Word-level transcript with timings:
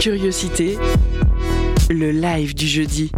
Curiosité, 0.00 0.78
le 1.90 2.10
live 2.10 2.54
du 2.54 2.66
jeudi. 2.66 3.12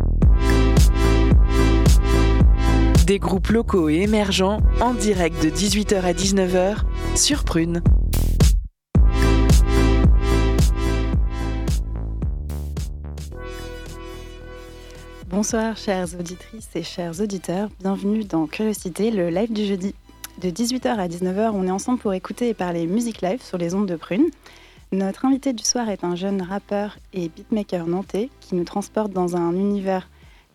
Des 3.07 3.21
groupes 3.21 3.51
locaux 3.51 3.89
et 3.89 4.01
émergents 4.01 4.59
en 4.81 4.93
direct 4.93 5.41
de 5.45 5.49
18h 5.49 6.01
à 6.03 6.13
19h 6.13 6.79
sur 7.15 7.45
Prune. 7.45 7.85
Bonsoir 15.29 15.77
chères 15.77 16.09
auditrices 16.19 16.71
et 16.75 16.83
chers 16.83 17.21
auditeurs, 17.21 17.69
bienvenue 17.79 18.25
dans 18.25 18.49
Curiosité, 18.49 19.13
le 19.13 19.29
live 19.31 19.53
du 19.53 19.67
jeudi. 19.67 19.95
De 20.41 20.49
18h 20.49 20.89
à 20.89 21.07
19h, 21.07 21.53
on 21.55 21.65
est 21.65 21.71
ensemble 21.71 22.01
pour 22.01 22.13
écouter 22.13 22.49
et 22.49 22.55
parler 22.55 22.89
musique 22.89 23.23
live 23.23 23.41
sur 23.41 23.57
les 23.57 23.73
ondes 23.73 23.87
de 23.87 23.95
Prune. 23.95 24.31
Notre 24.93 25.25
invité 25.25 25.55
du 25.55 25.65
soir 25.65 25.89
est 25.89 26.05
un 26.05 26.15
jeune 26.17 26.43
rappeur 26.43 26.99
et 27.15 27.31
beatmaker 27.31 27.87
nantais 27.87 28.29
qui 28.41 28.55
nous 28.55 28.65
transporte 28.65 29.11
dans 29.11 29.37
un 29.37 29.53
univers 29.53 30.07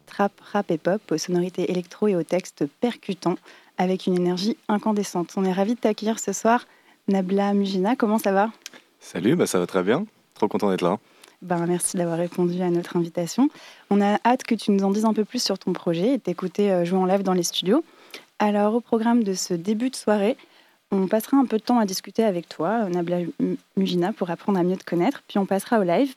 trap, 0.06 0.32
rap 0.54 0.70
et 0.70 0.78
pop 0.78 1.02
aux 1.12 1.18
sonorités 1.18 1.72
électro 1.72 2.08
et 2.08 2.16
aux 2.16 2.22
textes 2.22 2.66
percutants 2.80 3.38
avec 3.80 4.06
une 4.06 4.16
énergie 4.16 4.56
incandescente. 4.68 5.34
On 5.38 5.44
est 5.44 5.52
ravis 5.52 5.74
de 5.74 5.80
t'accueillir 5.80 6.20
ce 6.20 6.34
soir. 6.34 6.68
Nabla 7.08 7.56
Mujina, 7.56 7.96
comment 7.96 8.20
ça 8.20 8.32
va? 8.32 8.52
Salut, 9.00 9.36
bah 9.36 9.48
ça 9.48 9.58
va 9.58 9.66
très 9.66 9.82
bien. 9.82 10.06
Trop 10.36 10.48
content 10.48 10.70
d'être 10.70 10.84
là. 10.84 11.00
Ben, 11.42 11.66
merci 11.66 11.98
d'avoir 11.98 12.20
répondu 12.20 12.62
à 12.62 12.70
notre 12.70 12.96
invitation. 12.96 13.50
On 13.90 14.02
a 14.02 14.20
hâte 14.24 14.44
que 14.44 14.54
tu 14.54 14.70
nous 14.70 14.84
en 14.84 14.92
dises 14.92 15.06
un 15.06 15.14
peu 15.14 15.26
plus 15.26 15.42
sur 15.42 15.58
ton 15.58 15.74
projet 15.74 16.14
et 16.14 16.20
t'écouter 16.20 16.72
euh, 16.72 16.86
jouer 16.86 17.00
en 17.00 17.06
live 17.06 17.24
dans 17.24 17.34
les 17.34 17.42
studios. 17.42 17.84
Alors, 18.38 18.76
au 18.76 18.82
programme 18.82 19.24
de 19.24 19.34
ce 19.34 19.56
début 19.56 19.90
de 19.90 19.96
soirée, 19.96 20.38
on 20.92 21.08
passera 21.08 21.38
un 21.38 21.46
peu 21.46 21.58
de 21.58 21.64
temps 21.64 21.80
à 21.80 21.86
discuter 21.86 22.24
avec 22.24 22.48
toi, 22.48 22.88
Nabla 22.90 23.20
Mugina, 23.76 24.14
pour 24.14 24.30
apprendre 24.30 24.60
à 24.60 24.64
mieux 24.64 24.78
te 24.78 24.86
connaître. 24.86 25.24
Puis 25.28 25.38
on 25.38 25.46
passera 25.46 25.80
au 25.80 25.84
live. 25.84 26.16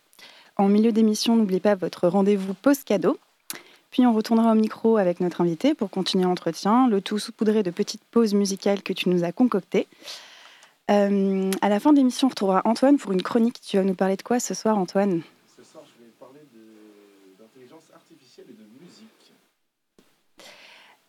En 0.56 0.68
milieu 0.68 0.92
d'émission, 0.92 1.36
n'oubliez 1.36 1.60
pas 1.60 1.74
votre 1.74 2.06
rendez-vous 2.08 2.54
post-cadeau. 2.54 3.18
Puis 3.90 4.06
on 4.06 4.12
retournera 4.12 4.52
au 4.52 4.54
micro 4.54 4.98
avec 4.98 5.20
notre 5.20 5.40
invité 5.40 5.74
pour 5.74 5.90
continuer 5.90 6.24
l'entretien, 6.24 6.88
le 6.88 7.00
tout 7.00 7.18
saupoudré 7.18 7.62
de 7.62 7.70
petites 7.70 8.04
pauses 8.04 8.34
musicales 8.34 8.82
que 8.82 8.92
tu 8.92 9.08
nous 9.08 9.24
as 9.24 9.32
concoctées. 9.32 9.88
Euh, 10.90 11.50
à 11.60 11.68
la 11.68 11.80
fin 11.80 11.92
de 11.92 11.98
l'émission, 11.98 12.26
on 12.28 12.30
retrouvera 12.30 12.62
Antoine 12.64 12.98
pour 12.98 13.12
une 13.12 13.22
chronique. 13.22 13.60
Tu 13.60 13.76
vas 13.76 13.82
nous 13.82 13.94
parler 13.94 14.16
de 14.16 14.22
quoi 14.22 14.38
ce 14.38 14.54
soir, 14.54 14.78
Antoine? 14.78 15.22
Ce 15.56 15.64
soir, 15.64 15.84
je 15.86 16.04
vais 16.04 16.10
parler 16.18 16.40
d'intelligence 17.38 17.84
artificielle 17.94 18.46
et 18.50 18.52
de 18.52 18.66
musique. 18.80 19.32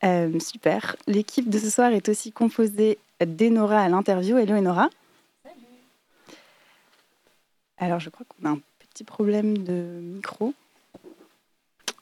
Euh, 0.03 0.39
super. 0.39 0.95
L'équipe 1.07 1.49
de 1.49 1.59
ce 1.59 1.69
soir 1.69 1.91
est 1.91 2.09
aussi 2.09 2.31
composée 2.31 2.97
d'Enora 3.25 3.81
à 3.81 3.89
l'interview. 3.89 4.37
Hello 4.37 4.55
Enora. 4.55 4.89
Salut. 5.43 5.55
Alors 7.77 7.99
je 7.99 8.09
crois 8.09 8.25
qu'on 8.27 8.47
a 8.47 8.51
un 8.51 8.59
petit 8.79 9.03
problème 9.03 9.57
de 9.57 9.99
micro. 10.01 10.53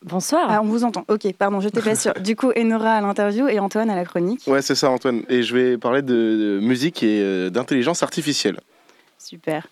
Bonsoir. 0.01 0.47
Ah, 0.49 0.61
on 0.61 0.65
vous 0.65 0.85
entend. 0.85 1.03
Ok, 1.09 1.31
pardon, 1.33 1.59
j'étais 1.59 1.81
pas 1.81 1.95
sûre. 1.95 2.13
Du 2.21 2.37
coup, 2.37 2.51
Enora 2.57 2.93
à 2.93 3.01
l'interview 3.01 3.49
et 3.49 3.59
Antoine 3.59 3.89
à 3.89 3.95
la 3.95 4.05
chronique. 4.05 4.43
Ouais, 4.47 4.61
c'est 4.61 4.75
ça, 4.75 4.89
Antoine. 4.89 5.23
Et 5.27 5.43
je 5.43 5.55
vais 5.55 5.77
parler 5.77 6.01
de, 6.01 6.13
de 6.13 6.59
musique 6.61 7.03
et 7.03 7.21
euh, 7.21 7.49
d'intelligence 7.49 8.01
artificielle. 8.01 8.61
Super. 9.17 9.67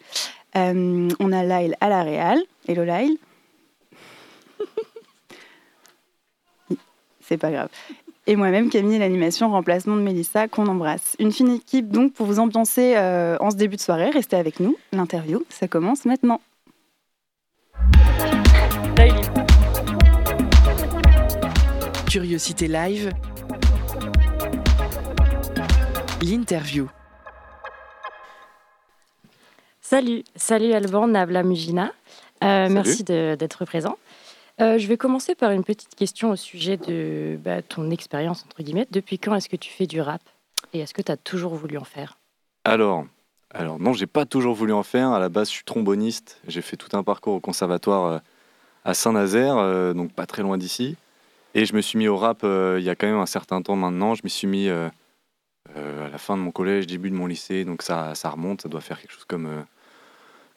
Euh, 0.57 1.07
on 1.19 1.31
a 1.31 1.43
Lyle 1.43 1.75
à 1.79 1.87
la 1.87 2.03
Réal. 2.03 2.39
Hello 2.67 2.83
Lyle. 2.83 3.17
C'est 7.21 7.37
pas 7.37 7.51
grave. 7.51 7.69
Et 8.29 8.35
moi-même, 8.35 8.69
Camille, 8.69 8.99
l'animation, 8.99 9.49
remplacement 9.49 9.95
de 9.95 10.01
Mélissa, 10.01 10.47
qu'on 10.49 10.67
embrasse. 10.67 11.15
Une 11.17 11.31
fine 11.31 11.49
équipe 11.55 11.89
donc 11.89 12.13
pour 12.13 12.25
vous 12.25 12.39
ambiancer 12.39 12.95
euh, 12.97 13.37
en 13.39 13.49
ce 13.51 13.55
début 13.55 13.77
de 13.77 13.81
soirée. 13.81 14.09
Restez 14.09 14.35
avec 14.35 14.59
nous. 14.59 14.77
L'interview, 14.91 15.43
ça 15.49 15.67
commence 15.69 16.03
maintenant. 16.05 16.41
Curiosité 22.09 22.67
live. 22.67 23.11
L'interview. 26.21 26.89
Salut, 29.81 30.23
salut 30.35 30.73
Alban, 30.73 31.07
Nabla 31.07 31.43
Mujina. 31.43 31.91
Euh, 32.43 32.67
merci 32.69 33.03
de- 33.03 33.35
d'être 33.35 33.65
présent. 33.65 33.97
Euh, 34.59 34.79
je 34.79 34.87
vais 34.87 34.97
commencer 34.97 35.35
par 35.35 35.51
une 35.51 35.63
petite 35.63 35.93
question 35.93 36.31
au 36.31 36.35
sujet 36.35 36.77
de 36.77 37.37
bah, 37.43 37.61
ton 37.61 37.91
expérience, 37.91 38.43
entre 38.43 38.63
guillemets. 38.63 38.87
Depuis 38.89 39.19
quand 39.19 39.35
est-ce 39.35 39.49
que 39.49 39.55
tu 39.55 39.69
fais 39.69 39.85
du 39.85 40.01
rap 40.01 40.21
Et 40.73 40.79
est-ce 40.79 40.95
que 40.95 41.01
tu 41.01 41.11
as 41.11 41.17
toujours 41.17 41.53
voulu 41.53 41.77
en 41.77 41.83
faire? 41.83 42.17
Alors, 42.63 43.05
alors 43.53 43.79
non, 43.79 43.93
j'ai 43.93 44.07
pas 44.07 44.25
toujours 44.25 44.55
voulu 44.55 44.73
en 44.73 44.81
faire. 44.81 45.09
À 45.09 45.19
la 45.19 45.29
base, 45.29 45.49
je 45.49 45.53
suis 45.53 45.63
tromboniste. 45.63 46.41
J'ai 46.47 46.61
fait 46.61 46.75
tout 46.75 46.95
un 46.97 47.03
parcours 47.03 47.35
au 47.35 47.39
conservatoire 47.39 48.05
euh, 48.05 48.19
à 48.83 48.95
Saint-Nazaire, 48.95 49.57
euh, 49.57 49.93
donc 49.93 50.11
pas 50.13 50.25
très 50.25 50.41
loin 50.41 50.57
d'ici. 50.57 50.95
Et 51.53 51.65
je 51.65 51.75
me 51.75 51.81
suis 51.81 51.99
mis 51.99 52.07
au 52.07 52.17
rap 52.17 52.39
il 52.43 52.83
y 52.83 52.89
a 52.89 52.95
quand 52.95 53.07
même 53.07 53.17
un 53.17 53.25
certain 53.27 53.61
temps 53.61 53.75
maintenant. 53.75 54.15
Je 54.15 54.21
m'y 54.23 54.29
suis 54.29 54.47
mis 54.47 54.69
à 54.69 54.91
la 55.75 56.17
fin 56.17 56.37
de 56.37 56.41
mon 56.41 56.51
collège, 56.51 56.85
début 56.85 57.09
de 57.09 57.15
mon 57.15 57.25
lycée, 57.25 57.65
donc 57.65 57.81
ça, 57.81 58.13
ça 58.13 58.29
remonte. 58.29 58.61
Ça 58.61 58.69
doit 58.69 58.81
faire 58.81 59.01
quelque 59.01 59.13
chose 59.13 59.25
comme 59.25 59.65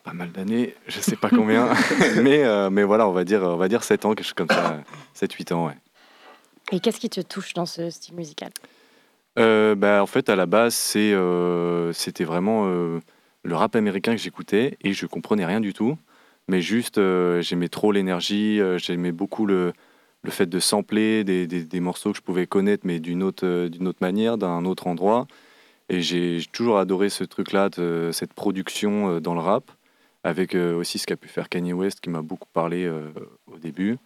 pas 0.05 0.13
mal 0.13 0.33
d'années, 0.33 0.75
je 0.89 0.99
sais 1.01 1.17
pas 1.17 1.29
combien, 1.31 1.69
mais, 2.23 2.43
euh, 2.45 2.71
mais 2.71 2.83
voilà, 2.85 3.07
on 3.09 3.13
va 3.13 3.25
dire, 3.25 3.43
on 3.43 3.57
va 3.57 3.69
dire 3.69 3.83
7 3.85 4.05
ans, 4.05 4.15
quelque 4.15 4.25
chose 4.25 4.33
comme 4.35 4.49
ça, 4.49 4.83
7-8 5.15 5.53
ans, 5.53 5.67
ouais. 5.67 5.77
Et 6.73 6.81
qu'est-ce 6.81 7.01
qui 7.01 7.11
te 7.11 7.21
touche 7.21 7.53
dans 7.55 7.67
ce 7.67 7.91
style 7.91 8.15
musical? 8.15 8.51
Euh, 9.39 9.75
bah, 9.75 10.03
en 10.03 10.07
fait, 10.07 10.29
à 10.29 10.37
la 10.37 10.47
base, 10.47 10.75
c'est, 10.75 11.13
euh, 11.13 11.93
c'était 11.93 12.25
vraiment 12.25 12.67
le 12.67 13.55
rap 13.57 13.75
américain 13.77 14.13
que 14.13 14.21
j'écoutais 14.21 14.77
et 14.83 14.93
je 14.93 15.07
comprenais 15.07 15.45
rien 15.45 15.61
du 15.61 15.73
tout. 15.73 15.97
Mais 16.49 16.61
juste, 16.63 17.01
j'aimais 17.41 17.69
trop 17.69 17.93
l'énergie, 17.93 18.61
j'aimais 18.79 19.13
beaucoup 19.13 19.47
le, 19.47 19.73
le 20.23 20.31
fait 20.31 20.47
de 20.47 20.59
sampler 20.59 21.25
des, 21.25 21.47
des- 21.47 21.65
des 21.65 21.81
morceaux 21.81 22.11
que 22.13 22.17
je 22.19 22.23
pouvais 22.23 22.47
connaître, 22.47 22.87
mais 22.87 22.99
d'une 23.01 23.23
autre, 23.23 23.69
d'une 23.69 23.87
autre 23.89 23.99
manière, 24.01 24.37
d'un 24.39 24.65
autre 24.65 24.87
endroit. 24.87 25.27
Et 25.89 26.03
j'ai 26.03 26.41
toujours 26.53 26.79
adoré 26.79 27.09
ce 27.09 27.25
truc-là, 27.25 27.69
cette 28.13 28.33
production 28.33 29.19
dans 29.21 29.35
le 29.35 29.41
rap, 29.41 29.71
avec 30.25 30.55
euh, 30.55 30.75
aussi 30.77 30.99
ce 30.99 31.07
qu'a 31.07 31.17
pu 31.17 31.29
faire 31.29 31.49
Kanye 31.49 31.73
West, 31.73 32.01
qui 32.01 32.11
m'a 32.11 32.23
beaucoup 32.23 32.49
parlé 32.53 32.85
euh, 32.85 33.09
au 33.51 33.59
début. 33.59 33.97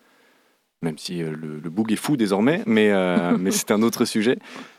Même 0.82 0.98
si 0.98 1.22
euh, 1.22 1.30
le, 1.30 1.58
le 1.58 1.70
boug 1.70 1.92
est 1.92 1.96
fou 1.96 2.16
désormais, 2.16 2.62
mais, 2.66 2.92
mais 3.38 3.50
c'est 3.50 3.70
un 3.70 3.82
autre 3.82 4.04
sujet. 4.04 4.38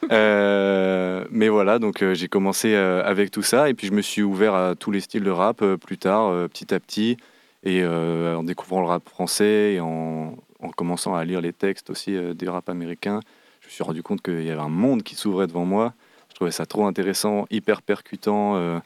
Mais 0.09 1.49
voilà, 1.49 1.79
donc 1.79 2.03
j'ai 2.13 2.27
commencé 2.27 2.75
avec 2.75 3.31
tout 3.31 3.41
ça 3.41 3.69
et 3.69 3.73
puis 3.73 3.87
je 3.87 3.93
me 3.93 4.01
suis 4.01 4.21
ouvert 4.21 4.53
à 4.53 4.75
tous 4.75 4.91
les 4.91 5.01
styles 5.01 5.23
de 5.23 5.31
rap 5.31 5.63
plus 5.75 5.97
tard, 5.97 6.47
petit 6.49 6.73
à 6.73 6.79
petit, 6.79 7.17
et 7.63 7.85
en 7.85 8.43
découvrant 8.43 8.81
le 8.81 8.87
rap 8.87 9.07
français 9.09 9.73
et 9.73 9.79
en, 9.79 10.37
en 10.59 10.69
commençant 10.69 11.15
à 11.15 11.25
lire 11.25 11.41
les 11.41 11.53
textes 11.53 11.89
aussi 11.89 12.15
des 12.35 12.47
rap 12.47 12.69
américains, 12.69 13.19
je 13.61 13.67
me 13.67 13.71
suis 13.71 13.83
rendu 13.83 14.03
compte 14.03 14.21
qu'il 14.21 14.43
y 14.43 14.51
avait 14.51 14.61
un 14.61 14.69
monde 14.69 15.01
qui 15.01 15.15
s'ouvrait 15.15 15.47
devant 15.47 15.65
moi. 15.65 15.93
Je 16.29 16.35
trouvais 16.35 16.51
ça 16.51 16.67
trop 16.67 16.85
intéressant, 16.85 17.47
hyper 17.49 17.81
percutant, 17.81 18.81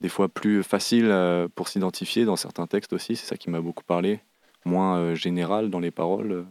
des 0.00 0.08
fois 0.08 0.28
plus 0.28 0.62
facile 0.62 1.06
euh, 1.10 1.48
pour 1.54 1.68
s'identifier 1.68 2.24
dans 2.24 2.36
certains 2.36 2.66
textes 2.66 2.92
aussi. 2.92 3.16
C'est 3.16 3.26
ça 3.26 3.36
qui 3.36 3.50
m'a 3.50 3.60
beaucoup 3.60 3.84
parlé, 3.84 4.20
moins 4.64 4.98
euh, 4.98 5.14
général 5.14 5.70
dans 5.70 5.80
les 5.80 5.90
paroles. 5.90 6.32
euh, 6.32 6.44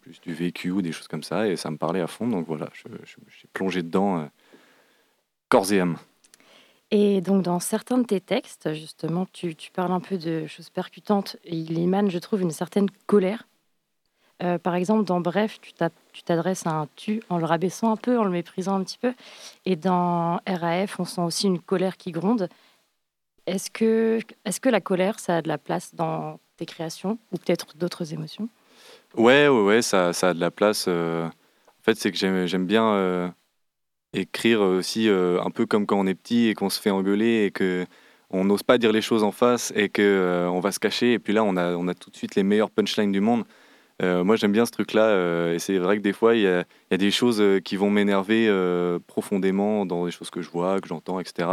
plus 0.00 0.18
du 0.22 0.32
vécu 0.32 0.70
ou 0.70 0.80
des 0.80 0.92
choses 0.92 1.08
comme 1.08 1.22
ça, 1.22 1.46
et 1.46 1.56
ça 1.56 1.70
me 1.70 1.76
parlait 1.76 2.00
à 2.00 2.06
fond. 2.06 2.26
Donc 2.26 2.46
voilà, 2.46 2.70
j'ai 2.74 3.48
plongé 3.52 3.82
dedans 3.82 4.30
corps 5.50 5.70
et 5.74 5.80
âme. 5.80 5.98
Et 6.90 7.20
donc, 7.20 7.42
dans 7.42 7.60
certains 7.60 7.98
de 7.98 8.04
tes 8.04 8.18
textes, 8.18 8.72
justement, 8.72 9.26
tu, 9.30 9.54
tu 9.54 9.70
parles 9.70 9.92
un 9.92 10.00
peu 10.00 10.16
de 10.16 10.46
choses 10.46 10.70
percutantes 10.70 11.36
il 11.44 11.78
émane, 11.78 12.10
je 12.10 12.18
trouve, 12.18 12.40
une 12.40 12.50
certaine 12.50 12.88
colère. 13.06 13.46
Par 14.62 14.74
exemple, 14.74 15.04
dans 15.04 15.20
Bref, 15.20 15.60
tu 15.60 16.22
t'adresses 16.22 16.66
à 16.66 16.70
un 16.70 16.88
tu 16.96 17.22
en 17.28 17.36
le 17.36 17.44
rabaissant 17.44 17.92
un 17.92 17.96
peu, 17.98 18.18
en 18.18 18.24
le 18.24 18.30
méprisant 18.30 18.76
un 18.76 18.82
petit 18.82 18.96
peu. 18.96 19.12
Et 19.66 19.76
dans 19.76 20.40
RAF, 20.46 20.98
on 20.98 21.04
sent 21.04 21.20
aussi 21.20 21.46
une 21.46 21.60
colère 21.60 21.98
qui 21.98 22.10
gronde. 22.10 22.48
Est-ce 23.50 23.68
que, 23.68 24.20
est 24.44 24.60
que 24.60 24.68
la 24.68 24.80
colère, 24.80 25.18
ça 25.18 25.38
a 25.38 25.42
de 25.42 25.48
la 25.48 25.58
place 25.58 25.92
dans 25.96 26.38
tes 26.56 26.66
créations 26.66 27.18
ou 27.32 27.36
peut-être 27.36 27.76
d'autres 27.76 28.12
émotions? 28.14 28.48
Ouais, 29.16 29.48
ouais, 29.48 29.62
ouais, 29.62 29.82
ça, 29.82 30.12
ça 30.12 30.28
a 30.28 30.34
de 30.34 30.40
la 30.40 30.52
place. 30.52 30.84
euh. 30.86 31.26
En 31.26 31.82
fait, 31.82 31.96
c'est 31.96 32.12
que 32.12 32.16
j'aime, 32.16 32.66
bien 32.66 32.92
euh, 32.92 33.28
écrire 34.12 34.60
aussi 34.60 35.08
euh, 35.08 35.42
un 35.42 35.50
peu 35.50 35.66
comme 35.66 35.84
quand 35.84 35.98
on 35.98 36.06
est 36.06 36.14
petit 36.14 36.46
et 36.46 36.54
qu'on 36.54 36.70
se 36.70 36.80
fait 36.80 36.90
engueuler 36.90 37.46
et 37.46 37.50
que 37.50 37.86
on 38.30 38.44
n'ose 38.44 38.62
pas 38.62 38.78
dire 38.78 38.92
les 38.92 39.02
choses 39.02 39.24
en 39.24 39.32
face 39.32 39.72
et 39.74 39.88
que 39.88 40.46
on 40.48 40.60
va 40.60 40.70
se 40.70 40.78
cacher. 40.78 41.14
Et 41.14 41.18
puis 41.18 41.32
là, 41.32 41.42
on 41.42 41.56
a, 41.56 41.74
on 41.74 41.88
a 41.88 41.94
tout 41.94 42.10
de 42.10 42.16
suite 42.16 42.36
les 42.36 42.44
meilleures 42.44 42.70
punchlines 42.70 43.10
du 43.10 43.20
monde. 43.20 43.42
Moi, 44.00 44.36
j'aime 44.36 44.52
bien 44.52 44.64
ce 44.64 44.70
truc-là. 44.70 45.52
et 45.52 45.58
c'est 45.58 45.78
vrai 45.78 45.96
que 45.96 46.02
des 46.02 46.12
fois, 46.12 46.36
il 46.36 46.42
y 46.42 46.44
y 46.44 46.94
a 46.94 46.96
des 46.96 47.10
choses 47.10 47.42
qui 47.64 47.74
vont 47.74 47.90
m'énerver 47.90 48.48
profondément 49.08 49.84
dans 49.84 50.04
des 50.06 50.12
choses 50.12 50.30
que 50.30 50.40
je 50.40 50.50
vois, 50.50 50.80
que 50.80 50.86
j'entends, 50.86 51.18
etc. 51.18 51.48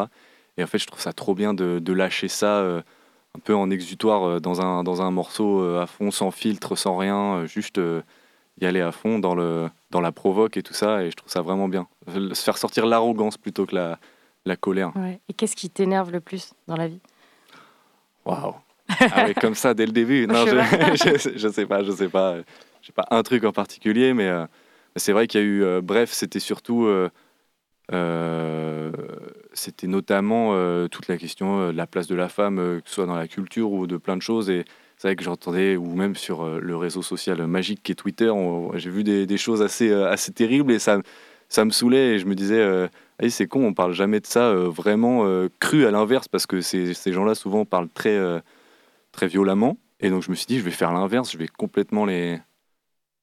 Et 0.58 0.64
en 0.64 0.68
fait, 0.68 0.78
je 0.80 0.88
trouve 0.88 1.00
ça 1.02 1.14
trop 1.14 1.36
bien 1.36 1.54
de, 1.54 1.80
de 1.80 1.94
lâcher 1.94 2.28
ça 2.28 2.58
euh, 2.60 2.82
un 3.36 3.40
peu 3.40 3.56
en 3.56 3.70
exutoire 3.70 4.24
euh, 4.24 4.40
dans 4.40 4.62
un, 4.62 4.84
dans 4.84 5.02
un 5.02 5.12
morceau 5.12 5.62
euh, 5.62 5.82
à 5.82 5.88
fond, 5.88 6.10
sans 6.12 6.32
filtre, 6.32 6.76
sans 6.76 6.98
rien, 6.98 7.46
juste 7.46 7.80
y 8.60 8.66
aller 8.66 8.82
à 8.82 8.92
fond 8.92 9.20
dans, 9.20 9.36
le, 9.36 9.70
dans 9.92 10.02
la 10.02 10.12
provoque 10.12 10.58
et 10.58 10.64
tout 10.64 10.74
ça. 10.74 11.04
Et 11.04 11.12
je 11.12 11.16
trouve 11.16 11.32
ça 11.32 11.42
vraiment 11.42 11.68
bien. 11.68 11.88
Se 12.08 12.44
faire 12.44 12.58
sortir 12.58 12.86
l'arrogance 12.88 13.38
plutôt 13.38 13.66
que 13.68 13.76
la, 13.76 14.00
la 14.46 14.56
colère. 14.56 14.92
Ouais. 14.96 15.20
Et 15.30 15.34
qu'est-ce 15.34 15.56
qui 15.56 15.70
t'énerve 15.70 16.12
le 16.12 16.22
plus 16.22 16.54
dans 16.68 16.76
la 16.76 16.88
vie? 16.88 17.02
Waouh! 18.26 18.56
Ah 19.00 19.26
oui, 19.28 19.34
comme 19.36 19.54
ça 19.56 19.74
dès 19.74 19.86
le 19.86 19.92
début. 19.92 20.26
Non, 20.28 20.46
je, 20.46 20.56
je, 20.96 21.32
je 21.38 21.48
sais 21.50 21.66
pas, 21.66 21.84
je 21.84 21.92
sais 21.92 22.08
pas. 22.10 22.38
J'ai 22.82 22.94
pas 22.94 23.06
un 23.12 23.22
truc 23.22 23.44
en 23.44 23.52
particulier, 23.52 24.14
mais 24.14 24.28
euh, 24.28 24.46
c'est 24.96 25.12
vrai 25.12 25.28
qu'il 25.28 25.42
y 25.42 25.44
a 25.44 25.46
eu. 25.46 25.64
euh, 25.64 25.82
bref, 25.82 26.12
c'était 26.14 26.40
surtout. 26.40 26.86
euh, 26.86 27.10
c'était 29.58 29.88
notamment 29.88 30.52
euh, 30.54 30.88
toute 30.88 31.08
la 31.08 31.18
question 31.18 31.60
euh, 31.60 31.72
de 31.72 31.78
la 31.78 31.88
place 31.88 32.08
de 32.08 32.16
la 32.16 32.30
femme, 32.30 32.60
euh, 32.60 32.80
que 32.80 32.90
ce 32.90 32.96
soit 32.96 33.06
dans 33.06 33.16
la 33.16 33.28
culture 33.28 33.72
ou 33.72 33.88
de 33.88 33.98
plein 33.98 34.16
de 34.16 34.22
choses. 34.22 34.50
Et 34.50 34.66
c'est 34.98 35.10
vrai 35.10 35.16
que 35.16 35.24
j'entendais, 35.24 35.76
ou 35.76 35.96
même 35.96 36.16
sur 36.16 36.46
le 36.46 36.76
réseau 36.76 37.02
social 37.02 37.46
magique 37.46 37.84
qui 37.84 37.92
est 37.92 37.96
Twitter, 37.96 38.32
j'ai 38.76 38.90
vu 38.90 39.04
des, 39.04 39.38
choses 39.38 39.62
assez, 39.62 39.92
assez 39.94 40.32
terribles 40.32 40.72
et 40.72 40.80
ça, 40.80 41.00
ça 41.50 41.66
me 41.66 41.70
saoulait. 41.70 42.16
Et 42.16 42.20
je 42.20 42.26
me 42.26 42.34
disais, 42.34 42.90
c'est 43.30 43.46
con, 43.46 43.64
on 43.64 43.74
parle 43.76 43.94
jamais 43.94 44.20
de 44.20 44.26
ça 44.26 44.52
vraiment 44.56 45.24
cru 45.60 45.86
à 45.86 45.92
l'inverse, 45.92 46.28
parce 46.28 46.48
que 46.48 46.62
ces, 46.62 46.96
ces 46.96 47.14
gens-là 47.14 47.36
souvent 47.36 47.64
parlent 47.64 47.90
très, 47.90 48.20
très 49.12 49.28
violemment. 49.28 49.78
Et 50.00 50.10
donc 50.10 50.24
je 50.24 50.32
me 50.32 50.36
suis 50.36 50.48
dit, 50.48 50.58
je 50.58 50.64
vais 50.64 50.72
faire 50.72 50.92
l'inverse, 50.92 51.32
je 51.32 51.38
vais 51.38 51.48
complètement 51.48 52.06
les, 52.06 52.40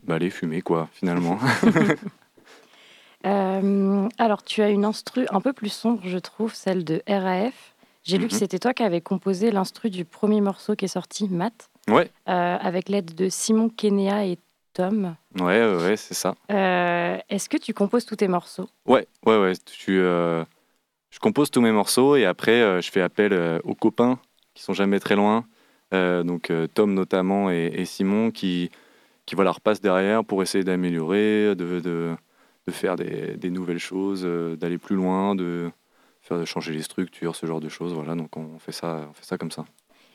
bah, 0.04 0.20
les 0.20 0.30
fumer, 0.30 0.62
quoi, 0.62 0.88
finalement. 0.92 1.40
Euh, 3.24 4.08
alors, 4.18 4.42
tu 4.42 4.62
as 4.62 4.68
une 4.68 4.84
instru 4.84 5.26
un 5.30 5.40
peu 5.40 5.52
plus 5.52 5.70
sombre, 5.72 6.00
je 6.04 6.18
trouve, 6.18 6.54
celle 6.54 6.84
de 6.84 7.02
RAF. 7.08 7.74
J'ai 8.02 8.18
lu 8.18 8.28
que 8.28 8.34
Mhm. 8.34 8.38
c'était 8.40 8.58
toi 8.58 8.74
qui 8.74 8.82
avais 8.82 9.00
composé 9.00 9.50
l'instru 9.50 9.88
du 9.88 10.04
premier 10.04 10.42
morceau 10.42 10.74
qui 10.76 10.84
est 10.84 10.88
sorti, 10.88 11.28
Matt, 11.30 11.70
ouais, 11.88 12.10
euh, 12.28 12.56
avec 12.60 12.88
l'aide 12.90 13.14
de 13.14 13.30
Simon 13.30 13.70
Kenya 13.70 14.26
et 14.26 14.38
Tom. 14.74 15.16
ouais, 15.40 15.74
ouais, 15.76 15.96
c'est 15.96 16.12
ça. 16.14 16.34
Euh, 16.50 17.16
Est-ce 17.30 17.48
que 17.48 17.56
tu 17.56 17.72
composes 17.72 18.04
tous 18.04 18.16
tes 18.16 18.28
morceaux? 18.28 18.68
Ouais, 18.86 19.06
ouais, 19.24 19.38
ouais. 19.38 19.52
Tu, 19.64 19.96
je 20.00 21.18
compose 21.20 21.50
tous 21.50 21.62
mes 21.62 21.72
morceaux 21.72 22.16
et 22.16 22.26
après, 22.26 22.82
je 22.82 22.90
fais 22.90 23.00
appel 23.00 23.60
aux 23.64 23.74
copains 23.74 24.18
qui 24.52 24.62
sont 24.62 24.74
jamais 24.74 25.00
très 25.00 25.16
loin. 25.16 25.44
Donc, 25.92 26.52
Tom 26.74 26.92
notamment 26.92 27.50
et, 27.50 27.72
et 27.74 27.84
Simon 27.86 28.30
qui, 28.32 28.70
qui 29.26 29.34
voilà, 29.34 29.52
repassent 29.52 29.80
derrière 29.80 30.24
pour 30.24 30.42
essayer 30.42 30.64
d'améliorer, 30.64 31.54
de, 31.54 31.80
de, 31.80 32.16
de 32.66 32.72
faire 32.72 32.96
des, 32.96 33.36
des 33.36 33.50
nouvelles 33.50 33.78
choses, 33.78 34.22
euh, 34.24 34.56
d'aller 34.56 34.78
plus 34.78 34.96
loin, 34.96 35.34
de 35.34 35.70
faire 36.22 36.38
de 36.38 36.44
changer 36.44 36.72
les 36.72 36.82
structures, 36.82 37.36
ce 37.36 37.46
genre 37.46 37.60
de 37.60 37.68
choses. 37.68 37.92
Voilà, 37.92 38.14
donc 38.14 38.36
on 38.36 38.58
fait 38.58 38.72
ça, 38.72 39.06
on 39.10 39.12
fait 39.12 39.24
ça 39.24 39.38
comme 39.38 39.50
ça. 39.50 39.64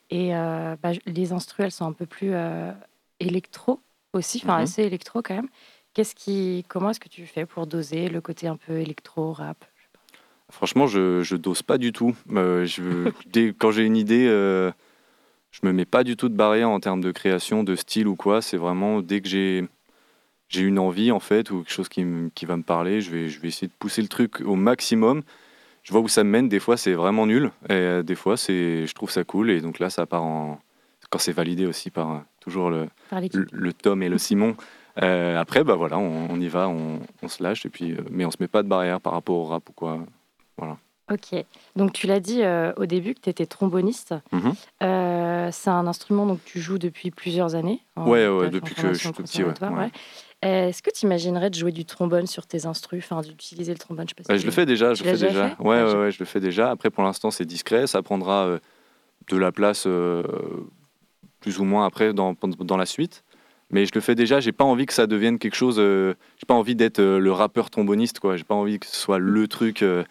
Et 0.10 0.36
euh, 0.36 0.76
bah, 0.82 0.92
les 1.06 1.26
sont 1.28 1.86
un 1.86 1.94
peu 1.94 2.06
plus 2.06 2.34
euh, 2.34 2.72
électro 3.20 3.80
aussi, 4.14 4.40
enfin 4.44 4.58
Mhm. 4.58 4.64
assez 4.64 4.84
électro 4.84 5.22
quand 5.22 5.36
même. 5.36 5.50
Qu'est-ce 5.94 6.16
qui, 6.16 6.66
comment 6.68 6.90
est-ce 6.92 7.00
que 7.00 7.10
tu 7.10 7.26
fais 7.26 7.46
pour 7.46 7.68
doser 7.68 8.10
le 8.10 8.22
côté 8.22 8.48
un 8.48 8.58
peu 8.58 8.74
électro, 8.80 9.34
rap? 9.34 9.66
Franchement, 10.52 10.88
je, 10.88 11.22
je 11.22 11.36
dose 11.36 11.62
pas 11.62 11.78
du 11.78 11.92
tout. 11.92 12.16
Euh, 12.32 12.66
je, 12.66 13.12
dès, 13.32 13.54
quand 13.54 13.72
j'ai 13.72 13.84
une 13.86 13.98
idée, 13.98 14.26
euh, 14.28 14.72
je 15.52 15.60
me 15.64 15.74
mets 15.74 15.86
pas 15.86 16.04
du 16.04 16.18
tout 16.18 16.30
de 16.30 16.36
barrière 16.36 16.70
en 16.70 16.80
termes 16.80 17.02
de 17.02 17.12
création, 17.12 17.64
de 17.64 17.76
style 17.76 18.08
ou 18.08 18.16
quoi. 18.16 18.42
C'est 18.42 18.58
vraiment 18.58 19.02
dès 19.02 19.22
que 19.22 19.30
j'ai 19.30 19.68
j'ai 20.50 20.62
une 20.62 20.80
envie 20.80 21.12
en 21.12 21.20
fait 21.20 21.52
ou 21.52 21.60
quelque 21.60 21.72
chose 21.72 21.90
qui, 21.90 22.06
qui 22.36 22.46
va 22.46 22.58
me 22.58 22.64
parler, 22.64 23.02
je 23.02 23.12
vais, 23.12 23.30
je 23.30 23.40
vais 23.40 23.48
essayer 23.48 23.68
de 23.68 23.74
pousser 23.80 24.02
le 24.02 24.08
truc 24.08 24.42
au 24.42 24.56
maximum. 24.56 25.22
Je 25.84 25.94
vois 25.94 26.02
où 26.02 26.08
ça 26.08 26.24
me 26.24 26.30
mène. 26.30 26.50
Des 26.50 26.60
fois, 26.60 26.76
c'est 26.76 26.94
vraiment 26.94 27.26
nul. 27.26 27.52
Et 27.70 27.74
euh, 27.74 28.04
des 28.04 28.16
fois, 28.16 28.36
c'est, 28.36 28.86
je 28.86 28.94
trouve 28.94 29.10
ça 29.10 29.24
cool. 29.24 29.50
Et 29.50 29.62
donc 29.62 29.80
là, 29.80 29.90
ça 29.90 30.06
part 30.06 30.24
en 30.24 30.60
quand 31.10 31.20
c'est 31.20 31.32
validé 31.32 31.66
aussi 31.66 31.90
par 31.90 32.12
euh, 32.12 32.20
toujours 32.40 32.70
le, 32.70 32.88
par 33.10 33.22
le, 33.22 33.48
le 33.52 33.74
Tom 33.74 34.04
et 34.04 34.10
le 34.10 34.18
Simon. 34.18 34.56
Euh, 35.02 35.40
après, 35.40 35.64
bah 35.64 35.76
voilà, 35.76 35.98
on, 35.98 36.28
on 36.30 36.40
y 36.40 36.48
va, 36.48 36.68
on, 36.68 37.00
on 37.24 37.28
se 37.28 37.42
lâche 37.42 37.66
et 37.66 37.70
puis, 37.70 37.96
mais 38.12 38.26
on 38.26 38.32
se 38.32 38.38
met 38.40 38.48
pas 38.48 38.64
de 38.64 38.68
barrière 38.68 39.00
par 39.00 39.14
rapport 39.14 39.38
au 39.38 39.46
rap 39.46 39.70
ou 39.70 39.74
quoi. 39.74 40.06
Ok. 41.12 41.44
Donc 41.76 41.94
tu 41.94 42.08
l'as 42.08 42.20
dit 42.20 42.44
euh, 42.44 42.72
au 42.78 42.86
début 42.86 43.14
que 43.16 43.22
tu 43.22 43.30
étais 43.30 43.46
tromboniste. 43.46 44.14
Mhm. 44.32 44.54
Euh, 44.84 45.50
c'est 45.52 45.70
un 45.70 45.88
instrument 45.88 46.26
donc 46.26 46.40
tu 46.46 46.60
joues 46.60 46.78
depuis 46.78 47.12
plusieurs 47.12 47.56
années. 47.56 47.80
Ouais, 47.98 48.28
ouais, 48.28 48.50
depuis 48.50 48.76
que 48.76 48.82
je 48.82 48.94
suis 48.94 49.08
tout 49.12 49.24
petit, 49.24 49.40
ouais, 49.44 49.50
conservatoire, 49.50 49.74
ouais. 49.86 49.92
Euh, 50.46 50.70
Est-ce 50.70 50.82
que 50.82 50.90
tu 50.92 51.06
imaginerais 51.06 51.50
de 51.50 51.56
jouer 51.56 51.72
du 51.74 51.84
trombone 51.84 52.26
sur 52.28 52.46
tes 52.46 52.66
instrus, 52.66 53.04
enfin 53.04 53.22
d'utiliser 53.22 53.74
le 53.74 53.78
trombone 53.80 54.06
Je, 54.08 54.12
sais 54.12 54.16
pas 54.16 54.24
si 54.24 54.30
Bah, 54.30 54.38
je 54.38 54.46
le 54.46 54.52
fais 54.52 54.66
déjà, 54.66 54.94
je 54.94 55.00
Tu 55.02 55.04
le 55.06 55.12
l'as 55.12 55.18
fais 55.18 55.28
déjà 55.28 55.44
déjà. 55.44 55.56
fait 55.58 55.64
Ouais, 55.64 55.78
Ah, 55.80 56.00
ouais, 56.00 56.12
je 56.12 56.20
le 56.20 56.26
fais 56.26 56.40
déjà. 56.40 56.72
Après, 56.72 56.90
pour 56.90 57.04
l'instant, 57.04 57.30
c'est 57.32 57.44
discret. 57.46 57.88
Ça 57.88 58.02
prendra 58.02 58.46
euh, 58.46 58.60
de 59.30 59.36
la 59.38 59.52
place 59.52 59.86
plus 61.40 61.60
ou 61.60 61.64
moins 61.64 61.86
après 61.86 62.14
dans, 62.14 62.36
dans 62.60 62.78
la 62.78 62.86
suite. 62.86 63.24
Mais 63.72 63.86
je 63.86 63.92
le 63.94 64.02
fais 64.02 64.16
déjà. 64.16 64.40
J'ai 64.40 64.52
pas 64.52 64.64
envie 64.64 64.86
que 64.86 64.94
ça 64.94 65.08
devienne 65.08 65.38
quelque 65.40 65.56
chose. 65.56 65.76
euh, 65.78 66.16
j'ai 66.38 66.46
pas 66.48 66.56
envie 66.56 66.76
d'être 66.76 67.00
euh, 67.00 67.20
le 67.20 67.32
rappeur 67.32 67.70
tromboniste, 67.70 68.20
quoi. 68.20 68.36
J'ai 68.36 68.44
pas 68.44 68.56
envie 68.56 68.80
que 68.80 68.88
ce 68.88 68.96
soit 68.96 69.20
le 69.20 69.48
truc 69.48 69.84
euh, 69.84 70.04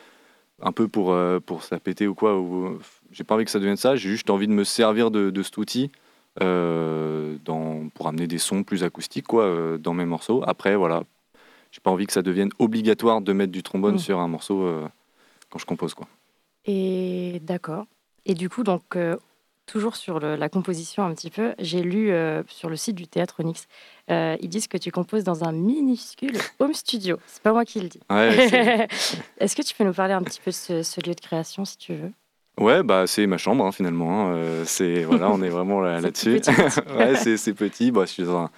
un 0.60 0.72
peu 0.72 0.88
pour 0.88 1.12
euh, 1.12 1.40
pour 1.40 1.62
ça 1.62 1.78
péter 1.78 2.06
ou 2.06 2.14
quoi. 2.14 2.38
Ou, 2.38 2.78
j'ai 3.12 3.24
pas 3.24 3.34
envie 3.34 3.44
que 3.44 3.50
ça 3.50 3.58
devienne 3.58 3.76
ça. 3.76 3.96
J'ai 3.96 4.08
juste 4.10 4.30
envie 4.30 4.46
de 4.48 4.52
me 4.52 4.64
servir 4.64 5.10
de, 5.10 5.30
de 5.30 5.42
cet 5.42 5.56
outil 5.58 5.90
euh, 6.42 7.36
dans, 7.44 7.88
pour 7.94 8.08
amener 8.08 8.26
des 8.26 8.38
sons 8.38 8.62
plus 8.62 8.84
acoustiques, 8.84 9.26
quoi, 9.26 9.44
euh, 9.44 9.78
dans 9.78 9.94
mes 9.94 10.04
morceaux. 10.04 10.42
Après, 10.46 10.76
voilà. 10.76 11.04
J'ai 11.70 11.80
pas 11.80 11.90
envie 11.90 12.06
que 12.06 12.12
ça 12.12 12.22
devienne 12.22 12.50
obligatoire 12.58 13.20
de 13.20 13.32
mettre 13.32 13.52
du 13.52 13.62
trombone 13.62 13.96
Mm. 13.96 13.98
sur 13.98 14.18
un 14.20 14.28
morceau 14.28 14.62
euh, 14.62 14.88
quand 15.50 15.58
je 15.58 15.66
compose, 15.66 15.94
quoi. 15.94 16.06
Et 16.64 17.40
d'accord. 17.42 17.86
Et 18.26 18.34
du 18.34 18.48
coup, 18.48 18.62
donc, 18.62 18.96
toujours 19.68 19.94
sur 19.94 20.18
le- 20.18 20.34
la 20.34 20.48
composition 20.48 21.04
un 21.04 21.14
petit 21.14 21.30
peu, 21.30 21.54
j'ai 21.60 21.82
lu 21.82 22.10
euh, 22.10 22.42
sur 22.48 22.68
le 22.68 22.76
site 22.76 22.96
du 22.96 23.06
Théâtre 23.06 23.36
Onyx, 23.44 23.68
euh, 24.10 24.36
ils 24.40 24.48
disent 24.48 24.66
que 24.66 24.78
tu 24.78 24.90
composes 24.90 25.22
dans 25.24 25.44
un 25.44 25.52
minuscule 25.52 26.32
home 26.58 26.74
studio. 26.74 27.18
C'est 27.26 27.42
pas 27.42 27.52
moi 27.52 27.64
qui 27.64 27.78
le 27.80 27.88
dis. 27.88 28.00
Ouais, 28.10 28.86
Est-ce 29.38 29.54
que 29.54 29.62
tu 29.62 29.74
peux 29.76 29.84
nous 29.84 29.92
parler 29.92 30.14
un 30.14 30.22
petit 30.22 30.40
peu 30.40 30.50
de 30.50 30.56
ce, 30.56 30.82
ce 30.82 31.00
lieu 31.06 31.14
de 31.14 31.20
création, 31.20 31.64
si 31.64 31.76
tu 31.78 31.94
veux? 31.94 32.10
Ouais, 32.58 32.82
bah 32.82 33.06
c'est 33.06 33.26
ma 33.28 33.38
chambre 33.38 33.64
hein, 33.64 33.70
finalement. 33.70 34.30
hein. 34.30 34.34
Euh, 34.34 34.64
c'est 34.66 35.04
voilà, 35.04 35.30
on 35.30 35.40
est 35.42 35.48
vraiment 35.50 35.80
là-dessus. 36.00 36.40
ouais, 36.96 37.14
c'est 37.36 37.54
petit. 37.54 37.92
Bah, 37.92 38.04
je 38.04 38.10
suis 38.10 38.24
dans 38.24 38.38
un, 38.38 38.50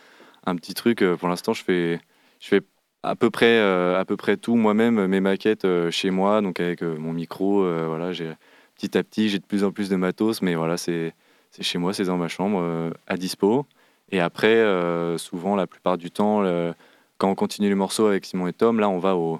un 0.46 0.56
petit 0.56 0.72
truc. 0.72 1.04
Pour 1.18 1.28
l'instant, 1.28 1.52
je 1.52 1.62
fais 1.62 2.00
je 2.40 2.48
fais 2.48 2.60
à 3.02 3.14
peu 3.16 3.30
près 3.30 3.58
à 3.60 4.04
peu 4.06 4.16
près 4.16 4.36
tout 4.38 4.54
moi-même 4.56 5.06
mes 5.06 5.20
maquettes 5.20 5.66
chez 5.90 6.10
moi, 6.10 6.40
donc 6.40 6.60
avec 6.60 6.80
mon 6.82 7.12
micro. 7.12 7.62
voilà, 7.88 8.12
j'ai 8.12 8.32
petit 8.80 8.96
à 8.96 9.02
petit, 9.02 9.28
j'ai 9.28 9.38
de 9.38 9.44
plus 9.44 9.62
en 9.62 9.72
plus 9.72 9.90
de 9.90 9.96
matos, 9.96 10.40
mais 10.40 10.54
voilà, 10.54 10.76
c'est 10.78 11.12
chez 11.60 11.78
moi, 11.78 11.92
c'est 11.92 12.04
dans 12.04 12.16
ma 12.16 12.28
chambre 12.28 12.60
euh, 12.62 12.90
à 13.06 13.16
dispo. 13.16 13.66
Et 14.10 14.20
après, 14.20 14.54
euh, 14.56 15.18
souvent, 15.18 15.54
la 15.54 15.66
plupart 15.66 15.98
du 15.98 16.10
temps, 16.10 16.40
le- 16.40 16.72
quand 17.18 17.28
on 17.30 17.34
continue 17.34 17.68
les 17.68 17.74
morceaux 17.74 18.06
avec 18.06 18.24
Simon 18.24 18.46
et 18.46 18.52
Tom, 18.54 18.80
là, 18.80 18.88
on 18.88 18.98
va 18.98 19.16
au, 19.16 19.38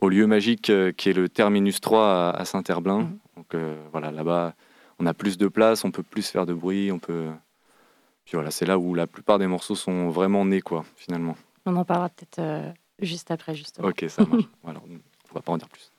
au 0.00 0.08
lieu 0.08 0.26
magique 0.26 0.70
euh, 0.70 0.92
qui 0.92 1.10
est 1.10 1.12
le 1.12 1.28
Terminus 1.28 1.80
3 1.80 2.30
à, 2.30 2.44
Saint-Herblain. 2.44 3.00
Mhm. 3.00 3.18
Donc 3.36 3.56
voilà, 3.92 4.10
là-bas, 4.10 4.54
on 4.98 5.06
a 5.06 5.12
plus 5.12 5.36
de 5.36 5.48
place, 5.48 5.84
on 5.84 5.90
peut 5.90 6.02
plus 6.02 6.30
faire 6.30 6.46
de 6.46 6.54
bruit, 6.54 6.90
on 6.92 6.98
peut. 6.98 7.26
Puis 8.24 8.34
voilà, 8.34 8.50
c'est 8.50 8.66
là 8.66 8.78
où 8.78 8.94
la 8.94 9.06
plupart 9.06 9.38
des 9.38 9.46
morceaux 9.46 9.74
sont 9.74 10.08
vraiment 10.08 10.44
nés, 10.44 10.60
quoi, 10.62 10.84
finalement. 10.96 11.36
On 11.66 11.76
en 11.76 11.84
parlera 11.84 12.08
peut-être 12.08 12.38
euh, 12.38 12.72
juste 13.00 13.30
après, 13.30 13.54
justement. 13.54 13.88
Ok, 13.88 14.06
ça 14.08 14.24
marche. 14.24 14.44
voilà, 14.62 14.80
on 14.88 15.34
va 15.34 15.42
pas 15.42 15.52
en 15.52 15.58
dire 15.58 15.68
plus. 15.68 15.90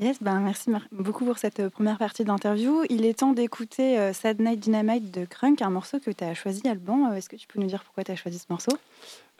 Yes, 0.00 0.22
ben 0.22 0.40
merci 0.40 0.70
beaucoup 0.90 1.26
pour 1.26 1.36
cette 1.36 1.60
euh, 1.60 1.68
première 1.68 1.98
partie 1.98 2.24
d'interview. 2.24 2.82
Il 2.88 3.04
est 3.04 3.18
temps 3.18 3.32
d'écouter 3.34 3.98
euh, 3.98 4.14
Sad 4.14 4.40
Night 4.40 4.58
Dynamite 4.58 5.10
de 5.12 5.26
Crunk, 5.26 5.60
un 5.60 5.68
morceau 5.68 5.98
que 6.00 6.10
tu 6.10 6.24
as 6.24 6.32
choisi, 6.32 6.66
Alban. 6.66 7.10
Euh, 7.12 7.16
Est-ce 7.16 7.28
que 7.28 7.36
tu 7.36 7.46
peux 7.46 7.60
nous 7.60 7.66
dire 7.66 7.84
pourquoi 7.84 8.02
tu 8.02 8.10
as 8.10 8.16
choisi 8.16 8.38
ce 8.38 8.46
morceau? 8.48 8.72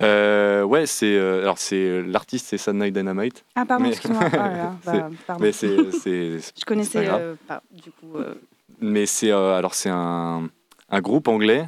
Euh, 0.02 0.62
ouais, 0.62 0.84
c'est 0.84 1.18
alors 1.18 1.56
c'est 1.58 2.02
l'artiste, 2.02 2.46
c'est 2.48 2.58
Sad 2.58 2.74
Night 2.76 2.92
Dynamite, 2.94 3.44
Ah, 3.54 3.64
pardon, 3.64 3.84
Mais- 3.84 3.90
excuse-moi. 3.92 4.20
Bah, 4.84 5.08
mais 5.40 5.52
c'est 5.52 5.76
Je 5.78 6.64
connaissais 6.66 7.06
euh, 7.08 7.34
pas, 7.48 7.62
du 7.70 7.90
coup. 7.90 8.16
euh, 8.16 8.34
Mais 8.80 9.06
c'est 9.06 9.30
alors 9.30 9.72
c'est 9.74 9.90
un, 9.90 10.50
un 10.90 11.00
groupe 11.00 11.28
anglais 11.28 11.66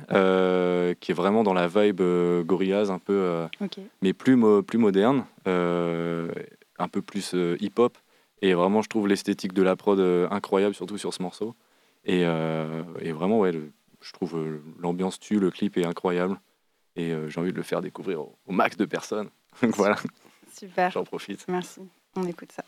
qui 1.01 1.11
est 1.13 1.15
vraiment 1.15 1.43
dans 1.43 1.55
la 1.55 1.69
vibe 1.69 2.03
Gorillaz 2.45 2.91
un 2.91 2.99
peu, 2.99 3.47
mais 4.03 4.13
plus 4.13 4.37
mo- 4.37 4.63
plus 4.63 4.79
moderne, 4.79 5.25
un 5.47 6.89
peu 6.89 7.01
plus 7.01 7.31
euh, 7.35 7.57
hip-hop. 7.61 7.97
Et 8.47 8.53
vraiment, 8.53 8.83
je 8.83 8.89
trouve 8.91 9.09
l'esthétique 9.09 9.55
de 9.55 9.63
la 9.63 9.75
prod 9.75 9.99
euh, 9.99 10.29
incroyable, 10.31 10.75
surtout 10.75 10.99
sur 10.99 11.15
ce 11.15 11.23
morceau. 11.23 11.55
Et, 12.05 12.25
euh, 12.27 12.83
et 13.01 13.13
vraiment, 13.13 13.39
ouais, 13.39 13.53
le- 13.53 13.73
je 14.03 14.13
trouve 14.13 14.37
euh, 14.37 14.61
l'ambiance 14.79 15.19
tue, 15.19 15.41
le 15.41 15.51
clip 15.51 15.79
est 15.79 15.87
incroyable. 15.87 16.39
Et 16.97 17.13
j'ai 17.29 17.41
envie 17.41 17.51
de 17.53 17.57
le 17.57 17.63
faire 17.63 17.81
découvrir 17.81 18.21
au, 18.21 18.37
au 18.47 18.53
max 18.53 18.77
de 18.77 18.85
personnes. 18.85 19.31
Donc 19.63 19.75
voilà, 19.77 19.97
Super. 20.53 20.91
j'en 20.91 21.05
profite. 21.05 21.45
Merci. 21.49 21.81
On 22.17 22.25
écoute 22.27 22.53
ça. 22.53 22.65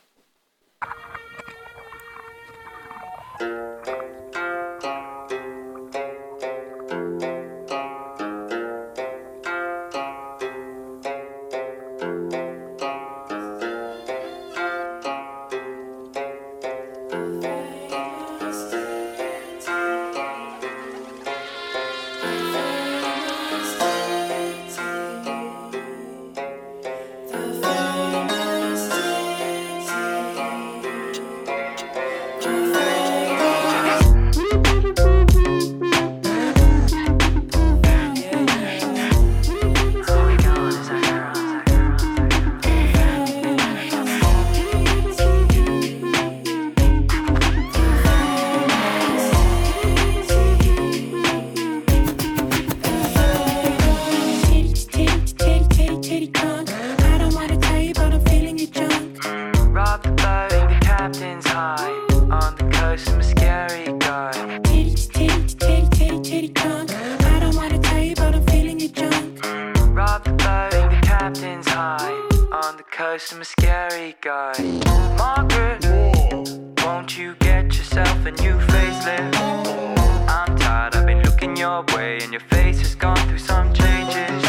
Your 81.66 81.84
way, 81.96 82.18
and 82.22 82.32
your 82.32 82.40
face 82.42 82.80
has 82.80 82.94
gone 82.94 83.16
through 83.28 83.38
some 83.38 83.72
changes. 83.74 84.45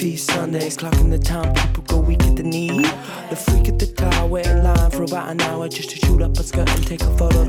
Feast 0.00 0.30
Sundays. 0.30 0.78
Clocking 0.78 1.10
the 1.10 1.18
time, 1.18 1.52
people 1.52 1.84
go 1.84 2.00
weak 2.00 2.22
at 2.22 2.34
the 2.34 2.42
knee. 2.42 2.80
The 3.28 3.36
freak 3.36 3.68
at 3.68 3.78
the 3.78 3.86
car, 3.86 4.26
wait 4.26 4.46
in 4.46 4.64
line 4.64 4.90
for 4.90 5.02
about 5.02 5.28
an 5.28 5.42
hour 5.42 5.68
just 5.68 5.90
to 5.90 5.96
shoot 5.96 6.22
up 6.22 6.38
a 6.38 6.42
skirt 6.42 6.70
and 6.70 6.86
take 6.86 7.02
a 7.02 7.18
photo. 7.18 7.44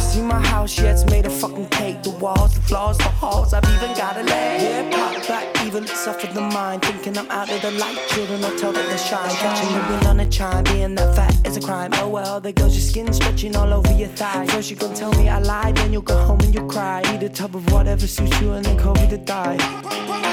See 0.00 0.20
my 0.20 0.40
house, 0.40 0.76
yeah, 0.78 0.92
it's 0.92 1.06
made 1.06 1.24
of 1.24 1.32
fucking 1.32 1.68
cake. 1.68 2.02
The 2.02 2.10
walls, 2.10 2.54
the 2.54 2.60
floors, 2.62 2.98
the 2.98 3.04
halls, 3.04 3.54
I've 3.54 3.64
even 3.64 3.96
got 3.96 4.16
a 4.16 4.24
leg. 4.24 4.62
Yeah, 4.62 4.90
pop 4.90 5.28
back, 5.28 5.64
even 5.64 5.86
suffer 5.86 6.26
the 6.26 6.40
mind. 6.40 6.82
Thinking 6.82 7.16
I'm 7.16 7.30
out 7.30 7.48
of 7.48 7.62
the 7.62 7.70
light, 7.70 7.98
children, 8.08 8.44
I 8.44 8.56
tell 8.56 8.72
that 8.72 8.86
they 8.90 8.96
shine. 8.96 9.30
Catching 9.36 9.72
the 9.74 9.80
wind 9.90 10.06
on 10.06 10.18
a 10.18 10.28
chime, 10.28 10.64
being 10.64 10.96
that 10.96 11.14
fat 11.14 11.46
is 11.46 11.56
a 11.56 11.60
crime. 11.60 11.92
Oh 11.94 12.08
well, 12.08 12.40
there 12.40 12.52
goes 12.52 12.74
your 12.74 12.82
skin 12.82 13.12
stretching 13.12 13.54
all 13.54 13.72
over 13.72 13.92
your 13.92 14.08
thigh. 14.08 14.44
First 14.46 14.70
you 14.70 14.76
gon' 14.76 14.92
tell 14.92 15.12
me 15.12 15.28
I 15.28 15.38
lied, 15.38 15.76
then 15.76 15.92
you'll 15.92 16.02
go 16.02 16.18
home 16.18 16.40
and 16.40 16.52
you'll 16.52 16.68
cry. 16.68 17.00
Eat 17.14 17.22
a 17.22 17.28
tub 17.28 17.54
of 17.54 17.72
whatever 17.72 18.08
suits 18.08 18.40
you 18.40 18.52
and 18.54 18.64
then 18.64 18.76
call 18.76 18.94
me 18.94 19.08
to 19.08 19.18
die. 19.18 20.31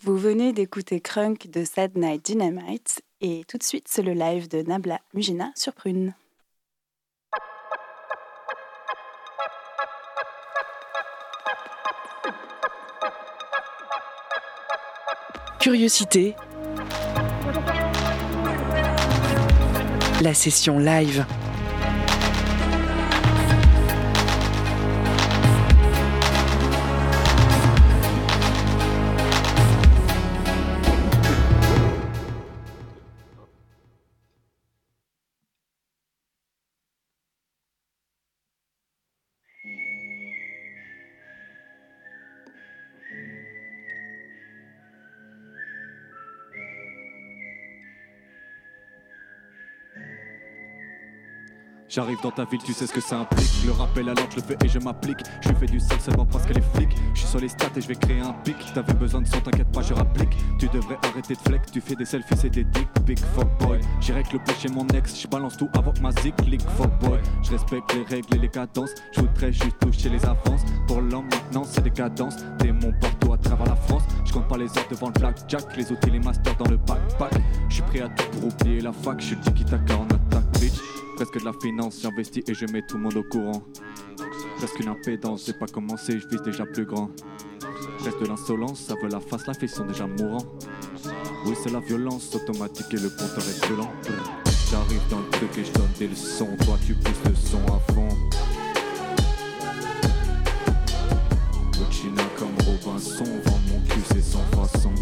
Vous 0.00 0.16
venez 0.16 0.52
d'écouter 0.52 1.00
Crunk 1.00 1.48
de 1.48 1.64
Sad 1.64 1.96
Night 1.96 2.24
Dynamite 2.24 3.02
et 3.20 3.44
tout 3.46 3.56
de 3.56 3.62
suite 3.62 3.86
c'est 3.86 4.02
le 4.02 4.14
live 4.14 4.48
de 4.48 4.62
Nabla 4.62 4.98
Mujina 5.14 5.52
sur 5.54 5.72
Prune. 5.74 6.14
Curiosité. 15.60 16.34
La 20.20 20.34
session 20.34 20.80
live. 20.80 21.24
J'arrive 51.96 52.18
dans 52.22 52.30
ta 52.30 52.44
ville, 52.44 52.60
tu 52.62 52.74
sais 52.74 52.86
ce 52.86 52.92
que 52.92 53.00
ça 53.00 53.20
implique. 53.20 53.64
Le 53.64 53.72
rappel 53.72 54.06
alors 54.10 54.26
je 54.28 54.36
le 54.36 54.42
fais 54.42 54.56
et 54.62 54.68
je 54.68 54.78
m'applique. 54.78 55.16
Je 55.40 55.48
fais 55.54 55.64
du 55.64 55.80
sale 55.80 55.98
seulement 55.98 56.26
parce 56.26 56.44
que 56.44 56.52
les 56.52 56.60
flics. 56.60 56.94
Je 57.14 57.20
suis 57.20 57.28
sur 57.28 57.40
les 57.40 57.48
stats 57.48 57.70
et 57.74 57.80
je 57.80 57.88
vais 57.88 57.94
créer 57.94 58.20
un 58.20 58.34
pic. 58.44 58.54
T'avais 58.74 58.92
besoin 58.92 59.22
de 59.22 59.26
sang, 59.26 59.40
t'inquiète 59.40 59.72
pas, 59.72 59.80
je 59.80 59.94
rapplique. 59.94 60.36
Tu 60.58 60.68
devrais 60.68 60.98
arrêter 61.04 61.32
de 61.32 61.38
flex. 61.38 61.72
Tu 61.72 61.80
fais 61.80 61.94
des 61.94 62.04
selfies, 62.04 62.36
c'est 62.36 62.50
des 62.50 62.64
dick 62.64 62.86
big 63.06 63.18
fuck 63.18 63.48
boy. 63.60 63.80
J'irai 64.02 64.24
que 64.24 64.34
le 64.34 64.40
chez 64.60 64.68
mon 64.68 64.86
ex, 64.88 65.18
je 65.18 65.26
balance 65.26 65.56
tout 65.56 65.70
avant 65.72 65.90
que 65.90 66.00
ma 66.00 66.12
zik 66.20 66.36
click 66.36 66.60
fuck 66.76 66.90
boy. 67.00 67.18
Je 67.42 67.52
respecte 67.52 67.94
les 67.94 68.02
règles 68.02 68.36
et 68.36 68.38
les 68.40 68.50
cadences. 68.50 68.92
Je 69.12 69.22
voudrais 69.22 69.54
juste 69.54 69.78
toucher 69.80 70.10
les 70.10 70.22
avances. 70.26 70.66
Pour 70.86 71.00
l'homme 71.00 71.30
maintenant, 71.30 71.64
c'est 71.64 71.82
des 71.82 71.90
cadences. 71.90 72.36
T'es 72.58 72.72
mon 72.72 72.92
partout 73.00 73.32
à 73.32 73.38
travers 73.38 73.68
la 73.68 73.76
France. 73.76 74.02
Je 74.26 74.34
compte 74.34 74.48
pas 74.48 74.58
les 74.58 74.66
heures 74.66 74.88
devant 74.90 75.06
le 75.06 75.18
blackjack. 75.18 75.74
Les 75.74 75.90
outils, 75.90 76.10
les 76.10 76.20
masters 76.20 76.56
dans 76.58 76.68
le 76.68 76.76
backpack. 76.76 77.40
Je 77.70 77.74
suis 77.76 77.82
prêt 77.84 78.02
à 78.02 78.10
tout 78.10 78.28
pour 78.32 78.52
oublier 78.52 78.82
la 78.82 78.92
fac. 78.92 79.18
Je 79.18 79.28
suis 79.28 79.36
tiki 79.36 79.64
taka 79.64 79.96
en 79.96 80.04
attaque, 80.04 80.60
bitch. 80.60 80.95
Presque 81.16 81.40
de 81.40 81.46
la 81.46 81.52
finance, 81.54 82.00
j'investis 82.02 82.44
et 82.46 82.52
je 82.52 82.66
mets 82.66 82.82
tout 82.86 82.98
le 82.98 83.04
monde 83.04 83.16
au 83.16 83.22
courant. 83.22 83.62
Presque 84.58 84.80
une 84.80 84.88
impédance, 84.88 85.46
j'ai 85.46 85.54
pas 85.54 85.66
commencé, 85.66 86.20
je 86.20 86.28
vise 86.28 86.42
déjà 86.42 86.66
plus 86.66 86.84
grand. 86.84 87.10
Reste 88.04 88.20
de 88.20 88.26
l'insolence, 88.26 88.80
ça 88.80 88.94
veut 89.02 89.08
la 89.08 89.20
face, 89.20 89.46
la 89.46 89.54
fille 89.54 89.66
sont 89.68 89.86
déjà 89.86 90.06
mourants. 90.06 90.44
Oui, 91.46 91.54
c'est 91.62 91.72
la 91.72 91.80
violence 91.80 92.34
automatique 92.34 92.92
et 92.92 92.98
le 92.98 93.08
compteur 93.08 93.38
est 93.38 93.66
violent. 93.66 93.90
J'arrive 94.70 95.00
dans 95.08 95.20
le 95.20 95.28
truc 95.30 95.56
et 95.56 95.64
je 95.64 95.72
donne 95.72 95.88
des 95.98 96.08
leçons, 96.08 96.54
toi 96.66 96.76
tu 96.86 96.92
pousses 96.92 97.24
le 97.24 97.34
son 97.34 97.64
à 97.72 97.92
fond. 97.92 98.08
China 101.90 102.22
comme 102.38 102.54
Robinson, 102.66 103.24
vend 103.24 103.60
mon 103.70 103.80
cul, 103.88 104.00
c'est 104.12 104.22
sans 104.22 104.44
façon. 104.54 104.92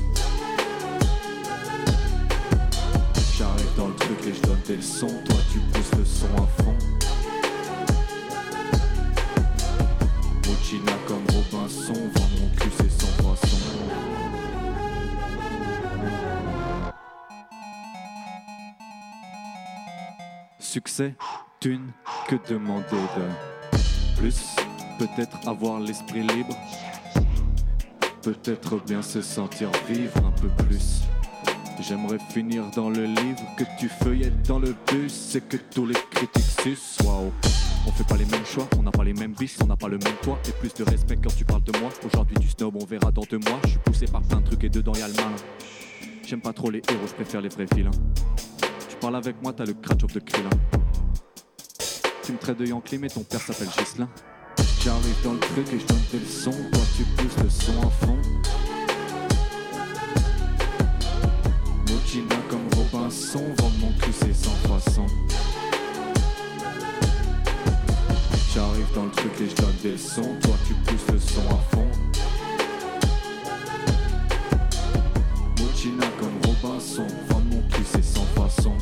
Donne 4.65 4.77
des 4.77 4.77
leçons, 4.77 5.23
toi 5.25 5.37
tu 5.53 5.59
pousses 5.59 5.99
le 5.99 6.05
son 6.05 6.27
à 6.37 6.63
fond. 6.63 6.75
China 10.63 10.93
comme 11.07 11.25
Robinson, 11.35 11.93
vend 11.93 12.29
mon 12.41 12.49
cul, 12.57 12.71
c'est 12.79 12.91
sans 12.91 13.37
façon. 13.37 13.59
Succès, 20.59 21.15
thune, 21.61 21.93
que 22.29 22.37
demander 22.49 22.85
de 22.91 24.19
plus? 24.19 24.57
Peut-être 24.99 25.47
avoir 25.47 25.81
l'esprit 25.81 26.23
libre? 26.23 26.57
Peut-être 28.23 28.77
bien 28.87 29.03
se 29.03 29.21
sentir 29.21 29.71
vivre 29.89 30.17
un 30.19 30.33
peu 30.41 30.49
plus? 30.65 31.03
J'aimerais 31.81 32.19
finir 32.31 32.65
dans 32.75 32.89
le 32.89 33.05
livre 33.05 33.43
que 33.59 33.65
tu 33.79 33.89
feuillettes 33.89 34.47
dans 34.47 34.59
le 34.59 34.75
bus 34.91 35.35
et 35.35 35.41
que 35.41 35.57
tous 35.57 35.85
les 35.85 35.95
critiques 36.11 36.45
sucent. 36.63 37.05
Waouh, 37.05 37.31
on 37.87 37.93
fait 37.93 38.05
pas 38.05 38.17
les 38.17 38.25
mêmes 38.25 38.47
choix, 38.47 38.67
on 38.79 38.83
n'a 38.83 38.91
pas 38.91 39.05
les 39.05 39.13
mêmes 39.13 39.35
biches, 39.35 39.57
on 39.63 39.67
n'a 39.67 39.77
pas 39.77 39.89
le 39.89 39.99
même 39.99 40.15
toit 40.23 40.39
et 40.49 40.53
plus 40.53 40.73
de 40.73 40.83
respect 40.85 41.19
quand 41.23 41.35
tu 41.37 41.45
parles 41.45 41.65
de 41.65 41.79
moi. 41.79 41.91
Aujourd'hui 42.07 42.37
du 42.39 42.49
snob, 42.49 42.77
on 42.81 42.87
verra 42.87 43.11
dans 43.11 43.23
deux 43.23 43.39
mois. 43.39 43.61
Je 43.65 43.71
suis 43.71 43.79
poussé 43.79 44.07
par 44.07 44.23
plein 44.23 44.41
de 44.41 44.47
trucs 44.47 44.65
et 44.65 44.71
dedans 44.71 44.95
y'a 44.95 45.09
le 45.09 45.15
malin. 45.15 45.37
J'aime 46.27 46.41
pas 46.41 46.53
trop 46.53 46.71
les 46.71 46.81
héros, 46.89 47.07
je 47.07 47.13
préfère 47.13 47.43
les 47.43 47.51
vrais 47.51 47.67
vilains. 47.75 47.91
Tu 48.89 48.97
parles 48.97 49.17
avec 49.17 49.43
moi, 49.43 49.53
t'as 49.53 49.67
le 49.67 49.75
cratch 49.75 50.05
of 50.05 50.13
de 50.15 50.21
Krillin. 50.21 50.51
Tu 52.23 52.33
me 52.33 52.39
traites 52.39 52.59
de 52.59 52.67
Yankee, 52.67 52.97
mais 52.97 53.09
ton 53.09 53.25
père 53.25 53.41
s'appelle 53.41 53.69
Gislin. 53.79 54.09
J'arrive 54.83 55.23
dans 55.23 55.33
le 55.35 55.41
truc 55.41 55.67
et 55.73 55.81
je 55.81 55.87
donne 55.87 56.03
des 56.13 56.19
leçons, 56.19 56.51
toi 56.51 56.83
tu 56.97 57.05
pousses 57.05 57.43
le 57.43 57.51
son 57.51 57.87
à 57.87 57.91
fond. 57.91 58.19
Regina 62.15 62.37
comme 62.49 62.69
Robinson, 62.77 63.43
vendre 63.59 63.75
mon 63.81 63.93
cul 63.99 64.13
c'est 64.13 64.33
sans 64.33 64.55
façon. 64.69 65.05
J'arrive 68.55 68.87
dans 68.95 69.07
le 69.07 69.11
truc 69.11 69.33
et 69.41 69.49
je 69.51 69.57
donne 69.57 69.75
des 69.83 69.99
sons, 69.99 70.37
toi 70.41 70.55
tu 70.65 70.75
pousses 70.75 71.13
le 71.13 71.19
son 71.19 71.41
à 71.51 71.59
fond. 71.73 71.89
Regina 75.59 76.07
comme 76.21 76.39
Robinson, 76.47 77.07
vendre 77.31 77.47
mon 77.51 77.63
cul 77.69 77.83
c'est 77.85 78.05
sans 78.05 78.27
façon. 78.27 78.73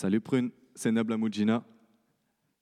Salut 0.00 0.20
Prune, 0.20 0.52
c'est 0.76 0.92
Nabla 0.92 1.16
Moujina. 1.16 1.64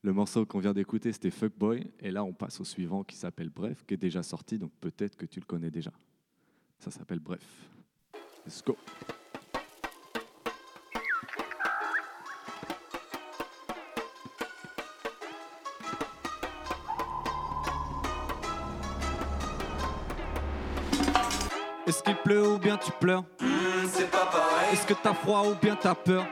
Le 0.01 0.15
morceau 0.15 0.47
qu'on 0.47 0.59
vient 0.59 0.73
d'écouter, 0.73 1.13
c'était 1.13 1.31
Fuckboy. 1.31 1.93
Et 2.01 2.11
là, 2.11 2.25
on 2.25 2.33
passe 2.33 2.63
au 2.63 2.65
suivant 2.65 3.05
qui 3.05 3.15
s'appelle 3.15 3.51
Bref, 3.51 3.85
qui 3.87 3.93
est 3.93 3.99
déjà 3.99 4.23
sorti, 4.23 4.59
donc 4.59 4.73
peut-être 4.81 5.17
que 5.17 5.27
tu 5.27 5.39
le 5.39 5.45
connais 5.45 5.71
déjà. 5.71 5.93
Ça 6.79 6.91
s'appelle 6.91 7.19
Bref. 7.19 7.43
Let's 8.47 8.65
go. 8.65 8.75
Est-ce 21.87 22.03
qu'il 22.03 22.17
pleut 22.17 22.55
ou 22.55 22.59
bien 22.59 22.79
tu 22.79 22.91
pleures? 22.93 23.25
C'est 23.89 24.11
pas 24.11 24.25
pareil, 24.25 24.73
Est-ce 24.73 24.87
que 24.87 24.95
t'as 24.95 25.13
froid 25.13 25.47
ou 25.47 25.55
bien 25.55 25.77
t'as 25.77 25.95
peur? 25.95 26.27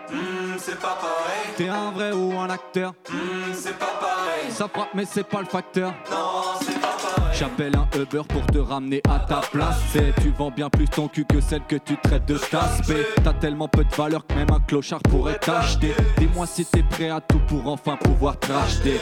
Hmm, 0.54 0.58
c'est 0.58 0.78
pas 0.78 0.96
pareil, 1.00 1.54
T'es 1.56 1.68
un 1.68 1.90
vrai 1.90 2.12
ou 2.12 2.38
un 2.38 2.48
acteur 2.50 2.94
Hmm, 3.10 3.52
c'est 3.52 3.76
pas 3.78 3.86
pareil, 4.00 4.50
Ça 4.50 4.68
frappe 4.68 4.88
mais 4.94 5.04
c'est 5.04 5.24
pas 5.24 5.40
le 5.40 5.46
facteur. 5.46 5.92
Non, 6.10 6.42
c'est 6.60 6.80
pas 6.80 6.88
pareil. 6.88 7.34
J'appelle 7.36 7.72
un 7.76 7.98
Uber 7.98 8.22
pour 8.28 8.46
te 8.46 8.58
ramener 8.58 9.02
à 9.10 9.18
ta 9.18 9.40
place. 9.40 9.76
C'est 9.92 10.14
tu 10.22 10.32
vends 10.38 10.52
bien 10.52 10.70
plus 10.70 10.86
ton 10.88 11.08
cul 11.08 11.24
que 11.24 11.40
celle 11.40 11.64
que 11.66 11.74
tu 11.76 11.96
traites 11.96 12.26
de 12.26 12.38
tasse. 12.38 12.80
T'as 13.24 13.32
tellement 13.34 13.66
peu 13.66 13.82
de 13.82 13.92
valeur 13.94 14.24
que 14.26 14.34
même 14.34 14.50
un 14.52 14.60
clochard 14.60 15.00
pourrait 15.02 15.38
t'acheter. 15.38 15.94
Dis-moi 16.18 16.46
si 16.46 16.64
t'es 16.64 16.84
prêt 16.84 17.10
à 17.10 17.20
tout 17.20 17.40
pour 17.48 17.66
enfin 17.66 17.96
pouvoir 17.96 18.38
te 18.38 18.52
racheter. 18.52 19.00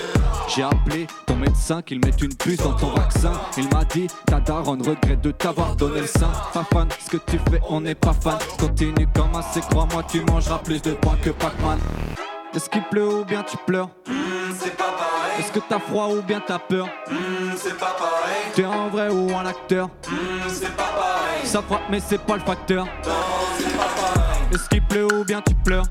J'ai 0.49 0.63
appelé 0.63 1.07
médecin 1.43 1.83
qu'il 1.83 1.99
mette 2.05 2.23
une 2.23 2.35
puce 2.35 2.59
dans 2.59 2.73
ton 2.75 2.91
vaccin. 2.95 3.33
Il 3.57 3.69
m'a 3.75 3.85
dit 3.85 4.07
ta 4.27 4.39
daronne 4.39 4.81
regrette 4.83 5.21
de 5.21 5.33
t'avoir 5.33 5.75
donné 5.75 6.01
le 6.03 6.07
sein. 6.07 6.31
Pas 6.55 6.65
fan, 6.73 6.89
ce 7.05 7.11
que 7.11 7.17
tu 7.31 7.39
fais 7.51 7.61
on 7.69 7.81
n'est 7.81 7.95
pas 7.97 8.13
fan. 8.13 8.39
Continue 8.59 9.07
comme 9.15 9.35
assez, 9.35 9.61
crois-moi 9.61 10.05
tu 10.09 10.21
mangeras 10.23 10.59
plus 10.59 10.81
de 10.83 10.93
points 10.93 11.17
que 11.23 11.31
Pac-Man. 11.31 11.79
Est-ce 12.55 12.69
qu'il 12.71 12.83
pleut 12.85 13.09
ou 13.09 13.25
bien 13.25 13.43
tu 13.43 13.57
pleures 13.67 13.89
Hmm, 14.07 14.53
c'est 14.59 14.77
pas 14.77 14.85
pareil, 14.85 15.41
Est-ce 15.41 15.51
que 15.53 15.59
t'as 15.69 15.79
froid 15.81 16.09
ou 16.09 16.23
bien 16.23 16.41
t'as 16.47 16.59
peur 16.59 16.87
Hmm, 17.11 17.53
c'est 17.57 17.77
pas 17.79 17.97
pareil, 17.99 18.43
T'es 18.55 18.65
un 18.65 18.89
vrai 18.89 19.09
ou 19.09 19.35
un 19.37 19.47
acteur 19.47 19.89
Hmm, 20.09 20.49
c'est 20.49 20.77
pas 20.77 20.83
pareil, 20.85 21.45
Ça 21.45 21.63
frappe 21.63 21.83
mais 21.91 21.99
c'est 22.01 22.21
pas 22.21 22.35
le 22.35 22.43
facteur. 22.43 22.85
Non, 22.85 23.11
c'est 23.59 23.77
pas 23.77 23.89
Est-ce 24.53 24.69
qu'il 24.69 24.83
pleut 24.83 25.07
ou 25.15 25.25
bien 25.25 25.41
tu 25.41 25.55
pleures 25.55 25.87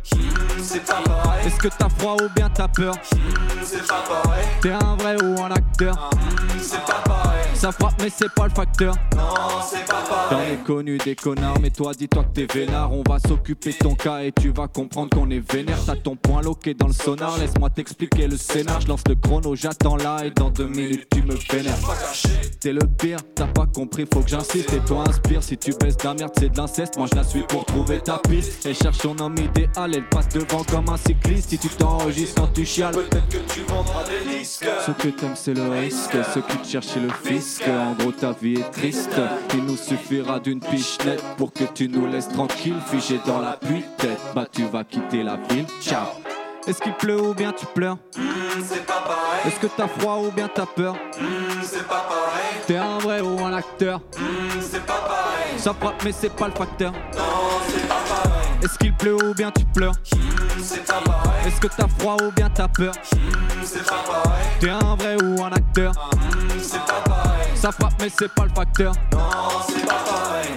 c'est 0.62 0.86
pas 0.86 1.02
pareil, 1.02 1.47
Est-ce 1.47 1.56
que 1.58 1.67
t'as 1.67 1.89
froid 1.89 2.15
ou 2.21 2.30
bien 2.36 2.50
t'as 2.50 2.67
peur 2.67 2.93
c'est 3.63 3.88
pas 3.88 4.04
pareil, 4.08 4.45
T'es 4.62 4.71
un 4.71 4.95
vrai 4.95 5.15
ou 5.24 5.41
un 5.41 5.52
acteur. 5.52 6.10
C'est 6.60 6.86
pas 6.86 7.02
pareil, 7.06 7.20
Ça 7.62 7.71
frappe 7.71 7.93
mais 8.02 8.10
c'est 8.10 8.34
pas 8.34 8.45
le 8.47 8.54
facteur. 8.56 8.95
Non, 9.15 9.21
c'est 9.69 9.86
pas 9.86 10.02
T'en 10.32 10.36
pareil. 10.38 10.54
es 10.54 10.65
connu 10.65 10.97
des 10.97 11.15
connards 11.15 11.60
mais 11.62 11.69
toi 11.69 11.91
dis-toi 11.93 12.24
que 12.24 12.41
t'es 12.41 12.47
vénard. 12.52 12.91
On 12.91 13.04
va 13.08 13.19
s'occuper 13.19 13.71
de 13.74 13.78
ton 13.78 13.93
cas 13.93 14.24
et 14.24 14.32
tu 14.32 14.50
vas 14.52 14.67
comprendre 14.67 15.12
qu'on 15.15 15.30
est 15.30 15.43
vénère. 15.54 15.78
T'as 15.86 15.95
ton 15.95 16.15
point 16.15 16.41
loqué 16.41 16.74
dans 16.74 16.88
le 16.88 16.93
sonar. 16.93 17.38
Laisse-moi 17.38 17.69
t'expliquer 17.69 18.26
le 18.26 18.36
scénar. 18.36 18.82
Je 18.82 18.88
lance 18.88 19.04
le 19.08 19.13
chrono 19.13 19.56
j'attends 19.56 19.95
là 19.95 20.26
et 20.26 20.32
dans 20.32 20.50
deux 20.50 20.65
minutes 20.65 21.06
tu 21.12 21.21
me 21.21 21.36
vénères. 21.52 21.78
T'es 22.60 22.74
le 22.74 22.88
pire, 22.97 23.19
t'as 23.36 23.45
pas 23.45 23.67
compris, 23.67 24.08
faut 24.12 24.21
que 24.21 24.30
j'insiste. 24.30 24.74
Et 24.74 24.80
toi 24.80 25.04
inspire 25.08 25.43
Si 25.43 25.56
tu 25.56 25.71
baisses 25.80 25.97
de 25.97 26.04
la 26.06 26.15
merde 26.15 26.32
c'est 26.39 26.50
de 26.50 26.58
l'inceste, 26.58 26.97
moi 26.97 27.06
je 27.12 27.15
la 27.15 27.24
suis 27.24 27.43
pour 27.43 27.63
trouver 27.65 28.00
ta 28.00 28.17
piste. 28.28 28.65
Elle 28.65 28.76
cherche 28.76 28.97
son 28.97 29.19
homme 29.19 29.36
idéal, 29.38 29.93
elle 29.93 30.10
passe 30.10 30.30
devant 30.30 30.63
comme 30.63 30.89
un 30.89 30.97
cycliste. 30.97 31.50
Si 31.50 31.60
tu 31.60 31.69
t'enregistres 31.69 32.41
quand 32.41 32.52
tu 32.54 32.65
chiales 32.65 32.95
Peut-être 32.95 33.30
que 33.30 33.54
tu 33.54 33.62
vendras 33.67 34.04
des 34.06 34.39
disques. 34.39 34.65
Ce 34.84 34.91
que 34.91 35.10
t'aimes 35.10 35.36
c'est 35.36 35.54
le 35.54 35.69
risque, 35.69 36.17
ce 36.34 36.39
qui 36.39 36.58
te 36.58 36.67
cherche 36.67 36.88
c'est 36.88 37.00
le 37.00 37.10
fisc 37.24 37.51
En 37.68 37.94
gros 37.94 38.12
ta 38.14 38.32
vie 38.32 38.54
est 38.54 38.72
triste, 38.72 39.20
il 39.54 39.66
nous 39.66 39.76
suffira 39.76 40.40
d'une 40.40 40.62
pichenette 40.62 41.22
Pour 41.38 41.52
que 41.52 41.66
tu 41.66 41.90
nous 41.90 42.08
laisses 42.08 42.30
tranquille, 42.30 42.76
figé 42.88 43.20
dans 43.26 43.40
la 43.40 43.54
pluie 43.54 43.84
tête 43.98 44.20
Bah 44.34 44.46
tu 44.50 44.64
vas 44.66 44.84
quitter 44.86 45.22
la 45.22 45.36
ville, 45.50 45.66
ciao. 45.82 46.06
Est-ce 46.66 46.80
qu'il 46.80 46.94
pleut 46.94 47.20
ou 47.22 47.34
bien 47.34 47.52
tu 47.52 47.66
pleures 47.66 47.98
Hmm, 48.18 48.62
c'est 48.64 48.86
pas 48.86 49.02
pareil, 49.02 49.42
Est-ce 49.48 49.60
que 49.60 49.68
t'as 49.68 49.88
froid 49.88 50.20
ou 50.26 50.32
bien 50.32 50.48
t'as 50.54 50.66
peur 50.66 50.94
Hmm, 51.20 51.62
c'est 51.62 51.86
pas 51.88 52.06
pareil, 52.08 52.62
T'es 52.68 52.78
un 52.78 53.00
vrai 53.00 53.20
ou 53.22 53.44
un 53.44 53.54
acteur 53.54 54.00
Hmm, 54.18 54.60
c'est 54.62 54.86
pas 54.86 54.94
pareil, 54.94 55.58
Ça 55.58 55.74
frappe 55.74 56.02
mais 56.06 56.12
c'est 56.14 56.30
pas 56.34 56.48
le 56.48 56.54
facteur. 56.54 56.92
Non, 56.92 57.00
c'est 57.68 57.88
pas 57.88 57.96
pareil, 58.08 58.32
Est-ce 58.64 58.78
qu'il 58.78 58.94
pleut 58.96 59.16
ou 59.16 59.34
bien 59.34 59.52
tu 59.52 59.66
pleures 59.66 59.94
Hmm, 60.16 60.62
c'est 60.64 60.86
pas 60.86 61.02
pareil, 61.04 61.48
Est-ce 61.48 61.60
que 61.60 61.68
t'as 61.68 61.88
froid 62.00 62.16
ou 62.24 62.32
bien 62.32 62.50
t'as 62.50 62.68
peur 62.70 62.94
Hmm, 63.14 63.62
c'est 63.64 63.86
pas 63.86 64.04
pareil, 64.08 64.42
T'es 64.60 64.70
un 64.70 64.96
vrai 64.96 65.18
ou 65.22 65.44
un 65.44 65.52
acteur 65.52 65.92
Hmm, 66.14 66.60
c'est 66.62 66.78
pas 66.86 67.02
pareil, 67.06 67.31
Ça 67.62 67.71
frappe 67.71 67.93
mais 68.00 68.10
c'est 68.10 68.34
pas 68.34 68.45
le 68.45 68.50
facteur 68.56 68.93
non, 69.12 69.19
c'est 69.67 69.86
pas 69.86 70.04
pareil. 70.04 70.50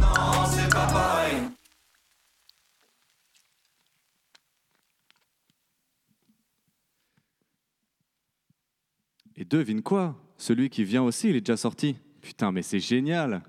Non, 0.00 0.46
c'est 0.50 0.70
pas 0.70 0.86
pareil. 0.86 1.36
Et 9.36 9.44
devine 9.44 9.82
quoi? 9.82 10.14
Celui 10.36 10.68
qui 10.68 10.84
vient 10.84 11.02
aussi, 11.02 11.30
il 11.30 11.36
est 11.36 11.40
déjà 11.40 11.56
sorti. 11.56 11.96
Putain, 12.20 12.52
mais 12.52 12.62
c'est 12.62 12.80
génial 12.80 13.42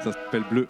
Ça 0.00 0.12
s'appelle 0.12 0.44
Bleu. 0.48 0.68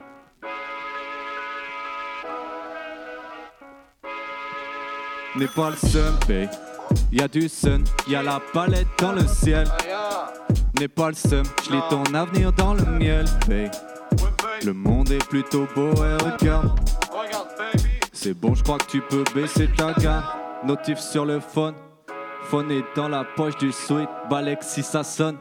N'est 5.38 5.46
pas 5.46 5.70
le 5.70 5.76
seul, 5.76 6.12
babe. 6.26 6.50
Y 7.12 7.20
a 7.20 7.28
du 7.28 7.48
sun, 7.48 7.84
y 8.08 8.16
a 8.16 8.24
la 8.24 8.40
palette 8.52 8.88
dans 8.98 9.12
le 9.12 9.24
ciel. 9.24 9.68
N'est 10.80 10.88
pas 10.88 11.10
le 11.10 11.14
seul, 11.14 11.44
je 11.64 11.70
lis 11.70 11.82
ton 11.88 12.02
avenir 12.12 12.52
dans 12.52 12.74
le 12.74 12.84
miel. 12.84 13.24
Le 14.64 14.72
monde 14.72 15.12
est 15.12 15.24
plutôt 15.28 15.68
beau 15.76 15.92
et 16.02 16.16
regarde. 16.24 16.80
C'est 18.12 18.34
bon, 18.34 18.56
je 18.56 18.64
crois 18.64 18.78
que 18.78 18.86
tu 18.86 19.00
peux 19.00 19.22
baisser 19.32 19.68
ta 19.76 19.92
gamme. 19.92 20.24
Notif 20.64 20.98
sur 20.98 21.24
le 21.24 21.38
phone. 21.38 21.74
Phone 22.42 22.72
est 22.72 22.84
dans 22.96 23.08
la 23.08 23.22
poche 23.22 23.56
du 23.58 23.70
sweat. 23.70 24.08
Balek 24.28 24.64
si 24.64 24.82
ça 24.82 25.04
sonne. 25.04 25.36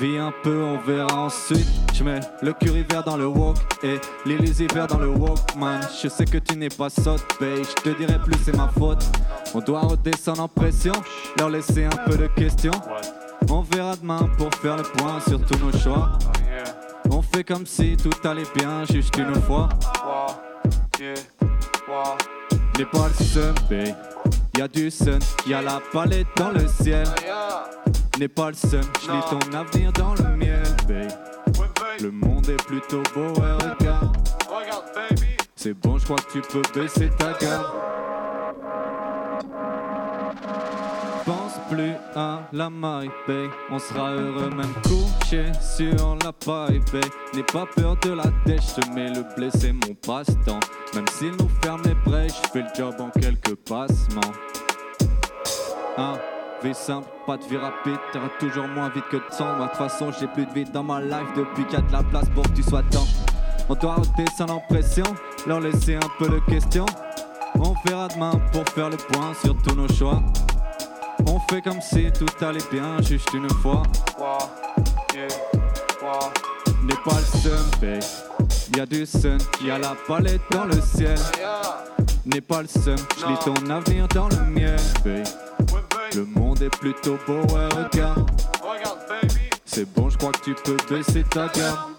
Vis 0.00 0.16
un 0.16 0.32
peu, 0.42 0.62
on 0.62 0.78
verra 0.78 1.16
ensuite. 1.16 1.83
Je 1.96 2.02
mets 2.02 2.18
le 2.42 2.52
curry 2.52 2.84
vert 2.90 3.04
dans 3.04 3.16
le 3.16 3.28
wok 3.28 3.56
et 3.84 4.00
l'Élysée 4.26 4.66
vert 4.74 4.88
dans 4.88 4.98
le 4.98 5.06
walkman. 5.06 5.78
Je 6.02 6.08
sais 6.08 6.24
que 6.24 6.38
tu 6.38 6.56
n'es 6.56 6.68
pas 6.68 6.90
sotte, 6.90 7.24
babe. 7.40 7.62
Je 7.62 7.82
te 7.82 7.96
dirai 7.96 8.18
plus, 8.18 8.36
c'est 8.44 8.56
ma 8.56 8.66
faute. 8.66 9.04
On 9.54 9.60
doit 9.60 9.82
redescendre 9.82 10.42
en 10.42 10.48
pression, 10.48 10.92
leur 11.38 11.50
laisser 11.50 11.84
un 11.84 11.96
peu 12.04 12.16
de 12.16 12.26
questions. 12.26 12.72
On 13.48 13.60
verra 13.60 13.94
demain 13.94 14.28
pour 14.36 14.52
faire 14.56 14.76
le 14.76 14.82
point 14.82 15.20
sur 15.20 15.40
tous 15.46 15.56
nos 15.58 15.70
choix. 15.78 16.18
On 17.12 17.22
fait 17.22 17.44
comme 17.44 17.64
si 17.64 17.96
tout 17.96 18.10
allait 18.28 18.42
bien, 18.56 18.84
juste 18.86 19.16
une 19.16 19.40
fois. 19.42 19.68
N'est 22.76 22.86
pas 22.86 23.06
le 23.06 23.24
seul, 23.24 23.54
babe. 23.70 23.94
Y 24.58 24.62
a 24.62 24.66
du 24.68 24.90
sun, 24.90 25.20
y 25.46 25.54
a 25.54 25.62
la 25.62 25.80
palette 25.92 26.26
dans 26.36 26.50
le 26.50 26.66
ciel. 26.66 27.06
N'est 28.18 28.26
pas 28.26 28.48
le 28.48 28.56
seul, 28.56 28.82
je 29.00 29.12
lis 29.12 29.22
ton 29.30 29.56
avenir 29.56 29.92
dans 29.92 30.14
le 30.14 30.22
babe. 30.22 30.63
Le 32.04 32.10
monde 32.10 32.46
est 32.50 32.62
plutôt 32.66 33.02
beau, 33.14 33.28
ouais, 33.40 33.52
regarde. 33.52 34.14
C'est 35.56 35.72
bon, 35.72 35.96
je 35.96 36.04
crois 36.04 36.18
que 36.18 36.32
tu 36.32 36.42
peux 36.42 36.60
baisser 36.78 37.08
ta 37.16 37.32
garde. 37.32 37.64
Pense 41.24 41.54
plus 41.70 41.94
à 42.14 42.40
la 42.52 42.68
maille, 42.68 43.10
babe. 43.26 43.48
On 43.70 43.78
sera 43.78 44.10
heureux 44.10 44.50
même 44.50 44.74
couché 44.82 45.50
sur 45.62 46.18
la 46.22 46.30
paille, 46.34 46.80
babe. 46.92 47.04
N'aie 47.32 47.42
pas 47.42 47.64
peur 47.74 47.96
de 48.02 48.10
la 48.10 48.26
dèche, 48.44 48.76
mets 48.94 49.08
le 49.08 49.24
blé, 49.34 49.48
c'est 49.50 49.72
mon 49.72 49.94
passe-temps. 50.06 50.60
Même 50.94 51.08
s'il 51.08 51.30
nous 51.30 51.48
ferme 51.62 51.80
les 51.86 51.94
brèches, 51.94 52.34
je 52.44 52.50
fais 52.50 52.60
le 52.64 52.68
job 52.76 52.96
en 52.98 53.08
quelques 53.18 53.54
passements. 53.54 54.20
Hein, 55.96 56.18
pas 57.26 57.36
de 57.36 57.44
vie 57.44 57.58
rapide, 57.58 57.98
t'auras 58.12 58.30
toujours 58.38 58.66
moins 58.68 58.88
vite 58.88 59.04
que 59.10 59.16
de 59.16 59.36
temps. 59.36 59.54
Moi, 59.56 59.66
de 59.66 59.70
toute 59.70 59.76
façon, 59.76 60.10
j'ai 60.18 60.26
plus 60.26 60.46
de 60.46 60.52
vie 60.52 60.64
dans 60.64 60.82
ma 60.82 61.00
life 61.00 61.28
depuis 61.36 61.64
qu'il 61.64 61.74
y 61.74 61.82
a 61.82 61.82
de 61.82 61.92
la 61.92 62.02
place 62.02 62.28
pour 62.34 62.42
que 62.44 62.52
tu 62.52 62.62
sois 62.62 62.82
temps. 62.90 63.06
On 63.68 63.74
doit 63.74 63.96
redescendre 63.96 64.54
en 64.54 64.60
pression, 64.60 65.04
leur 65.46 65.60
laisser 65.60 65.96
un 65.96 66.08
peu 66.18 66.28
de 66.28 66.38
questions. 66.48 66.86
On 67.56 67.74
verra 67.86 68.08
demain 68.08 68.32
pour 68.52 68.66
faire 68.70 68.88
le 68.88 68.96
point 68.96 69.34
sur 69.44 69.54
tous 69.62 69.74
nos 69.74 69.88
choix. 69.88 70.22
On 71.26 71.38
fait 71.50 71.60
comme 71.60 71.80
si 71.82 72.10
tout 72.12 72.44
allait 72.44 72.60
bien, 72.72 73.00
juste 73.02 73.32
une 73.34 73.50
fois. 73.50 73.82
N'est 76.82 76.94
pas 77.04 77.20
le 77.44 77.80
babe. 77.80 78.02
Y 78.74 78.80
a 78.80 78.86
du 78.86 79.04
sun, 79.06 79.38
y 79.62 79.70
a 79.70 79.78
la 79.78 79.94
palette 80.08 80.40
dans 80.50 80.64
le 80.64 80.80
ciel. 80.80 81.18
N'est 82.24 82.40
pas 82.40 82.62
le 82.62 82.68
seum, 82.68 82.96
lis 83.28 83.38
ton 83.44 83.70
avenir 83.70 84.08
dans 84.08 84.28
le 84.28 84.36
mien. 84.50 84.76
Le 86.14 86.24
monde 86.26 86.62
est 86.62 86.70
plutôt 86.70 87.18
beau, 87.26 87.40
ouais, 87.54 87.68
regarde. 87.74 88.30
C'est 89.64 89.92
bon, 89.94 90.08
je 90.10 90.16
crois 90.16 90.30
que 90.30 90.44
tu 90.44 90.54
peux 90.54 90.76
baisser 90.88 91.24
ta 91.24 91.48
garde. 91.48 91.93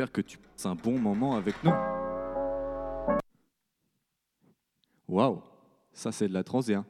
J'espère 0.00 0.12
que 0.12 0.22
tu 0.22 0.38
passes 0.38 0.64
un 0.64 0.74
bon 0.74 0.98
moment 0.98 1.34
avec 1.36 1.62
nous. 1.62 1.72
Waouh, 5.06 5.42
ça 5.92 6.10
c'est 6.10 6.26
de 6.26 6.32
la 6.32 6.42
transi. 6.42 6.72
hein. 6.72 6.86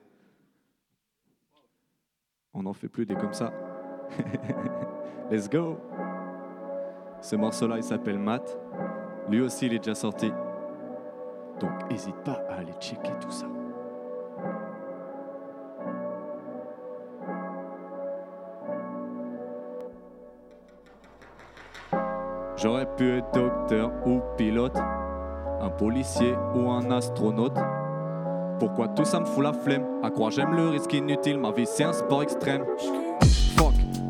On 2.54 2.62
n'en 2.62 2.72
fait 2.72 2.86
plus 2.86 3.06
des 3.06 3.16
comme 3.16 3.32
ça. 3.32 3.52
Let's 5.28 5.50
go. 5.50 5.80
Ce 7.20 7.34
morceau-là, 7.34 7.78
il 7.78 7.82
s'appelle 7.82 8.20
Matt. 8.20 8.56
Lui 9.28 9.40
aussi, 9.40 9.66
il 9.66 9.74
est 9.74 9.78
déjà 9.78 9.96
sorti. 9.96 10.30
Donc, 11.58 11.90
n'hésite 11.90 12.22
pas 12.22 12.44
à 12.48 12.58
aller 12.58 12.74
checker 12.74 13.12
tout 13.20 13.32
ça. 13.32 13.48
J'aurais 22.62 22.84
pu 22.84 23.16
être 23.16 23.32
docteur 23.32 23.90
ou 24.04 24.20
pilote, 24.36 24.76
un 25.62 25.70
policier 25.70 26.34
ou 26.54 26.70
un 26.70 26.90
astronaute. 26.90 27.56
Pourquoi 28.58 28.88
tout 28.88 29.06
ça 29.06 29.20
me 29.20 29.24
fout 29.24 29.42
la 29.42 29.54
flemme? 29.54 29.86
À 30.02 30.10
croire 30.10 30.30
j'aime 30.30 30.54
le 30.54 30.68
risque 30.68 30.92
inutile, 30.92 31.38
ma 31.38 31.52
vie 31.52 31.64
c'est 31.64 31.84
un 31.84 31.94
sport 31.94 32.22
extrême. 32.22 32.66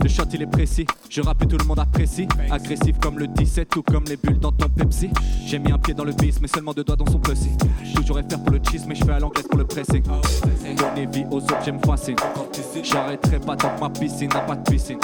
Le 0.03 0.09
shot 0.09 0.25
il 0.33 0.43
est 0.43 0.47
précis, 0.47 0.87
je 1.09 1.21
rappe 1.21 1.47
tout 1.47 1.57
le 1.59 1.65
monde 1.65 1.79
apprécie. 1.79 2.27
Agressif 2.51 2.99
comme 3.01 3.19
le 3.19 3.27
17 3.27 3.77
ou 3.77 3.83
comme 3.83 4.05
les 4.05 4.17
bulles 4.17 4.39
dans 4.39 4.53
ton 4.53 4.69
Pepsi. 4.69 5.11
J'ai 5.47 5.59
mis 5.59 5.73
un 5.73 5.79
pied 5.79 5.95
dans 5.95 6.05
le 6.05 6.13
bis, 6.13 6.41
mais 6.41 6.49
seulement 6.49 6.73
deux 6.73 6.85
doigts 6.85 6.97
dans 6.97 7.11
son 7.11 7.19
pussy. 7.19 7.51
Toujours 7.95 8.17
faire 8.17 8.43
pour 8.43 8.53
le 8.53 8.61
cheese, 8.71 8.85
mais 8.87 8.95
je 8.95 9.05
fais 9.05 9.13
à 9.13 9.19
l'anglaise 9.19 9.47
pour 9.47 9.59
le 9.59 9.67
pressing. 9.67 10.03
Donner 10.77 11.07
vie 11.07 11.25
aux 11.31 11.43
objets 11.43 11.73
me 11.73 11.79
fascine. 11.81 12.17
J'arrêterai 12.83 13.41
pas 13.41 13.57
tant 13.57 13.75
que 13.75 13.81
ma 13.81 13.91
piscine 13.91 14.29
n'a 14.31 14.41
pas 14.41 14.57
de 14.57 14.71
piscine. 14.71 14.99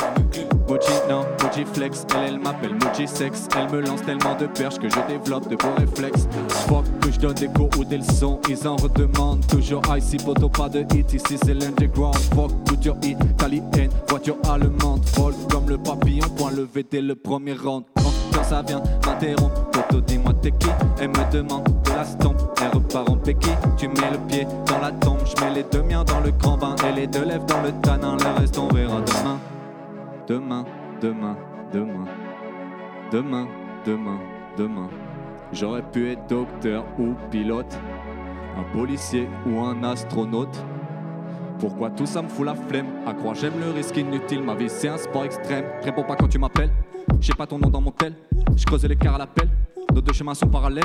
Moji, 0.69 0.93
non, 1.09 1.25
Moji 1.43 1.65
flex, 1.73 2.07
elle, 2.15 2.35
elle 2.35 2.39
m'appelle 2.39 2.75
Moji 2.75 3.07
sex. 3.07 3.49
Elle 3.57 3.71
me 3.71 3.81
lance 3.81 4.03
tellement 4.03 4.37
de 4.37 4.47
perches 4.47 4.79
que 4.79 4.89
je 4.89 4.99
développe 5.09 5.49
de 5.49 5.57
beaux 5.57 5.75
réflexes. 5.77 6.27
Fuck 6.69 6.85
que 7.01 7.13
je 7.13 7.19
donne 7.19 7.35
des 7.35 7.49
cours 7.49 7.71
ou 7.79 7.85
des 7.85 7.99
leçons, 7.99 8.41
ils 8.49 8.67
en 8.67 8.77
redemandent. 8.77 9.47
Toujours 9.47 9.83
ici, 9.97 10.17
poteau, 10.17 10.49
pas 10.49 10.69
de 10.69 10.81
hit, 10.95 11.13
ici 11.13 11.39
c'est 11.45 11.55
l'underground. 11.55 12.17
Fuck, 12.35 12.51
tout 12.65 12.79
hit, 13.03 13.19
italienne, 13.25 13.91
voiture 14.09 14.37
allemande. 14.49 14.86
Comme 15.51 15.69
le 15.69 15.79
papillon, 15.79 16.29
point 16.37 16.51
levé 16.51 16.85
dès 16.89 17.01
le 17.01 17.15
premier 17.15 17.55
round. 17.55 17.85
Quand, 17.97 18.13
quand 18.33 18.45
ça 18.45 18.63
vient 18.63 18.83
m'interrompre, 19.07 19.71
poteau, 19.71 20.01
dis-moi 20.01 20.33
t'es 20.35 20.51
qui? 20.51 20.69
Elle 21.01 21.09
me 21.09 21.33
demande 21.33 21.65
de 21.65 21.91
la 21.91 22.05
stompe, 22.05 22.37
elle 22.61 22.77
repart 22.77 23.09
en 23.09 23.17
péki. 23.17 23.51
Tu 23.77 23.89
mets 23.89 24.11
le 24.13 24.19
pied 24.29 24.47
dans 24.67 24.79
la 24.79 24.93
tombe, 24.93 25.19
je 25.25 25.45
mets 25.45 25.55
les 25.55 25.63
deux 25.65 25.83
miens 25.83 26.05
dans 26.05 26.21
le 26.21 26.31
grand 26.31 26.59
bain 26.59 26.77
et 26.89 26.93
les 26.93 27.07
deux 27.07 27.25
lèvres 27.25 27.47
dans 27.47 27.63
le 27.63 27.73
tanin. 27.83 28.17
Le 28.17 28.41
reste 28.41 28.59
on 28.59 28.69
verra 28.69 29.01
demain. 29.01 29.39
Demain, 30.29 30.65
demain, 31.01 31.37
demain. 31.73 32.05
Demain, 33.11 33.47
demain, 33.87 34.19
demain. 34.59 34.89
J'aurais 35.53 35.83
pu 35.83 36.11
être 36.11 36.27
docteur 36.29 36.85
ou 36.99 37.15
pilote, 37.31 37.79
un 38.59 38.77
policier 38.77 39.29
ou 39.47 39.61
un 39.61 39.83
astronaute. 39.85 40.63
Pourquoi 41.59 41.91
tout 41.91 42.07
ça 42.07 42.23
me 42.23 42.29
fout 42.29 42.45
la 42.47 42.55
flemme? 42.55 42.87
À 43.07 43.15
croire 43.15 43.35
j'aime 43.35 43.59
le 43.59 43.73
risque 43.73 43.97
inutile, 43.97 44.43
ma 44.43 44.55
vie 44.55 44.69
c'est 44.69 44.89
un 44.89 44.99
sport 44.99 45.25
extrême. 45.25 45.65
Réponds 45.83 46.05
pas 46.05 46.17
quand 46.17 46.29
tu 46.29 46.39
m'appelles, 46.39 46.71
j'ai 47.21 47.35
pas 47.35 47.47
ton 47.47 47.59
nom 47.59 47.71
dans 47.71 47.81
mon 47.81 47.91
tel. 47.91 48.15
Je 48.57 48.65
creuse 48.65 48.85
l'écart 48.85 49.15
à 49.15 49.19
l'appel, 49.19 49.49
nos 49.95 50.01
deux 50.01 50.13
chemins 50.13 50.35
sont 50.35 50.49
parallèles. 50.49 50.85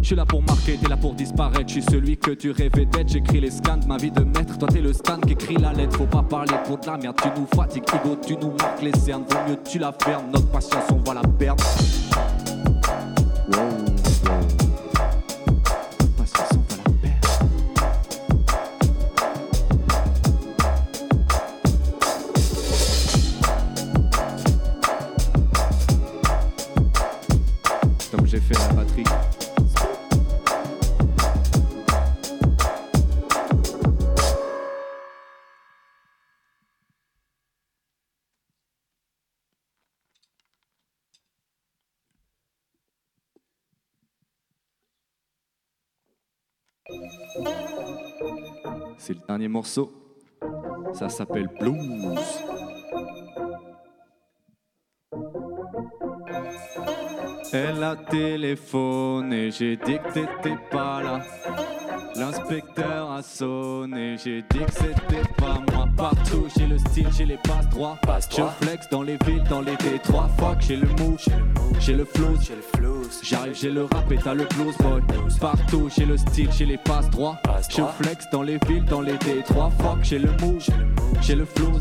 Je 0.00 0.06
suis 0.08 0.16
là 0.16 0.24
pour 0.24 0.42
marquer, 0.42 0.76
t'es 0.76 0.88
là 0.88 0.96
pour 0.96 1.14
disparaître. 1.14 1.68
Je 1.68 1.74
suis 1.74 1.82
celui 1.82 2.16
que 2.16 2.32
tu 2.32 2.50
rêvais 2.50 2.84
d'être. 2.84 3.08
J'écris 3.08 3.40
les 3.40 3.50
scans 3.50 3.76
de 3.76 3.86
ma 3.86 3.96
vie 3.96 4.10
de 4.10 4.22
maître. 4.22 4.58
Toi 4.58 4.68
t'es 4.68 4.80
le 4.80 4.92
stan 4.92 5.18
qui 5.18 5.32
écrit 5.32 5.56
la 5.56 5.72
lettre. 5.72 5.96
Faut 5.96 6.06
pas 6.06 6.22
parler 6.22 6.54
pour 6.64 6.78
de 6.78 6.86
la 6.86 6.96
merde, 6.96 7.16
tu 7.20 7.28
nous 7.40 7.46
fatigues. 7.46 7.84
Ego, 7.94 8.16
tu 8.24 8.36
nous 8.36 8.50
marques 8.50 8.82
les 8.82 8.92
cernes. 8.96 9.24
Vaut 9.28 9.50
mieux 9.50 9.58
tu 9.64 9.78
la 9.78 9.92
fermes. 9.92 10.30
Notre 10.32 10.50
patience, 10.50 10.84
on 10.92 10.98
va 10.98 11.14
la 11.14 11.22
perdre. 11.22 11.64
C'est 49.08 49.14
le 49.14 49.26
dernier 49.26 49.48
morceau. 49.48 49.90
Ça 50.92 51.08
s'appelle 51.08 51.48
Blues. 51.58 52.20
Elle 57.54 57.82
a 57.82 57.96
téléphoné, 57.96 59.50
j'ai 59.50 59.78
dit 59.78 59.98
que 59.98 60.12
t'étais 60.12 60.58
pas 60.70 61.02
là. 61.02 61.22
L'inspecteur 62.16 63.10
a 63.10 63.22
sonné, 63.22 64.18
j'ai 64.22 64.42
dit 64.42 64.58
que 64.58 64.72
c'était 64.72 65.32
pas 65.38 65.62
moi. 65.72 65.86
Partout, 65.96 66.46
j'ai 66.54 66.66
le 66.66 66.76
style, 66.76 67.08
j'ai 67.16 67.24
les 67.24 67.38
passes 67.38 67.68
droits. 67.70 67.96
Je 68.30 68.42
flex 68.60 68.90
dans 68.90 69.02
les 69.02 69.16
villes, 69.24 69.44
dans 69.48 69.62
les 69.62 69.76
détroits. 69.76 70.28
Fuck, 70.36 70.60
j'ai 70.60 70.76
le 70.76 70.88
move, 70.98 71.18
j'ai 71.80 71.94
le 71.94 72.04
flow, 72.04 72.36
J'arrive, 73.22 73.54
j'ai 73.54 73.70
le 73.70 73.84
rap 73.84 74.10
et 74.10 74.16
t'as 74.16 74.34
le 74.34 74.44
blues 74.44 74.76
boy. 74.78 75.02
Partout, 75.40 75.88
j'ai 75.96 76.04
le 76.04 76.16
style, 76.16 76.50
j'ai 76.56 76.66
les 76.66 76.78
passes 76.78 77.10
droits. 77.10 77.38
Je 77.68 77.82
flex 78.02 78.26
dans 78.32 78.42
les 78.42 78.58
villes, 78.66 78.84
dans 78.84 79.00
les 79.00 79.16
détroits. 79.18 79.70
Fuck, 79.80 79.98
j'ai 80.02 80.18
le 80.18 80.30
move, 80.40 80.64
j'ai 81.20 81.34
le 81.34 81.44
flow, 81.44 81.72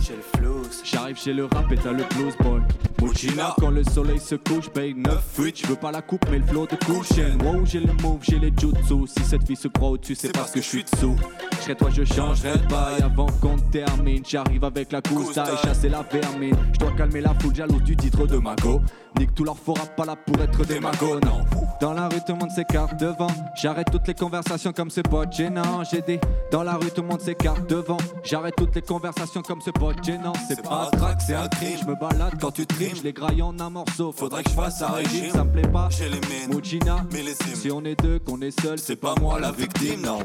J'arrive, 0.83 1.17
j'ai 1.23 1.33
le 1.33 1.45
rap 1.45 1.71
et 1.71 1.75
t'as 1.75 1.91
le 1.91 2.03
blues 2.15 2.35
boy. 2.39 2.61
Mouchina, 3.01 3.53
quand 3.59 3.69
le 3.69 3.83
soleil 3.83 4.19
se 4.19 4.35
couche, 4.35 4.69
paye 4.69 4.93
9 4.95 5.23
fuites. 5.33 5.61
Je 5.61 5.67
veux 5.67 5.75
pas 5.75 5.91
la 5.91 6.01
coupe, 6.01 6.25
mais 6.31 6.39
le 6.39 6.45
flow 6.45 6.65
de 6.65 6.75
cushion. 6.75 7.37
Wow, 7.43 7.65
j'ai 7.65 7.79
le 7.79 7.93
move, 8.01 8.19
j'ai 8.23 8.39
les 8.39 8.51
jutsu. 8.57 9.07
Si 9.07 9.23
cette 9.23 9.45
fille 9.45 9.55
se 9.55 9.67
croit 9.67 9.89
au-dessus, 9.89 10.15
c'est 10.15 10.33
parce 10.33 10.51
que 10.51 10.61
je 10.61 10.67
suis 10.67 10.83
dessous. 10.83 11.15
Je 11.51 11.63
serais 11.63 11.75
toi, 11.75 11.89
je 11.91 12.03
changerais 12.03 12.57
de 12.57 12.67
bail 12.67 13.01
avant 13.03 13.27
qu'on 13.41 13.57
termine. 13.57 14.23
J'arrive 14.27 14.63
avec 14.63 14.91
la 14.91 15.01
cousta 15.01 15.45
et 15.45 15.65
chasser 15.65 15.89
la 15.89 16.03
vermine. 16.03 16.55
Je 16.73 16.79
dois 16.79 16.91
calmer 16.91 17.21
la 17.21 17.33
foule 17.35 17.55
jalouse 17.55 17.83
du 17.83 17.95
titre 17.95 18.25
de 18.25 18.37
Mago. 18.37 18.81
Nique 19.19 19.33
tout 19.33 19.43
leur 19.43 19.57
faux 19.57 19.73
rap, 19.73 19.95
pas 19.95 20.05
là 20.05 20.15
pour 20.15 20.39
être 20.41 20.65
des 20.65 20.79
magos, 20.79 21.19
non. 21.21 21.41
Dans 21.81 21.93
la 21.93 22.07
rue, 22.07 22.19
tout 22.25 22.33
le 22.33 22.39
monde 22.39 22.51
s'écarte 22.51 22.99
devant. 22.99 23.27
J'arrête 23.55 23.87
toutes 23.91 24.07
les 24.07 24.13
conversations 24.13 24.73
comme 24.73 24.89
ce 24.89 25.01
pote 25.01 25.31
gênant. 25.31 25.83
J'ai 25.83 26.01
dit, 26.01 26.19
dans 26.51 26.63
la 26.63 26.73
rue, 26.73 26.91
tout 26.91 27.01
le 27.01 27.07
monde 27.07 27.21
s'écarte 27.21 27.67
devant. 27.69 27.97
J'arrête 28.23 28.55
toutes 28.55 28.75
les 28.75 28.81
conversations 28.81 29.41
comme 29.41 29.61
ce 29.61 29.71
pote 29.71 30.03
gênant. 30.03 30.33
C'est 30.47 30.61
pas 30.61 30.87
un 30.87 30.97
track, 30.97 31.21
c'est 31.21 31.35
un 31.35 31.47
crime. 31.47 31.77
Je 31.81 31.85
me 31.85 31.95
balade 31.95 32.33
quand 32.39 32.51
tu 32.51 32.65
trimes, 32.65 32.95
je 32.95 33.03
les 33.03 33.13
graille 33.13 33.41
en 33.41 33.59
un 33.59 33.69
morceau. 33.69 34.11
Faudrait 34.11 34.43
que 34.43 34.49
je 34.49 34.55
fasse 34.55 34.81
un 34.81 34.87
régime, 34.87 35.31
ça 35.31 35.43
me 35.43 35.51
plaît 35.51 35.67
pas. 35.67 35.89
J'ai 35.91 36.09
les 36.09 36.19
mines, 36.19 36.53
Mojina, 36.53 36.97
mais 37.11 37.23
les 37.23 37.35
cimes. 37.35 37.55
si 37.55 37.71
on 37.71 37.83
est 37.85 37.99
deux, 37.99 38.19
qu'on 38.19 38.41
est 38.41 38.59
seul, 38.61 38.79
c'est 38.79 38.95
pas 38.95 39.15
moi 39.19 39.39
la 39.39 39.51
victime, 39.51 40.01
non. 40.01 40.19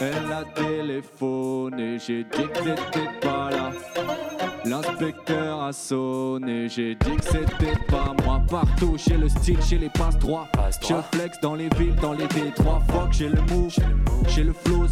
Elle 0.00 0.32
a 0.32 0.44
téléphoné, 0.54 1.98
j'ai 1.98 2.24
dit 2.24 2.30
que 2.30 2.74
t'étais 2.74 3.20
pas 3.20 3.50
là. 3.50 3.70
L'inspecteur 4.64 5.62
a 5.62 5.72
sonné, 5.72 6.68
j'ai 6.68 6.94
dit 6.94 7.16
que 7.16 7.24
c'était 7.24 7.78
pas 7.88 8.14
moi. 8.24 8.42
Partout, 8.48 8.96
j'ai 8.98 9.16
le 9.16 9.28
style, 9.28 9.58
j'ai 9.68 9.78
les 9.78 9.88
passes 9.88 10.18
droits. 10.18 10.46
Je 10.82 10.94
flex 11.12 11.40
dans 11.40 11.54
les 11.54 11.68
villes, 11.76 11.96
dans 11.96 12.12
les 12.12 12.26
détroits. 12.26 12.82
Fuck, 12.88 13.12
j'ai 13.12 13.28
le 13.28 13.40
move, 13.42 13.74
j'ai 14.28 14.44
le 14.44 14.52
flow, 14.52 14.86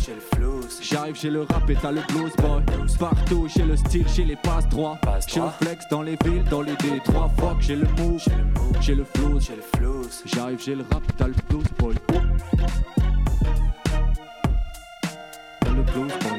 J'arrive, 0.80 1.16
j'ai 1.20 1.30
le 1.30 1.42
rap 1.42 1.68
et 1.68 1.74
t'as 1.74 1.92
le 1.92 2.00
blues 2.08 2.32
boy. 2.36 2.62
Partout, 2.98 3.46
j'ai 3.54 3.64
le 3.64 3.76
style, 3.76 4.06
j'ai 4.14 4.24
les 4.24 4.36
passes 4.36 4.68
droits. 4.68 4.98
J'ai 5.26 5.40
le 5.40 5.50
flex 5.60 5.84
dans 5.90 6.02
les 6.02 6.16
villes, 6.24 6.44
dans 6.50 6.62
les 6.62 6.76
détroits. 6.76 7.30
Fuck, 7.38 7.60
j'ai 7.60 7.76
le 7.76 7.86
move, 7.98 8.22
j'ai 8.80 8.94
le 8.94 9.04
flow, 9.04 9.38
j'ai 9.40 9.56
le 9.56 9.62
flow. 9.76 10.02
J'arrive, 10.24 10.60
j'ai 10.64 10.74
le 10.74 10.84
rap, 10.90 11.02
t'as 11.16 11.28
le 11.28 11.34
blues 11.48 11.64
boy. 11.78 11.94
T'as 15.60 15.70
le 15.70 15.82
blues 15.82 16.12
boy, 16.22 16.37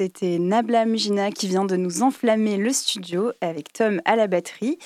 C'était 0.00 0.38
Nabla 0.38 0.86
Mujina 0.86 1.30
qui 1.30 1.46
vient 1.46 1.66
de 1.66 1.76
nous 1.76 2.02
enflammer 2.02 2.56
le 2.56 2.72
studio 2.72 3.32
avec 3.42 3.70
Tom 3.70 4.00
à 4.06 4.16
la 4.16 4.28
batterie. 4.28 4.78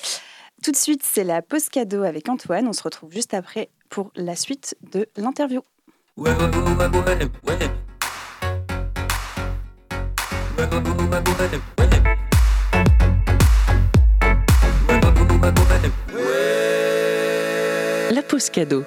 Tout 0.61 0.73
de 0.73 0.75
suite, 0.75 1.03
c'est 1.05 1.23
la 1.23 1.41
pause 1.41 1.69
cadeau 1.69 2.03
avec 2.03 2.27
Antoine. 2.27 2.67
On 2.67 2.73
se 2.73 2.83
retrouve 2.83 3.13
juste 3.13 3.33
après 3.33 3.69
pour 3.87 4.11
la 4.17 4.35
suite 4.35 4.75
de 4.91 5.07
l'interview. 5.15 5.61
Ouais, 6.17 6.31
ouais, 6.31 6.37
ouais. 7.47 7.69
La 18.11 18.21
pause 18.21 18.49
cadeau. 18.49 18.83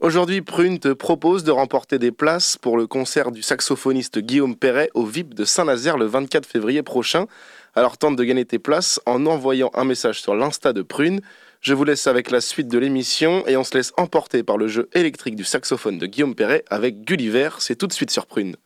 Aujourd'hui, 0.00 0.42
Prune 0.42 0.80
te 0.80 0.92
propose 0.92 1.44
de 1.44 1.52
remporter 1.52 1.98
des 1.98 2.10
places 2.10 2.58
pour 2.58 2.76
le 2.76 2.86
concert 2.86 3.30
du 3.30 3.42
saxophoniste 3.42 4.18
Guillaume 4.18 4.56
Perret 4.56 4.90
au 4.92 5.06
VIP 5.06 5.34
de 5.34 5.44
Saint-Nazaire 5.44 5.96
le 5.96 6.06
24 6.06 6.46
février 6.46 6.82
prochain. 6.82 7.26
Alors 7.74 7.96
tente 7.96 8.16
de 8.16 8.24
gagner 8.24 8.44
tes 8.44 8.58
places 8.58 9.00
en 9.06 9.24
envoyant 9.24 9.70
un 9.72 9.84
message 9.84 10.20
sur 10.20 10.34
l'Insta 10.34 10.72
de 10.72 10.82
Prune. 10.82 11.20
Je 11.60 11.74
vous 11.74 11.84
laisse 11.84 12.08
avec 12.08 12.30
la 12.30 12.40
suite 12.40 12.68
de 12.68 12.76
l'émission 12.76 13.46
et 13.46 13.56
on 13.56 13.64
se 13.64 13.76
laisse 13.76 13.92
emporter 13.96 14.42
par 14.42 14.58
le 14.58 14.66
jeu 14.66 14.90
électrique 14.94 15.36
du 15.36 15.44
saxophone 15.44 15.98
de 15.98 16.06
Guillaume 16.06 16.34
Perret 16.34 16.64
avec 16.68 17.02
Gulliver. 17.02 17.50
C'est 17.60 17.76
tout 17.76 17.86
de 17.86 17.92
suite 17.92 18.10
sur 18.10 18.26
Prune. 18.26 18.56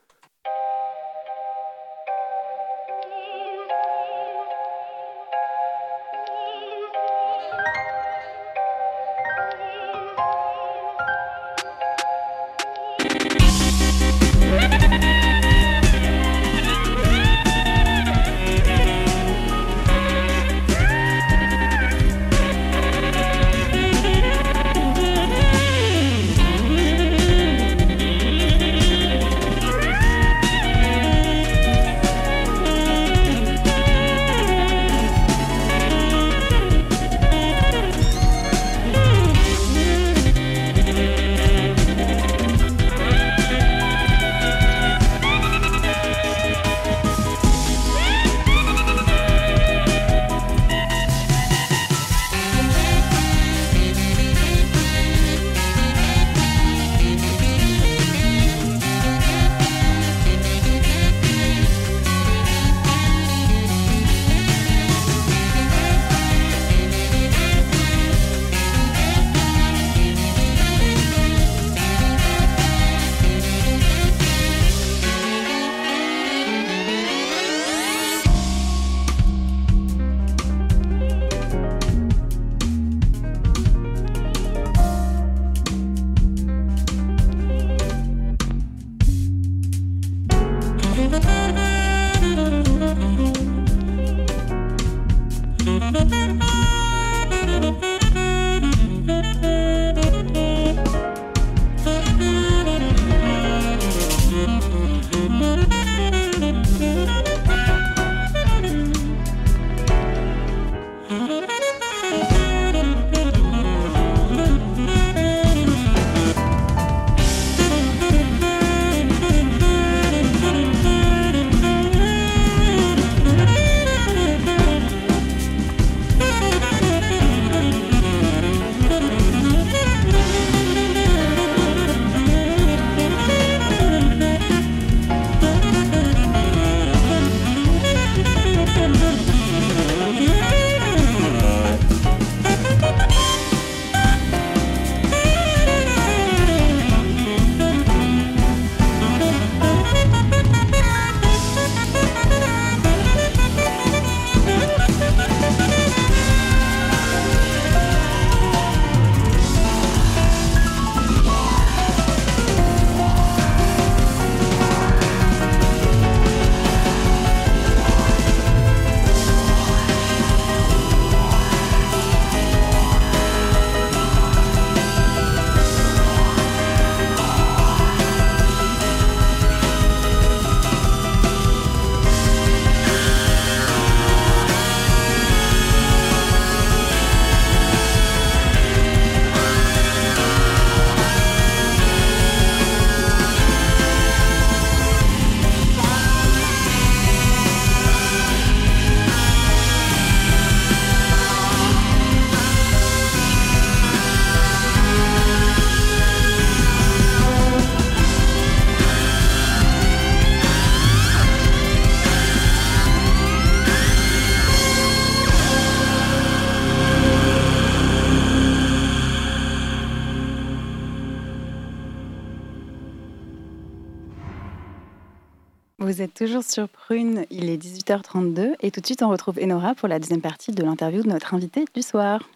Il 227.38 227.50
est 227.50 227.56
18h32 227.56 228.54
et 228.60 228.70
tout 228.70 228.80
de 228.80 228.86
suite 228.86 229.02
on 229.02 229.08
retrouve 229.08 229.38
Enora 229.40 229.74
pour 229.74 229.88
la 229.88 229.98
deuxième 229.98 230.20
partie 230.20 230.50
de 230.50 230.62
l'interview 230.62 231.02
de 231.02 231.08
notre 231.08 231.34
invité 231.34 231.64
du 231.74 231.82
soir. 231.82 232.28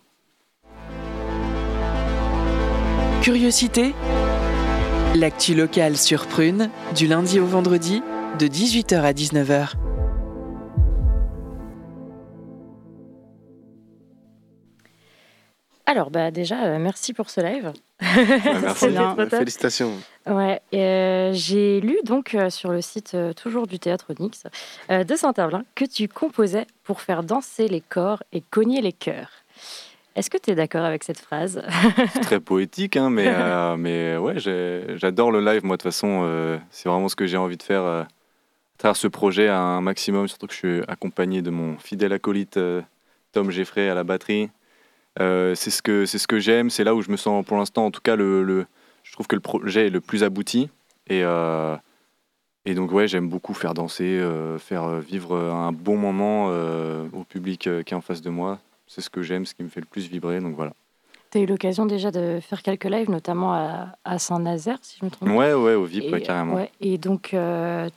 Curiosité 3.20 3.94
L'actu 5.16 5.54
locale 5.54 5.96
sur 5.96 6.26
Prune, 6.26 6.70
du 6.94 7.06
lundi 7.06 7.38
au 7.38 7.46
vendredi, 7.46 8.02
de 8.38 8.46
18h 8.46 9.00
à 9.00 9.12
19h. 9.12 9.74
Alors, 15.84 16.10
bah, 16.10 16.30
déjà, 16.30 16.64
euh, 16.64 16.78
merci 16.78 17.12
pour 17.12 17.28
ce 17.28 17.42
live. 17.42 17.72
Ouais, 18.02 18.38
merci, 18.62 18.88
bien. 18.88 19.16
Félicitations. 19.30 19.92
Ouais, 20.26 20.60
euh, 20.74 21.30
j'ai 21.32 21.80
lu 21.80 21.96
donc 22.04 22.34
euh, 22.34 22.50
sur 22.50 22.70
le 22.70 22.80
site 22.80 23.12
euh, 23.14 23.32
toujours 23.32 23.66
du 23.66 23.78
théâtre 23.78 24.12
Onyx 24.18 24.44
euh, 24.90 25.04
de 25.04 25.16
Saint-Herblain 25.16 25.64
que 25.74 25.84
tu 25.84 26.08
composais 26.08 26.66
pour 26.84 27.00
faire 27.00 27.22
danser 27.22 27.68
les 27.68 27.80
corps 27.80 28.22
et 28.32 28.40
cogner 28.40 28.80
les 28.80 28.92
cœurs. 28.92 29.30
Est-ce 30.14 30.28
que 30.28 30.36
tu 30.36 30.50
es 30.50 30.54
d'accord 30.54 30.84
avec 30.84 31.04
cette 31.04 31.18
phrase? 31.18 31.62
C'est 32.12 32.20
très 32.20 32.40
poétique, 32.52 32.96
hein, 32.96 33.08
mais, 33.10 33.28
euh, 33.28 33.76
mais 33.78 34.16
ouais, 34.16 34.34
j'adore 34.38 35.32
le 35.32 35.40
live. 35.40 35.64
Moi, 35.64 35.76
de 35.76 35.82
toute 35.82 35.90
façon, 35.90 36.22
euh, 36.24 36.58
c'est 36.70 36.88
vraiment 36.88 37.08
ce 37.08 37.16
que 37.16 37.26
j'ai 37.26 37.38
envie 37.38 37.56
de 37.56 37.62
faire 37.62 37.82
euh, 37.82 38.02
à 38.02 38.06
travers 38.78 38.96
ce 38.96 39.08
projet 39.08 39.48
à 39.48 39.58
un 39.58 39.80
maximum. 39.80 40.28
Surtout 40.28 40.46
que 40.46 40.52
je 40.52 40.58
suis 40.58 40.80
accompagné 40.86 41.40
de 41.40 41.50
mon 41.50 41.78
fidèle 41.78 42.12
acolyte 42.12 42.58
euh, 42.58 42.82
Tom 43.32 43.50
Geffray 43.50 43.88
à 43.88 43.94
la 43.94 44.04
batterie. 44.04 44.50
Euh, 45.20 45.54
c'est 45.54 45.70
ce 45.70 45.82
que, 45.82 46.06
c'est 46.06 46.18
ce 46.18 46.26
que 46.26 46.38
j'aime. 46.38 46.70
C'est 46.70 46.84
là 46.84 46.94
où 46.94 47.02
je 47.02 47.10
me 47.10 47.16
sens, 47.16 47.44
pour 47.44 47.56
l'instant, 47.56 47.86
en 47.86 47.90
tout 47.90 48.00
cas, 48.00 48.16
le, 48.16 48.42
le- 48.42 48.66
je 49.02 49.12
trouve 49.12 49.26
que 49.26 49.34
le 49.36 49.40
projet 49.40 49.86
est 49.88 49.90
le 49.90 50.00
plus 50.00 50.24
abouti. 50.24 50.70
Et, 51.08 51.22
euh, 51.24 51.76
et 52.64 52.74
donc, 52.74 52.92
ouais, 52.92 53.08
j'aime 53.08 53.28
beaucoup 53.28 53.54
faire 53.54 53.74
danser, 53.74 54.04
euh, 54.18 54.58
faire 54.58 54.88
vivre 55.00 55.36
un 55.36 55.72
bon 55.72 55.96
moment 55.96 56.46
au 57.12 57.24
public 57.24 57.60
qui 57.84 57.94
est 57.94 57.96
en 57.96 58.00
face 58.00 58.22
de 58.22 58.30
moi. 58.30 58.58
C'est 58.86 59.00
ce 59.00 59.10
que 59.10 59.22
j'aime, 59.22 59.44
ce 59.46 59.54
qui 59.54 59.62
me 59.64 59.68
fait 59.68 59.80
le 59.80 59.86
plus 59.86 60.08
vibrer. 60.08 60.40
Donc 60.40 60.54
voilà. 60.54 60.72
Tu 61.30 61.38
as 61.38 61.40
eu 61.40 61.46
l'occasion 61.46 61.86
déjà 61.86 62.10
de 62.10 62.40
faire 62.42 62.62
quelques 62.62 62.84
lives, 62.84 63.10
notamment 63.10 63.52
à, 63.54 63.96
à 64.04 64.18
Saint-Nazaire, 64.18 64.78
si 64.82 64.98
je 65.00 65.04
me 65.06 65.10
trompe. 65.10 65.30
Ouais, 65.30 65.54
ouais, 65.54 65.74
au 65.74 65.84
VIP, 65.84 66.04
Et, 66.04 66.12
ouais, 66.12 66.20
carrément. 66.20 66.54
ouais, 66.56 66.70
et 66.80 66.98
donc, 66.98 67.32
euh, 67.32 67.88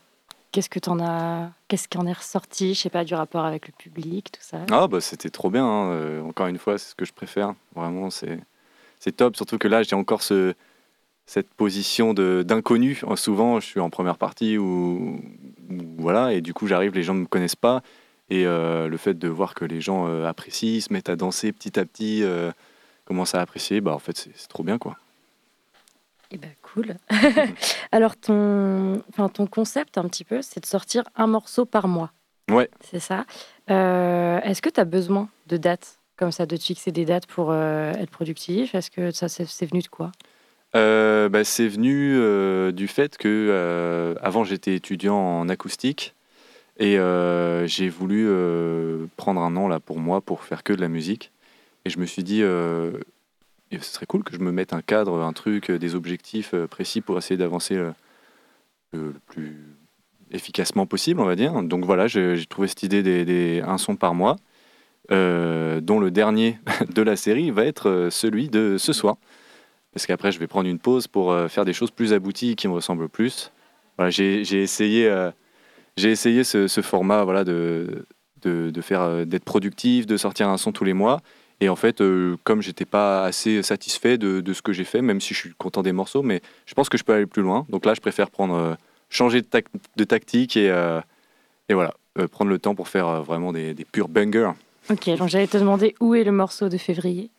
qu'est-ce 0.56 0.70
que 0.70 0.80
t'en 0.80 1.02
as 1.02 1.52
Qu'est-ce 1.68 1.90
qui 1.90 1.98
en 1.98 2.08
est 2.08 2.14
ressorti 2.14 2.74
Je 2.76 2.80
sais 2.80 2.90
pas, 2.90 3.04
du 3.04 3.14
rapport 3.14 3.44
avec 3.44 3.68
le 3.68 3.74
public, 3.74 4.32
tout 4.32 4.42
ça? 4.42 4.60
Ah 4.72 4.88
bah 4.88 5.02
c'était 5.02 5.30
trop 5.30 5.50
bien. 5.50 5.66
hein. 5.66 5.92
Euh, 5.92 6.22
encore 6.22 6.48
une 6.48 6.58
fois, 6.58 6.78
c'est 6.78 6.92
ce 6.92 6.96
que 6.96 7.04
je 7.04 7.12
préfère. 7.12 7.54
Vraiment, 7.76 8.10
c'est 8.10 8.40
c'est 9.00 9.12
top. 9.12 9.36
Surtout 9.36 9.58
que 9.58 9.68
là, 9.68 9.84
j'ai 9.84 9.98
encore 9.98 10.24
ce 10.24 10.54
cette 11.26 11.54
position 11.54 12.14
de 12.14 12.42
d'inconnu. 12.48 13.02
Souvent, 13.16 13.60
je 13.60 13.66
suis 13.66 13.82
en 13.82 13.90
première 13.90 14.18
partie 14.18 14.58
ou 14.58 15.20
voilà, 15.98 16.32
et 16.32 16.40
du 16.40 16.54
coup, 16.54 16.68
j'arrive, 16.68 16.94
les 16.94 17.04
gens 17.04 17.16
ne 17.16 17.22
me 17.22 17.26
connaissent 17.26 17.58
pas, 17.58 17.82
et 18.30 18.46
euh, 18.46 18.88
le 18.88 18.96
fait 18.98 19.16
de 19.16 19.28
voir 19.28 19.56
que 19.56 19.66
les 19.66 19.82
gens 19.82 20.08
euh, 20.08 20.26
apprécient, 20.26 20.80
se 20.80 20.94
mettent 20.94 21.10
à 21.10 21.18
danser 21.18 21.52
petit 21.52 21.78
à 21.78 21.86
petit, 21.86 22.24
euh, 22.24 22.52
commencent 23.04 23.36
à 23.36 23.42
apprécier, 23.42 23.82
bah 23.82 23.94
en 23.94 24.00
fait, 24.00 24.16
c'est 24.16 24.48
trop 24.48 24.64
bien 24.64 24.78
quoi. 24.78 24.96
Eh 26.36 26.38
ben, 26.38 26.52
cool. 26.62 26.96
Alors, 27.94 28.18
ton, 28.18 29.02
enfin, 29.10 29.30
ton 29.30 29.48
concept, 29.48 29.98
un 29.98 30.04
petit 30.10 30.26
peu, 30.26 30.42
c'est 30.42 30.60
de 30.60 30.66
sortir 30.66 31.04
un 31.16 31.28
morceau 31.28 31.64
par 31.66 31.88
mois. 31.88 32.12
Ouais. 32.52 32.70
C'est 32.82 33.00
ça. 33.00 33.26
Euh, 33.70 34.42
Est-ce 34.42 34.62
que 34.62 34.70
tu 34.70 34.82
as 34.82 34.86
besoin 34.86 35.30
de 35.48 35.56
dates 35.56 35.98
comme 36.18 36.34
ça, 36.34 36.46
de 36.46 36.58
te 36.58 36.64
fixer 36.64 36.92
des 36.92 37.06
dates 37.06 37.26
pour 37.26 37.52
euh, 37.52 37.94
être 37.94 38.10
productif? 38.10 38.76
Est-ce 38.76 38.92
que 38.92 39.12
ça, 39.12 39.30
c'est 39.30 39.66
venu 39.66 39.82
de 39.82 39.88
quoi? 39.88 40.12
Euh, 40.76 41.30
bah, 41.30 41.46
c'est 41.46 41.70
venu 41.70 42.18
euh, 42.18 42.74
du 42.74 42.90
fait 42.90 43.18
que 43.18 44.16
avant 44.22 44.44
j'étais 44.44 44.76
étudiant 44.76 45.16
en 45.16 45.48
acoustique 45.48 46.16
et 46.78 46.98
j'ai 47.66 47.88
voulu 47.88 48.28
prendre 49.16 49.40
un 49.40 49.56
an 49.56 49.70
là 49.70 49.80
pour 49.80 50.00
moi 50.00 50.20
pour 50.20 50.44
faire 50.44 50.64
que 50.64 50.74
de 50.74 50.82
la 50.82 50.90
musique 50.90 51.32
et 51.86 51.90
je 51.90 51.98
me 51.98 52.06
suis 52.06 52.24
dit 52.24 52.44
ce 53.72 53.94
serait 53.94 54.06
cool 54.06 54.24
que 54.24 54.34
je 54.34 54.40
me 54.40 54.52
mette 54.52 54.74
un 54.74 54.82
cadre, 54.82 55.22
un 55.22 55.34
truc, 55.34 55.70
euh, 55.70 55.80
des 55.80 55.96
objectifs 55.96 56.54
euh, 56.54 56.68
précis 56.68 57.02
pour 57.02 57.18
essayer 57.18 57.38
d'avancer 57.38 57.76
euh, 57.76 57.92
le, 58.94 59.14
plus 59.28 59.58
efficacement 60.32 60.86
possible, 60.86 61.20
on 61.20 61.26
va 61.26 61.36
dire. 61.36 61.62
Donc 61.64 61.86
voilà, 61.86 62.08
j'ai 62.08 62.46
trouvé 62.48 62.68
cette 62.68 62.84
idée 62.84 63.04
des, 63.04 63.26
des 63.26 63.62
un 63.66 63.78
son 63.78 63.96
par 63.96 64.16
mois, 64.16 64.38
dont 65.10 66.00
le 66.00 66.10
dernier 66.10 66.58
de 66.94 67.02
la 67.02 67.16
série 67.16 67.52
va 67.52 67.66
être 67.66 68.08
celui 68.12 68.50
de 68.50 68.78
ce 68.78 68.92
soir 68.92 69.18
parce 69.94 70.08
qu'après 70.08 70.32
je 70.32 70.40
vais 70.40 70.48
prendre 70.48 70.68
une 70.68 70.80
pause 70.80 71.08
pour 71.08 71.34
faire 71.48 71.64
des 71.64 71.72
choses 71.72 71.92
plus 71.92 72.12
abouties 72.12 72.56
qui 72.56 72.68
me 72.68 72.74
ressemblent 72.74 73.08
plus. 73.08 73.52
Voilà, 73.98 74.10
j'ai 74.10 74.42
essayé, 74.42 75.30
essayé 75.96 76.44
ce, 76.44 76.82
format 76.82 77.24
voilà, 77.24 77.44
de, 77.44 78.06
d'être 78.42 79.46
productif, 79.46 80.06
de 80.08 80.18
sortir 80.18 80.50
un 80.50 80.58
son 80.58 80.72
tous 80.72 80.84
les 80.84 80.94
mois. 80.94 81.22
Et 81.62 81.70
en 81.70 81.76
fait, 81.76 82.02
euh, 82.02 82.36
comme 82.44 82.62
j'étais 82.62 82.86
pas 82.86 83.24
assez 83.26 83.64
satisfait 83.64 84.18
de, 84.18 84.42
de 84.42 84.54
ce 84.54 84.62
que 84.62 84.74
j'ai 84.74 84.84
fait, 84.84 85.02
même 85.02 85.22
si 85.22 85.34
je 85.34 85.40
suis 85.40 85.54
content 85.54 85.84
des 85.84 85.94
morceaux, 85.94 86.22
mais 86.22 86.42
je 86.66 86.74
pense 86.74 86.90
que 86.90 86.98
je 86.98 87.04
peux 87.04 87.14
aller 87.14 87.26
plus 87.26 87.42
loin. 87.44 87.66
Donc 87.70 87.86
là, 87.86 87.94
je 87.94 88.02
préfère 88.02 88.30
prendre, 88.30 88.56
euh, 88.56 88.76
changer 89.10 89.42
de, 89.42 89.48
tac- 89.48 89.68
de 89.96 90.04
tactique 90.04 90.58
et, 90.58 90.70
euh, 90.70 91.00
et 91.70 91.74
voilà, 91.74 91.94
euh, 92.20 92.28
prendre 92.28 92.50
le 92.52 92.60
temps 92.60 92.76
pour 92.76 92.88
faire 92.90 93.24
vraiment 93.24 93.54
des, 93.54 93.74
des 93.74 93.86
purs 93.86 94.10
bangers. 94.10 94.52
Ok, 94.90 95.10
donc 95.18 95.30
j'allais 95.30 95.48
te 95.48 95.58
demander 95.58 95.96
où 96.00 96.14
est 96.14 96.24
le 96.24 96.32
morceau 96.32 96.70
de 96.70 96.78
février. 96.78 97.32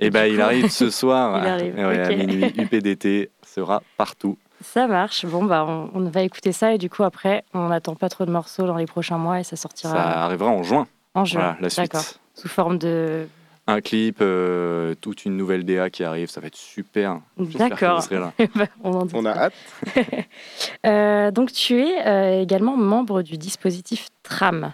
Et 0.00 0.06
Du 0.06 0.10
ben, 0.10 0.26
il 0.26 0.40
arrive 0.40 0.68
ce 0.70 0.90
soir, 0.90 1.38
Il 1.44 1.46
arrive, 1.48 1.74
Ouais, 1.76 2.00
à 2.00 2.10
ok. 2.10 2.16
minuit. 2.16 2.52
UPDT 2.56 3.30
sera 3.46 3.82
partout. 3.96 4.36
Ça 4.62 4.88
marche. 4.88 5.24
Bon, 5.26 5.44
bah, 5.44 5.64
on, 5.68 5.90
on 5.94 6.04
va 6.10 6.22
écouter 6.22 6.50
ça 6.52 6.72
et 6.74 6.78
du 6.78 6.90
coup, 6.90 7.04
après, 7.04 7.44
on 7.54 7.68
n'attend 7.68 7.94
pas 7.94 8.08
trop 8.08 8.24
de 8.26 8.32
morceaux 8.32 8.66
dans 8.66 8.76
les 8.76 8.86
prochains 8.86 9.18
mois 9.18 9.38
et 9.38 9.44
ça 9.44 9.54
sortira 9.54 9.92
Ça 9.92 10.24
arrivera 10.24 10.50
en 10.50 10.62
juin. 10.64 10.88
en 11.14 11.24
juin. 11.24 11.40
Voilà, 11.42 11.56
la 11.60 11.70
suite. 11.70 11.92
D'accord. 11.92 12.10
Sous 12.34 12.48
forme 12.48 12.78
de. 12.78 13.28
Un 13.70 13.80
clip, 13.82 14.16
euh, 14.22 14.94
toute 15.00 15.26
une 15.26 15.36
nouvelle 15.36 15.64
DA 15.64 15.90
qui 15.90 16.02
arrive, 16.02 16.30
ça 16.30 16.40
va 16.40 16.46
être 16.46 16.56
super. 16.56 17.20
D'accord. 17.36 18.02
Bah, 18.56 18.64
on 18.82 19.06
On 19.12 19.24
a 19.26 19.30
hâte. 19.30 19.52
Euh, 20.86 21.30
donc, 21.30 21.52
tu 21.52 21.78
es 21.80 22.06
euh, 22.06 22.40
également 22.40 22.76
membre 22.76 23.22
du 23.22 23.36
dispositif 23.36 24.08
TRAM. 24.22 24.72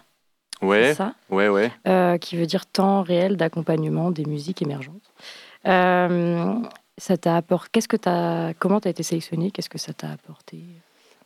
c'est 0.61 0.67
Ouais, 0.67 0.95
ça 0.95 1.15
ouais, 1.31 1.49
ouais. 1.49 1.73
Euh, 1.89 2.19
qui 2.19 2.37
veut 2.37 2.47
dire 2.47 2.67
temps 2.67 3.03
réel 3.03 3.37
d'accompagnement 3.37 4.11
des 4.11 4.25
musiques 4.25 4.63
émergentes. 4.63 5.13
Euh, 5.67 6.55
ça 6.99 7.17
t'a 7.17 7.37
apporté. 7.37 7.69
Qu'est-ce 7.73 7.89
que 7.89 7.97
t'as 7.97 8.53
Comment 8.55 8.81
t'as 8.81 8.91
été 8.91 9.03
sélectionné 9.03 9.51
Qu'est-ce 9.51 9.71
que 9.71 9.79
ça 9.79 9.93
t'a 9.93 10.11
apporté? 10.11 10.59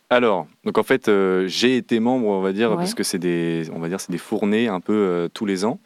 Alors, 0.09 0.47
donc 0.65 0.77
en 0.79 0.83
fait, 0.83 1.07
euh, 1.07 1.45
j'ai 1.47 1.77
été 1.77 1.99
membre, 1.99 2.25
on 2.27 2.41
va 2.41 2.51
dire, 2.51 2.71
Ouais. 2.71 2.77
parce 2.77 2.95
que 2.95 3.03
c'est 3.03 3.19
des, 3.19 3.69
on 3.73 3.79
va 3.79 3.89
dire, 3.89 3.99
c'est 3.99 4.11
des 4.11 4.17
fournées 4.17 4.67
un 4.67 4.79
peu 4.79 4.93
euh, 4.93 5.27
tous 5.31 5.45
les 5.45 5.65
ans. 5.65 5.79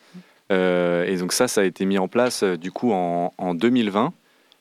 Euh, 0.51 1.05
et 1.05 1.17
donc 1.17 1.33
ça, 1.33 1.47
ça 1.47 1.61
a 1.61 1.63
été 1.63 1.85
mis 1.85 1.97
en 1.97 2.07
place 2.07 2.43
euh, 2.43 2.57
du 2.57 2.71
coup 2.71 2.91
en, 2.91 3.33
en 3.37 3.53
2020. 3.53 4.13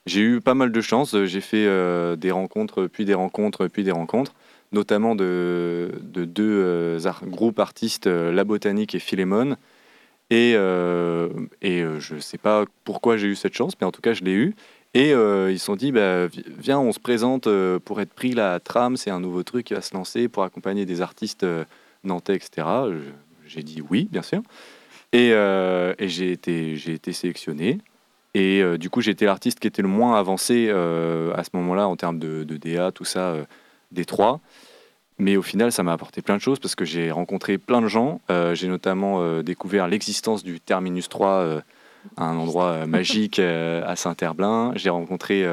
J'ai 0.06 0.20
eu 0.20 0.40
pas 0.40 0.54
mal 0.54 0.72
de 0.72 0.80
chance. 0.80 1.16
J'ai 1.24 1.40
fait 1.40 1.66
euh, 1.66 2.16
des 2.16 2.30
rencontres, 2.30 2.86
puis 2.86 3.04
des 3.04 3.14
rencontres, 3.14 3.66
puis 3.68 3.84
des 3.84 3.92
rencontres, 3.92 4.32
notamment 4.72 5.14
de, 5.14 5.92
de 6.00 6.24
deux 6.24 6.60
euh, 6.64 6.98
groupes 7.26 7.58
artistes, 7.58 8.06
euh, 8.06 8.32
La 8.32 8.44
Botanique 8.44 8.94
et 8.94 8.98
Philémon. 8.98 9.56
Et, 10.30 10.54
euh, 10.56 11.28
euh, 11.64 12.00
je 12.00 12.14
ne 12.14 12.20
sais 12.20 12.38
pas 12.38 12.64
pourquoi 12.84 13.16
j'ai 13.16 13.26
eu 13.28 13.36
cette 13.36 13.54
chance, 13.54 13.74
mais 13.80 13.86
en 13.86 13.92
tout 13.92 14.00
cas, 14.00 14.14
je 14.14 14.24
l'ai 14.24 14.32
eu. 14.32 14.54
Et 14.94 15.12
euh, 15.12 15.50
ils 15.52 15.58
se 15.58 15.66
sont 15.66 15.76
dit, 15.76 15.92
bah, 15.92 16.26
vi- 16.26 16.44
viens, 16.58 16.78
on 16.78 16.92
se 16.92 16.98
présente 17.00 17.46
euh, 17.46 17.78
pour 17.78 18.00
être 18.00 18.12
pris 18.12 18.32
la 18.32 18.58
tram, 18.60 18.96
c'est 18.96 19.10
un 19.10 19.20
nouveau 19.20 19.42
truc 19.42 19.66
qui 19.66 19.74
va 19.74 19.82
se 19.82 19.94
lancer 19.94 20.28
pour 20.28 20.42
accompagner 20.42 20.86
des 20.86 21.00
artistes 21.00 21.44
euh, 21.44 21.64
nantais, 22.02 22.34
etc. 22.36 22.66
J'ai 23.46 23.62
dit 23.62 23.82
oui, 23.90 24.08
bien 24.10 24.22
sûr. 24.22 24.42
Et, 25.12 25.30
euh, 25.32 25.94
et 25.98 26.08
j'ai 26.08 26.32
été, 26.32 26.74
été 26.90 27.12
sélectionné. 27.12 27.78
Et 28.34 28.62
euh, 28.62 28.78
du 28.78 28.88
coup, 28.88 29.00
j'étais 29.00 29.26
l'artiste 29.26 29.60
qui 29.60 29.66
était 29.66 29.82
le 29.82 29.88
moins 29.88 30.18
avancé 30.18 30.68
euh, 30.70 31.34
à 31.34 31.44
ce 31.44 31.50
moment-là 31.54 31.86
en 31.86 31.96
termes 31.96 32.18
de, 32.18 32.44
de 32.44 32.56
DA, 32.56 32.90
tout 32.90 33.04
ça, 33.04 33.32
euh, 33.32 33.44
des 33.90 34.04
trois. 34.04 34.40
Mais 35.18 35.36
au 35.36 35.42
final, 35.42 35.70
ça 35.70 35.82
m'a 35.82 35.92
apporté 35.92 36.22
plein 36.22 36.36
de 36.36 36.40
choses 36.40 36.58
parce 36.58 36.74
que 36.74 36.84
j'ai 36.84 37.10
rencontré 37.10 37.58
plein 37.58 37.82
de 37.82 37.86
gens. 37.86 38.20
J'ai 38.54 38.66
notamment 38.66 39.40
découvert 39.42 39.86
l'existence 39.86 40.42
du 40.42 40.58
Terminus 40.58 41.08
3, 41.08 41.28
euh, 41.28 41.60
un 42.16 42.36
endroit 42.36 42.86
magique 42.86 43.38
à 43.38 43.94
Saint-Herblain. 43.94 44.72
J'ai 44.74 44.90
rencontré 44.90 45.46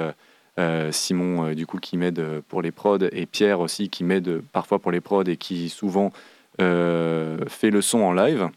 Simon, 0.91 1.51
du 1.53 1.68
coup, 1.68 1.78
qui 1.78 1.97
m'aide 1.97 2.41
pour 2.47 2.64
les 2.64 2.72
prods, 2.72 2.97
et 3.12 3.26
Pierre 3.28 3.60
aussi, 3.60 3.89
qui 3.89 4.03
m'aide 4.03 4.41
parfois 4.53 4.80
pour 4.80 4.91
les 4.91 5.01
prods 5.01 5.24
et 5.26 5.38
qui 5.38 5.70
souvent 5.70 6.14
fait 6.57 7.70
le 7.70 7.82
son 7.82 7.99
en 7.99 8.14
live, 8.14 8.49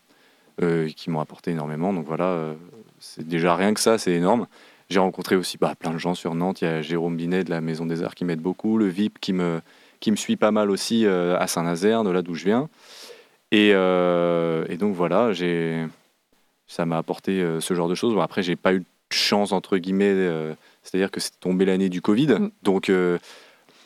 qui 0.97 1.11
m'ont 1.11 1.21
apporté 1.21 1.51
énormément. 1.51 1.93
Donc 1.93 2.07
voilà, 2.07 2.25
euh, 2.25 2.55
c'est 3.01 3.27
déjà 3.27 3.55
rien 3.57 3.75
que 3.75 3.81
ça, 3.81 3.99
c'est 3.99 4.13
énorme. 4.13 4.47
J'ai 4.91 4.99
rencontré 4.99 5.37
aussi 5.37 5.59
bah, 5.59 5.75
plein 5.79 5.93
de 5.93 5.99
gens 5.99 6.15
sur 6.15 6.35
Nantes. 6.35 6.61
Il 6.61 6.65
y 6.65 6.69
a 6.69 6.83
Jérôme 6.83 7.17
Binet 7.17 7.45
de 7.45 7.51
la 7.51 7.61
Maison 7.61 7.87
des 7.87 8.03
Arts 8.03 8.15
qui 8.15 8.25
m'aide 8.25 8.41
beaucoup, 8.41 8.77
le 8.79 8.87
VIP 8.87 9.19
qui 9.21 9.33
me, 9.33 9.61
qui 10.01 10.11
me 10.11 10.17
suit 10.17 10.37
pas 10.37 10.51
mal 10.51 10.71
aussi 10.71 11.07
euh, 11.07 11.39
à 11.39 11.47
Saint-Nazaire, 11.47 12.05
de 12.05 12.11
là 12.11 12.23
d'où 12.23 12.35
je 12.35 12.45
viens. 12.45 12.69
Et, 13.53 13.73
euh, 13.75 14.65
et 14.69 14.77
donc 14.77 14.95
voilà, 14.95 15.33
j'ai, 15.33 15.87
ça 16.67 16.87
m'a 16.87 16.99
apporté 16.99 17.43
euh, 17.43 17.61
ce 17.61 17.75
genre 17.75 17.89
de 17.89 17.95
choses. 17.95 18.15
Bon, 18.15 18.21
après, 18.21 18.43
j'ai 18.43 18.57
pas 18.57 18.75
eu 18.75 18.81
de 18.81 18.85
chance 19.11 19.53
entre 19.53 19.79
guillemets, 19.79 20.13
euh, 20.13 20.55
c'est-à-dire 20.83 21.11
que 21.11 21.21
c'est 21.21 21.39
tombé 21.39 21.65
l'année 21.65 21.89
du 21.89 22.01
Covid, 22.01 22.29
Mm. 22.29 22.51
donc 22.63 22.89
euh, 22.89 23.19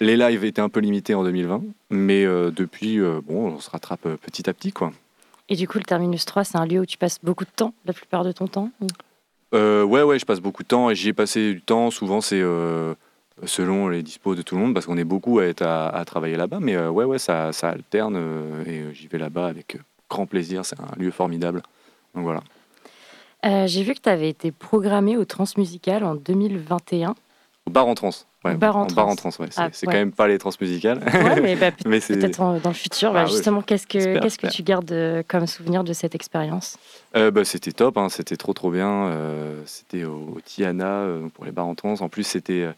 Les 0.00 0.16
lives 0.16 0.44
étaient 0.44 0.60
un 0.60 0.68
peu 0.68 0.80
limités 0.80 1.14
en 1.14 1.24
2020, 1.24 1.62
mais 1.90 2.24
euh, 2.24 2.50
depuis, 2.50 3.00
euh, 3.00 3.20
bon, 3.24 3.54
on 3.54 3.60
se 3.60 3.70
rattrape 3.70 4.06
euh, 4.06 4.16
petit 4.16 4.48
à 4.48 4.52
petit, 4.52 4.70
quoi. 4.72 4.92
Et 5.48 5.56
du 5.56 5.68
coup, 5.68 5.78
le 5.78 5.84
Terminus 5.84 6.24
3, 6.24 6.44
c'est 6.44 6.58
un 6.58 6.66
lieu 6.66 6.80
où 6.80 6.86
tu 6.86 6.98
passes 6.98 7.18
beaucoup 7.22 7.44
de 7.44 7.50
temps, 7.50 7.72
la 7.84 7.92
plupart 7.92 8.24
de 8.24 8.32
ton 8.32 8.46
temps 8.46 8.70
Euh, 9.54 9.84
ouais, 9.84 10.02
ouais, 10.02 10.18
je 10.18 10.26
passe 10.26 10.40
beaucoup 10.40 10.62
de 10.62 10.68
temps 10.68 10.90
et 10.90 10.94
j'y 10.94 11.08
ai 11.08 11.12
passé 11.12 11.54
du 11.54 11.62
temps. 11.62 11.90
Souvent, 11.90 12.20
c'est 12.20 12.40
euh, 12.40 12.94
selon 13.44 13.88
les 13.88 14.02
dispos 14.02 14.34
de 14.34 14.42
tout 14.42 14.54
le 14.56 14.62
monde 14.62 14.74
parce 14.74 14.86
qu'on 14.86 14.96
est 14.96 15.04
beaucoup 15.04 15.38
à 15.38 15.44
être 15.44 15.62
à, 15.62 15.88
à 15.88 16.04
travailler 16.04 16.36
là-bas. 16.36 16.58
Mais 16.60 16.74
euh, 16.74 16.90
ouais, 16.90 17.04
ouais, 17.04 17.18
ça, 17.18 17.52
ça 17.52 17.68
alterne 17.68 18.16
euh, 18.16 18.64
et 18.64 18.80
euh, 18.80 18.92
j'y 18.92 19.06
vais 19.08 19.18
là-bas 19.18 19.46
avec 19.46 19.78
grand 20.08 20.26
plaisir. 20.26 20.64
C'est 20.64 20.80
un 20.80 20.94
lieu 20.96 21.10
formidable. 21.10 21.62
Donc 22.14 22.24
voilà. 22.24 22.40
J'ai 23.66 23.84
vu 23.84 23.94
que 23.94 24.00
tu 24.00 24.08
avais 24.08 24.28
été 24.28 24.50
programmé 24.50 25.16
au 25.16 25.24
Transmusical 25.24 26.02
en 26.02 26.16
2021. 26.16 27.14
Au 27.66 27.70
bar 27.70 27.86
en 27.86 27.94
trans. 27.94 28.10
Ouais, 28.46 28.54
bar 28.56 28.76
en 28.76 28.86
bar 28.86 29.08
en 29.08 29.16
trans. 29.16 29.30
trans, 29.30 29.44
ouais. 29.44 29.48
C'est 29.50 29.60
Ah, 29.60 29.68
c'est 29.72 29.86
ouais. 29.86 29.92
quand 29.92 29.98
même 29.98 30.12
pas 30.12 30.28
les 30.28 30.38
trans 30.38 30.50
musicales. 30.60 30.98
Ouais, 30.98 31.40
mais 31.40 31.56
bah, 31.56 31.70
peut- 31.72 31.84
Mais 31.88 32.00
c'est- 32.00 32.16
peut-être 32.16 32.38
dans 32.60 32.68
le 32.70 32.74
futur. 32.74 33.12
bah, 33.12 33.20
Ah 33.20 33.24
ouais, 33.24 33.30
justement, 33.30 33.62
qu'est-ce 33.62 33.86
que 33.86 34.18
qu'est-ce 34.18 34.46
tu 34.48 34.62
gardes 34.62 34.90
euh, 34.92 35.22
comme 35.26 35.46
souvenir 35.46 35.84
de 35.84 35.92
cette 35.92 36.14
expérience? 36.14 36.76
Euh, 37.16 37.30
bah, 37.30 37.44
c'était 37.44 37.72
top, 37.72 37.98
hein, 37.98 38.08
c'était 38.08 38.36
trop 38.36 38.52
trop 38.52 38.70
bien. 38.70 39.06
euh, 39.08 39.60
c'était 39.66 40.04
au, 40.04 40.34
au 40.36 40.40
Tiana 40.44 41.06
pour 41.34 41.44
les 41.44 41.52
bars 41.52 41.66
en 41.66 41.74
trans. 41.74 41.94
En 42.00 42.08
plus, 42.08 42.24
c'était 42.24 42.68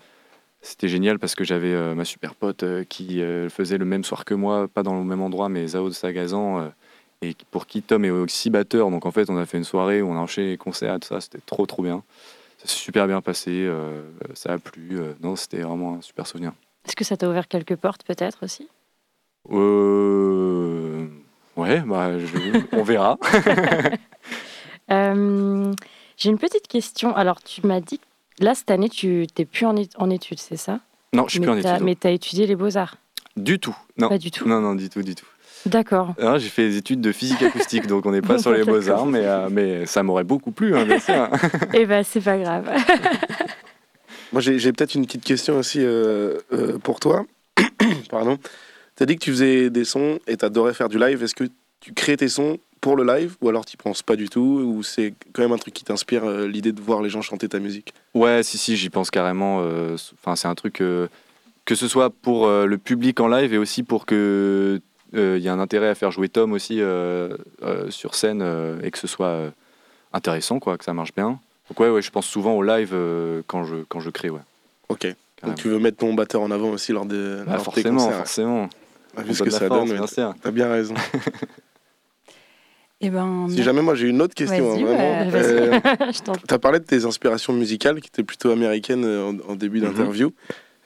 c'était 0.61 0.89
génial 0.89 1.19
parce 1.19 1.35
que 1.35 1.45
j'avais 1.45 1.95
ma 1.95 2.05
super 2.05 2.35
pote 2.35 2.65
qui 2.89 3.23
faisait 3.49 3.79
le 3.79 3.85
même 3.85 4.05
soir 4.05 4.25
que 4.25 4.35
moi, 4.35 4.67
pas 4.69 4.83
dans 4.83 4.99
le 4.99 5.05
même 5.05 5.23
endroit, 5.23 5.49
mais 5.49 5.67
Zao 5.69 5.89
de 5.89 5.95
Sagazan. 5.95 6.71
et 7.23 7.35
pour 7.51 7.67
qui 7.67 7.83
Tom 7.83 8.05
est 8.05 8.11
aussi 8.11 8.51
batteur. 8.51 8.91
Donc 8.91 9.07
en 9.07 9.11
fait, 9.13 9.31
on 9.31 9.37
a 9.37 9.47
fait 9.47 9.59
une 9.59 9.65
soirée 9.65 10.03
où 10.03 10.09
on 10.11 10.17
a 10.17 10.21
enchaîné 10.21 10.51
les 10.51 10.57
concerts, 10.57 10.99
tout 11.01 11.09
ça. 11.09 11.21
C'était 11.21 11.39
trop 11.47 11.65
trop 11.67 11.83
bien. 11.83 12.03
Ça 12.59 12.67
s'est 12.69 12.77
super 12.77 13.07
bien 13.07 13.21
passé. 13.21 13.51
euh, 13.67 14.03
ça 14.35 14.55
a 14.55 14.59
plu. 14.59 14.99
euh, 14.99 15.13
non, 15.23 15.37
c'était 15.37 15.61
vraiment 15.63 15.95
un 15.95 16.01
super 16.03 16.27
souvenir. 16.27 16.53
Est-ce 16.85 16.97
que 16.97 17.05
ça 17.05 17.17
t'a 17.17 17.29
ouvert 17.29 17.49
quelques 17.49 17.77
portes 17.77 18.03
peut-être 18.05 18.45
aussi? 18.45 18.69
Euh... 19.51 21.07
Ouais, 21.57 21.81
bah, 21.81 22.19
je- 22.19 22.63
on 22.73 22.83
verra. 22.83 23.19
Euh, 24.91 25.71
J'ai 26.17 26.31
une 26.31 26.39
petite 26.39 26.67
question. 26.67 27.15
Alors, 27.15 27.43
tu 27.43 27.67
m'as 27.67 27.81
dit 27.81 27.99
que 27.99 28.43
là, 28.43 28.55
cette 28.55 28.71
année, 28.71 28.89
tu 28.89 29.27
n'es 29.39 29.45
plus 29.45 29.67
en, 29.67 29.77
études, 30.09 30.39
c'est 30.39 30.57
ça? 30.57 30.81
Non, 31.13 31.25
je 31.27 31.33
suis 31.33 31.41
mais 31.41 31.47
plus 31.47 31.53
en 31.53 31.57
études. 31.59 31.85
Mais 31.85 31.95
tu 31.95 32.07
as 32.07 32.11
étudié 32.11 32.47
les 32.47 32.57
beaux-arts? 32.57 32.97
Du 33.37 33.59
tout. 33.59 33.77
Non. 33.99 34.09
Pas 34.09 34.17
du 34.17 34.31
tout? 34.31 34.49
Non, 34.49 34.63
non, 34.63 34.75
du 34.75 34.89
tout, 34.89 35.03
du 35.03 35.15
tout. 35.15 35.27
D'accord. 35.69 36.15
Alors, 36.19 36.39
j'ai 36.39 36.49
fait 36.49 36.69
des 36.69 36.77
études 36.79 37.01
de 37.01 37.13
physique 37.13 37.43
acoustique, 37.43 37.87
donc 37.87 38.07
on 38.07 38.13
n'est 38.13 38.21
pas 38.23 38.35
Bon, 38.35 38.43
sur 38.43 38.53
les 38.53 38.65
beaux-arts, 38.65 39.07
mais, 39.07 39.23
euh, 39.25 39.49
mais 39.51 39.87
ça 39.87 40.03
m'aurait 40.03 40.25
beaucoup 40.25 40.51
plu, 40.51 40.77
hein, 40.77 40.85
bien 40.85 40.99
sûr. 40.99 41.29
Eh 41.75 41.87
ben, 41.87 42.03
c'est 42.05 42.21
pas 42.21 42.39
grave. 42.39 42.69
Moi, 44.33 44.43
j'ai 44.43 44.73
peut-être 44.73 44.95
une 44.95 45.07
petite 45.07 45.25
question 45.25 45.59
aussi 45.59 45.79
euh, 45.81 46.39
euh, 46.53 46.79
pour 46.79 47.01
toi. 47.01 47.25
Pardon. 48.11 48.37
Tu 48.97 49.03
as 49.03 49.07
dit 49.07 49.17
que 49.17 49.25
tu 49.25 49.31
faisais 49.31 49.71
des 49.71 49.85
sons 49.85 50.19
et 50.27 50.37
tu 50.37 50.45
adorais 50.45 50.75
faire 50.75 50.89
du 50.89 50.99
live. 50.99 51.23
Est-ce 51.23 51.35
que 51.35 51.45
tu 51.81 51.93
crées 51.95 52.17
tes 52.17 52.29
sons 52.29 52.59
pour 52.81 52.95
le 52.97 53.05
live 53.05 53.37
ou 53.41 53.49
alors 53.49 53.65
tu 53.65 53.77
penses 53.77 54.03
pas 54.03 54.17
du 54.17 54.29
tout 54.29 54.41
ou 54.67 54.83
c'est 54.83 55.15
quand 55.33 55.43
même 55.43 55.53
un 55.53 55.59
truc 55.59 55.75
qui 55.75 55.83
t'inspire 55.85 56.25
euh, 56.25 56.47
l'idée 56.47 56.73
de 56.73 56.81
voir 56.81 57.01
les 57.03 57.09
gens 57.11 57.23
chanter 57.23 57.49
ta 57.49 57.59
musique? 57.59 57.95
Ouais, 58.15 58.43
si, 58.43 58.59
si, 58.59 58.77
j'y 58.77 58.91
pense 58.91 59.11
carrément. 59.11 59.61
euh, 59.63 59.97
Enfin, 60.21 60.37
c'est 60.37 60.49
un 60.49 60.55
truc 60.55 60.81
euh, 60.81 61.09
que 61.65 61.75
ce 61.75 61.89
soit 61.89 62.11
pour 62.11 62.47
euh, 62.47 62.67
le 62.67 62.77
public 62.79 63.19
en 63.21 63.29
live 63.29 63.55
et 63.55 63.59
aussi 63.59 63.83
pour 63.83 64.05
que 64.07 64.81
il 65.13 65.39
y 65.39 65.49
a 65.49 65.53
un 65.53 65.61
intérêt 65.61 65.89
à 65.89 65.95
faire 65.95 66.11
jouer 66.11 66.29
Tom 66.29 66.53
aussi 66.53 66.81
euh, 66.81 67.37
euh, 67.63 67.91
sur 67.91 68.15
scène 68.15 68.41
euh, 68.43 68.79
et 68.83 68.91
que 68.91 68.99
ce 68.99 69.07
soit 69.07 69.27
euh, 69.29 69.51
intéressant, 70.13 70.59
quoi, 70.59 70.77
que 70.79 70.85
ça 70.85 70.93
marche 70.95 71.15
bien. 71.15 71.39
Donc 71.71 71.81
ouais, 71.81 71.89
ouais, 71.91 72.03
je 72.03 72.11
pense 72.11 72.27
souvent 72.27 72.55
au 72.55 72.63
live 72.63 72.91
euh, 72.93 73.43
quand 73.47 73.65
je 73.65 73.77
quand 73.89 74.01
je 74.01 74.11
crée, 74.11 74.31
ouais. 74.31 74.41
Ok. 74.89 75.01
Carrément. 75.01 75.17
Donc 75.45 75.57
tu 75.57 75.69
veux 75.69 75.79
mettre 75.79 75.99
ton 75.99 76.15
batteur 76.15 76.41
en 76.43 76.51
avant 76.51 76.71
aussi 76.71 76.93
lors 76.93 77.07
de 77.07 77.43
Bah, 77.47 77.53
lors 77.53 77.55
de 77.55 77.59
tes 77.59 77.65
forcément, 77.65 78.05
concerts. 78.05 78.17
forcément. 78.19 78.69
Ah, 79.17 79.21
On 79.21 79.23
Vu 79.23 79.35
ce 79.35 79.43
que 79.43 79.51
ça 79.51 79.67
force, 79.69 79.89
donne, 79.91 79.99
bien 79.99 80.35
t'as 80.43 80.51
bien 80.51 80.69
raison. 80.71 80.95
Eh 83.01 83.11
ben, 83.11 83.47
Si 83.49 83.63
jamais 83.63 83.81
moi 83.83 83.95
j'ai 83.95 84.09
une 84.09 84.21
autre 84.21 84.35
question, 84.35 84.73
hein, 84.73 84.81
vraiment. 84.85 84.99
Euh, 85.33 85.81
Je 86.13 86.21
t'en 86.21 86.33
prie. 86.33 86.43
Tu 86.49 86.55
as 86.55 86.59
parlé 86.59 86.81
de 86.81 86.85
tes 86.85 87.05
inspirations 87.05 87.53
musicales 87.53 88.01
qui 88.01 88.09
étaient 88.09 88.25
plutôt 88.25 88.51
américaines 88.51 89.05
euh, 89.05 89.31
en, 89.31 89.53
en 89.53 89.55
début 89.55 89.81
Mhm. 89.81 89.87
d'interview. 89.93 90.33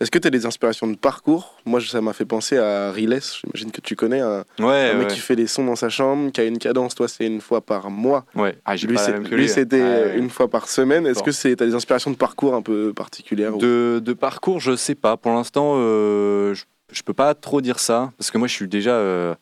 Est-ce 0.03 0.11
que 0.11 0.19
tu 0.19 0.27
as 0.27 0.31
des 0.31 0.47
inspirations 0.47 0.89
de 0.89 0.97
parcours? 0.97 1.55
Moi, 1.65 1.81
ça 1.81 2.01
m'a 2.01 2.13
fait 2.13 2.25
penser 2.25 2.59
à 2.59 2.91
Riles, 2.91 3.21
j'imagine 3.41 3.71
que 3.71 3.81
tu 3.81 3.95
connais, 3.95 4.19
un, 4.21 4.45
Ouais, 4.59 4.91
un 4.93 4.95
mec 4.99 5.09
ouais. 5.09 5.15
qui 5.15 5.21
fait 5.21 5.37
des 5.37 5.47
sons 5.47 5.65
dans 5.65 5.77
sa 5.77 5.89
chambre, 5.89 6.33
qui 6.33 6.41
a 6.41 6.45
une 6.45 6.59
cadence, 6.59 6.97
toi 6.97 7.07
c'est 7.07 7.25
une 7.25 7.41
fois 7.41 7.61
par 7.61 7.89
mois. 7.89 8.25
ouais. 8.35 8.59
Ah, 8.65 8.75
Lui, 8.75 8.97
ouais. 8.97 9.47
c'était 9.49 10.17
une 10.19 10.29
fois 10.29 10.49
par 10.49 10.69
semaine. 10.69 11.07
Est-ce 11.07 11.23
que 11.23 11.31
tu 11.31 11.63
as 11.63 11.67
des 11.67 11.75
inspirations 11.75 12.11
de 12.11 12.17
parcours 12.17 12.55
un 12.55 12.63
peu 12.63 12.93
particulières 12.93 13.55
ou- 13.57 13.61
De, 13.61 14.13
parcours, 14.13 14.59
je 14.61 14.75
sais 14.75 14.97
pas. 14.97 15.17
Pour 15.17 15.33
l'instant, 15.33 15.75
euh, 15.77 16.53
je, 16.55 16.65
je 16.93 17.03
peux 17.03 17.15
pas 17.15 17.35
trop 17.35 17.61
dire 17.61 17.79
ça 17.79 18.11
parce 18.19 18.31
que 18.33 18.39
moi, 18.39 18.49
je 18.49 18.55
suis 18.55 18.67
déjà 18.69 18.95
euh, 18.95 19.35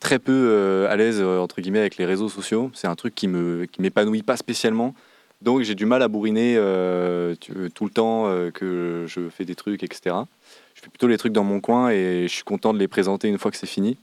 très 0.00 0.18
peu 0.18 0.32
euh, 0.32 0.88
à 0.90 0.96
l'aise 0.96 1.22
entre 1.22 1.60
guillemets 1.62 1.80
avec 1.80 1.96
les 1.96 2.04
réseaux 2.04 2.28
sociaux. 2.28 2.70
C'est 2.74 2.86
un 2.88 2.94
truc 2.94 3.14
qui 3.14 3.26
me 3.26 3.64
qui 3.64 3.80
m'épanouit 3.80 4.22
pas 4.22 4.36
spécialement. 4.36 4.94
Donc, 5.44 5.62
j'ai 5.62 5.74
du 5.74 5.84
mal 5.86 6.02
à 6.02 6.08
bourriner 6.08 6.56
euh, 6.56 7.34
tu- 7.40 7.70
tout 7.74 7.84
le 7.84 7.90
temps 7.90 8.26
euh, 8.26 8.50
que 8.50 9.04
je 9.06 9.28
fais 9.28 9.44
des 9.44 9.54
trucs, 9.54 9.82
etc. 9.82 10.16
Je 10.74 10.80
fais 10.80 10.88
plutôt 10.88 11.06
les 11.06 11.18
trucs 11.18 11.32
dans 11.34 11.44
mon 11.44 11.60
coin 11.60 11.90
et 11.90 12.22
je 12.26 12.32
suis 12.34 12.44
content 12.44 12.72
de 12.72 12.78
les 12.78 12.88
présenter 12.88 13.28
une 13.28 13.38
fois 13.38 13.50
que 13.50 13.56
c'est 13.58 13.66
fini. 13.66 13.98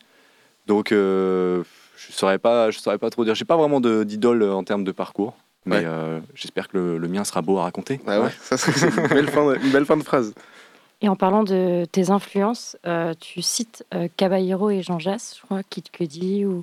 Donc, 0.68 0.92
euh, 0.92 1.64
je 1.98 2.12
saurais 2.14 2.38
pas, 2.38 2.70
je 2.72 2.80
saurais 2.80 3.00
pas 3.00 3.10
trop 3.10 3.26
dire. 3.26 3.34
J'ai 3.36 3.46
pas 3.46 3.58
vraiment 3.58 3.82
d'idole 3.82 4.44
en 4.44 4.64
termes 4.64 4.84
de 4.84 4.92
parcours. 4.92 5.36
Mais 5.66 5.78
Ouais. 5.78 5.84
euh, 5.86 6.20
j'espère 6.34 6.68
que 6.68 6.78
le, 6.78 6.98
le 6.98 7.08
mien 7.08 7.24
sera 7.24 7.42
beau 7.42 7.58
à 7.58 7.64
raconter. 7.64 8.00
Ah 8.08 8.22
ouais, 8.22 8.30
ça, 8.42 8.58
c'est 8.58 8.72
c'est 8.72 8.88
une, 8.90 9.08
belle 9.08 9.28
fin 9.30 9.46
de, 9.52 9.56
une 9.64 9.72
belle 9.72 9.86
fin 9.86 9.98
de 9.98 10.04
phrase. 10.04 10.34
Et 11.02 11.10
en 11.10 11.16
parlant 11.16 11.44
de 11.44 11.86
tes 11.92 12.10
influences, 12.12 12.78
euh, 12.86 13.14
tu 13.20 13.42
cites 13.42 13.84
euh, 13.94 14.08
Caballero 14.18 14.70
et 14.70 14.82
Jean 14.84 14.98
Jass, 15.00 15.36
je 15.40 15.46
crois, 15.46 15.62
Kid 15.64 15.90
Cudi 15.92 16.46
ou 16.46 16.60
euh, 16.60 16.62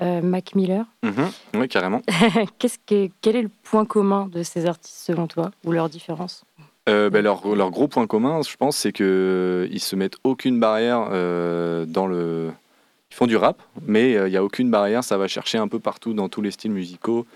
Mac 0.00 0.54
Miller. 0.54 0.84
Mhm. 1.02 1.30
Oui, 1.54 1.68
carrément. 1.68 2.02
Qu'est-ce 2.58 2.78
que, 2.86 3.08
quel 3.20 3.36
est 3.36 3.42
le 3.42 3.50
point 3.64 3.84
commun 3.84 4.28
de 4.30 4.42
ces 4.42 4.66
artistes 4.66 4.96
selon 4.96 5.26
toi 5.26 5.50
ou 5.64 5.72
leurs 5.72 5.88
différences 5.88 6.44
Euh, 6.88 7.10
ben, 7.10 7.22
leur, 7.22 7.46
leur 7.54 7.70
gros 7.70 7.88
point 7.88 8.06
commun, 8.06 8.40
je 8.42 8.56
pense, 8.56 8.76
c'est 8.76 8.92
qu'ils 8.92 9.80
se 9.80 9.96
mettent 9.96 10.16
aucune 10.24 10.60
barrière 10.60 11.08
euh, 11.10 11.84
dans 11.84 12.06
le. 12.06 12.50
Ils 13.10 13.14
font 13.14 13.26
du 13.26 13.36
rap, 13.36 13.62
mais 13.86 14.16
euh, 14.16 14.28
il 14.28 14.32
n'y 14.32 14.36
a 14.36 14.44
aucune 14.44 14.70
barrière. 14.70 15.02
Ça 15.02 15.16
va 15.16 15.28
chercher 15.28 15.58
un 15.58 15.66
peu 15.68 15.78
partout 15.78 16.12
dans 16.12 16.28
tous 16.28 16.42
les 16.42 16.50
styles 16.50 16.70
musicaux. 16.72 17.26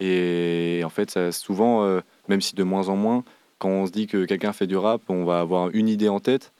Et 0.00 0.82
en 0.84 0.88
fait, 0.90 1.10
ça, 1.10 1.32
souvent, 1.32 1.84
euh, 1.84 2.00
même 2.28 2.40
si 2.40 2.54
de 2.54 2.62
moins 2.62 2.88
en 2.88 2.96
moins, 2.96 3.24
quand 3.58 3.68
on 3.68 3.86
se 3.86 3.92
dit 3.92 4.06
que 4.06 4.24
quelqu'un 4.24 4.52
fait 4.52 4.66
du 4.66 4.76
rap, 4.76 5.00
on 5.08 5.24
va 5.24 5.40
avoir 5.40 5.70
une 5.72 5.88
idée 5.88 6.08
en 6.08 6.20
tête. 6.20 6.52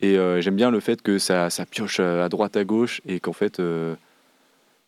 Et 0.00 0.18
euh, 0.18 0.40
j'aime 0.40 0.56
bien 0.56 0.70
le 0.70 0.80
fait 0.80 1.00
que 1.00 1.18
ça, 1.18 1.48
ça 1.48 1.64
pioche 1.64 2.00
à 2.00 2.28
droite, 2.28 2.56
à 2.56 2.64
gauche, 2.64 3.00
et 3.06 3.20
qu'en 3.20 3.32
fait, 3.32 3.60
euh, 3.60 3.94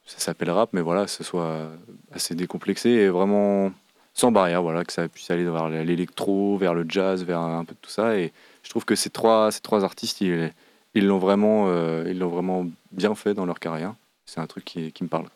ça 0.07 0.18
s'appelle 0.18 0.50
rap, 0.50 0.70
mais 0.72 0.82
voilà, 0.82 1.07
ce 1.07 1.24
soit 1.24 1.68
assez 2.12 2.34
décomplexé 2.34 2.90
et 2.90 3.09
vraiment 3.09 3.72
sans 4.12 4.30
barrière, 4.30 4.62
voilà, 4.62 4.84
que 4.84 4.92
ça 4.92 5.09
puisse 5.09 5.30
aller 5.30 5.44
vers 5.44 5.68
l'électro, 5.68 6.57
vers 6.57 6.74
le 6.74 6.86
jazz, 6.88 7.24
vers 7.24 7.40
un 7.40 7.64
peu 7.64 7.74
de 7.74 7.80
tout 7.80 7.90
ça. 7.90 8.16
Et 8.16 8.32
je 8.62 8.70
trouve 8.70 8.84
que 8.84 8.94
ces 8.94 9.11
trois, 9.11 9.50
ces 9.50 9.61
trois 9.61 9.84
artistes, 9.84 10.20
ils 10.20 10.52
ils 10.94 11.07
l'ont 11.07 11.18
vraiment, 11.18 11.66
euh, 11.68 12.05
ils 12.07 12.18
l'ont 12.18 12.28
vraiment 12.28 12.66
bien 12.92 13.14
fait 13.16 13.34
dans 13.34 13.46
leur 13.46 13.59
carrière. 13.59 13.94
C'est 14.26 14.40
un 14.40 14.46
truc 14.46 14.64
qui, 14.64 14.92
me 15.02 15.09
parle. 15.09 15.26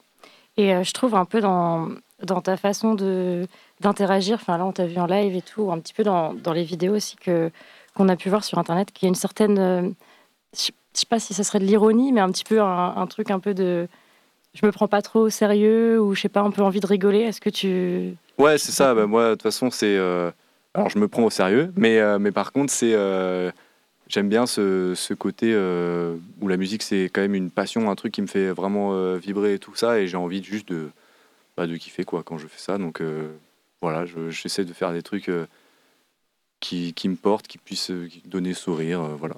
Et 0.56 0.72
euh, 0.72 0.84
je 0.84 0.92
trouve 0.92 1.14
un 1.14 1.24
peu 1.24 1.40
dans, 1.40 1.88
dans 2.22 2.40
ta 2.40 2.56
façon 2.56 2.94
de 2.94 3.46
d'interagir, 3.80 4.38
enfin 4.40 4.58
là 4.58 4.66
on 4.66 4.72
t'a 4.72 4.86
vu 4.86 4.98
en 4.98 5.06
live 5.06 5.36
et 5.36 5.42
tout, 5.42 5.70
un 5.70 5.78
petit 5.78 5.94
peu 5.94 6.02
dans, 6.02 6.34
dans 6.34 6.52
les 6.52 6.64
vidéos 6.64 6.96
aussi 6.96 7.16
que 7.16 7.50
qu'on 7.94 8.08
a 8.08 8.16
pu 8.16 8.28
voir 8.28 8.42
sur 8.42 8.58
internet, 8.58 8.90
qu'il 8.92 9.06
y 9.06 9.08
a 9.08 9.10
une 9.10 9.14
certaine, 9.14 9.58
euh, 9.58 9.88
je 10.52 10.70
sais 10.92 11.06
pas 11.08 11.20
si 11.20 11.34
ça 11.34 11.44
serait 11.44 11.60
de 11.60 11.64
l'ironie, 11.64 12.12
mais 12.12 12.20
un 12.20 12.30
petit 12.30 12.44
peu 12.44 12.60
un 12.60 13.06
truc 13.06 13.30
un 13.30 13.40
peu 13.40 13.54
de, 13.54 13.88
je 14.55 14.64
me 14.66 14.72
prends 14.72 14.88
pas 14.88 15.03
trop 15.03 15.20
au 15.20 15.30
sérieux 15.30 16.01
ou 16.01 16.14
je 16.14 16.20
sais 16.22 16.28
pas, 16.28 16.40
un 16.40 16.51
peu 16.51 16.62
envie 16.62 16.80
de 16.80 16.86
rigoler. 16.86 17.20
Est-ce 17.20 17.40
que 17.40 17.51
tu, 17.51 18.14
Ouais, 18.38 18.57
c'est 18.59 18.72
ça. 18.72 18.94
Bah, 18.94 19.07
moi, 19.07 19.30
de 19.30 19.34
toute 19.34 19.42
façon, 19.42 19.70
c'est. 19.70 19.96
euh, 19.96 20.30
Alors, 20.74 20.88
je 20.90 20.99
me 20.99 21.09
prends 21.09 21.24
au 21.24 21.30
sérieux, 21.30 21.72
mais, 21.76 21.99
euh, 21.99 22.18
mais 22.18 22.30
par 22.32 22.53
contre, 22.53 22.72
c'est. 22.72 22.92
euh, 22.94 23.51
J'aime 24.09 24.28
bien 24.30 24.46
ce, 24.46 24.94
ce 24.96 25.12
côté 25.12 25.55
où 26.40 26.49
la 26.49 26.57
musique, 26.57 26.82
c'est 26.82 27.11
quand 27.12 27.20
même 27.20 27.34
une 27.34 27.51
passion, 27.51 27.90
un 27.90 27.94
truc 27.94 28.12
qui 28.14 28.22
me 28.22 28.26
fait 28.26 28.51
vraiment 28.53 29.14
vibrer 29.16 29.53
et 29.55 29.59
tout 29.59 29.74
ça, 29.74 30.01
et 30.01 30.09
j'ai 30.09 30.16
envie 30.16 30.42
juste 30.42 30.68
de, 30.70 30.88
bah, 31.59 31.66
de 31.66 31.76
kiffer 31.76 32.05
quoi, 32.05 32.22
quand 32.22 32.38
je 32.38 32.46
fais 32.46 32.59
ça. 32.59 32.78
Donc, 32.78 33.03
voilà, 33.82 34.07
je- 34.07 34.30
j'essaie 34.30 34.64
de 34.64 34.72
faire 34.72 34.94
des 34.94 35.03
trucs 35.03 35.30
qui, 36.61 36.94
qui 36.94 37.09
me 37.09 37.16
portent, 37.16 37.46
qui 37.46 37.59
puissent 37.59 37.92
qui 38.11 38.22
donner 38.24 38.55
sourire. 38.55 39.03
voilà. 39.18 39.36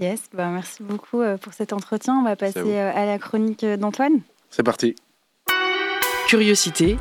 Yes, 0.00 0.20
bah 0.32 0.48
merci 0.50 0.84
beaucoup 0.84 1.22
euh, 1.22 1.36
pour 1.38 1.52
cet 1.52 1.72
entretien. 1.72 2.14
On 2.20 2.22
va 2.22 2.36
passer 2.36 2.60
euh, 2.60 2.92
à 2.94 3.04
la 3.04 3.18
chronique 3.18 3.64
euh, 3.64 3.76
d'Antoine. 3.76 4.20
C'est 4.48 4.62
parti. 4.62 4.94
Curiosité. 6.28 6.96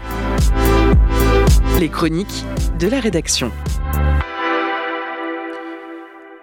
Les 1.79 1.89
chroniques 1.89 2.43
de 2.79 2.87
la 2.87 2.99
rédaction. 2.99 3.51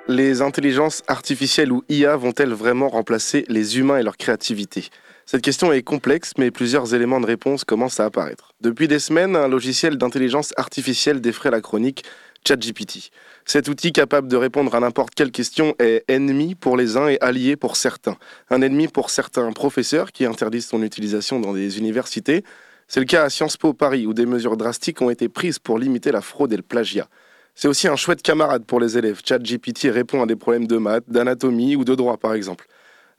Les 0.06 0.42
intelligences 0.42 1.02
artificielles 1.08 1.72
ou 1.72 1.82
IA 1.88 2.16
vont-elles 2.16 2.52
vraiment 2.52 2.88
remplacer 2.88 3.44
les 3.48 3.78
humains 3.80 3.98
et 3.98 4.04
leur 4.04 4.16
créativité? 4.16 4.90
Cette 5.26 5.42
question 5.42 5.72
est 5.72 5.82
complexe, 5.82 6.32
mais 6.38 6.52
plusieurs 6.52 6.94
éléments 6.94 7.20
de 7.20 7.26
réponse 7.26 7.64
commencent 7.64 7.98
à 7.98 8.04
apparaître. 8.04 8.52
Depuis 8.60 8.86
des 8.86 8.98
semaines, 9.00 9.34
un 9.34 9.48
logiciel 9.48 9.96
d'intelligence 9.96 10.52
artificielle 10.56 11.20
défraie 11.20 11.50
la 11.50 11.62
chronique 11.62 12.04
ChatGPT. 12.46 13.10
Cet 13.46 13.68
outil 13.68 13.92
capable 13.92 14.28
de 14.28 14.36
répondre 14.36 14.74
à 14.74 14.80
n'importe 14.80 15.14
quelle 15.14 15.30
question 15.30 15.74
est 15.78 16.04
ennemi 16.08 16.54
pour 16.54 16.76
les 16.76 16.96
uns 16.96 17.08
et 17.08 17.18
allié 17.20 17.56
pour 17.56 17.76
certains. 17.76 18.16
Un 18.50 18.62
ennemi 18.62 18.88
pour 18.88 19.10
certains 19.10 19.50
professeurs 19.52 20.12
qui 20.12 20.26
interdisent 20.26 20.66
son 20.66 20.82
utilisation 20.82 21.40
dans 21.40 21.54
des 21.54 21.78
universités. 21.78 22.44
C'est 22.86 23.00
le 23.00 23.06
cas 23.06 23.24
à 23.24 23.30
Sciences 23.30 23.56
Po 23.56 23.72
Paris 23.72 24.06
où 24.06 24.12
des 24.12 24.26
mesures 24.26 24.56
drastiques 24.56 25.00
ont 25.00 25.10
été 25.10 25.28
prises 25.28 25.58
pour 25.58 25.78
limiter 25.78 26.12
la 26.12 26.20
fraude 26.20 26.52
et 26.52 26.56
le 26.56 26.62
plagiat. 26.62 27.08
C'est 27.54 27.68
aussi 27.68 27.88
un 27.88 27.96
chouette 27.96 28.22
camarade 28.22 28.64
pour 28.64 28.80
les 28.80 28.98
élèves. 28.98 29.20
ChatGPT 29.24 29.88
répond 29.90 30.22
à 30.22 30.26
des 30.26 30.36
problèmes 30.36 30.66
de 30.66 30.76
maths, 30.76 31.04
d'anatomie 31.08 31.76
ou 31.76 31.84
de 31.84 31.94
droit 31.94 32.16
par 32.18 32.34
exemple. 32.34 32.66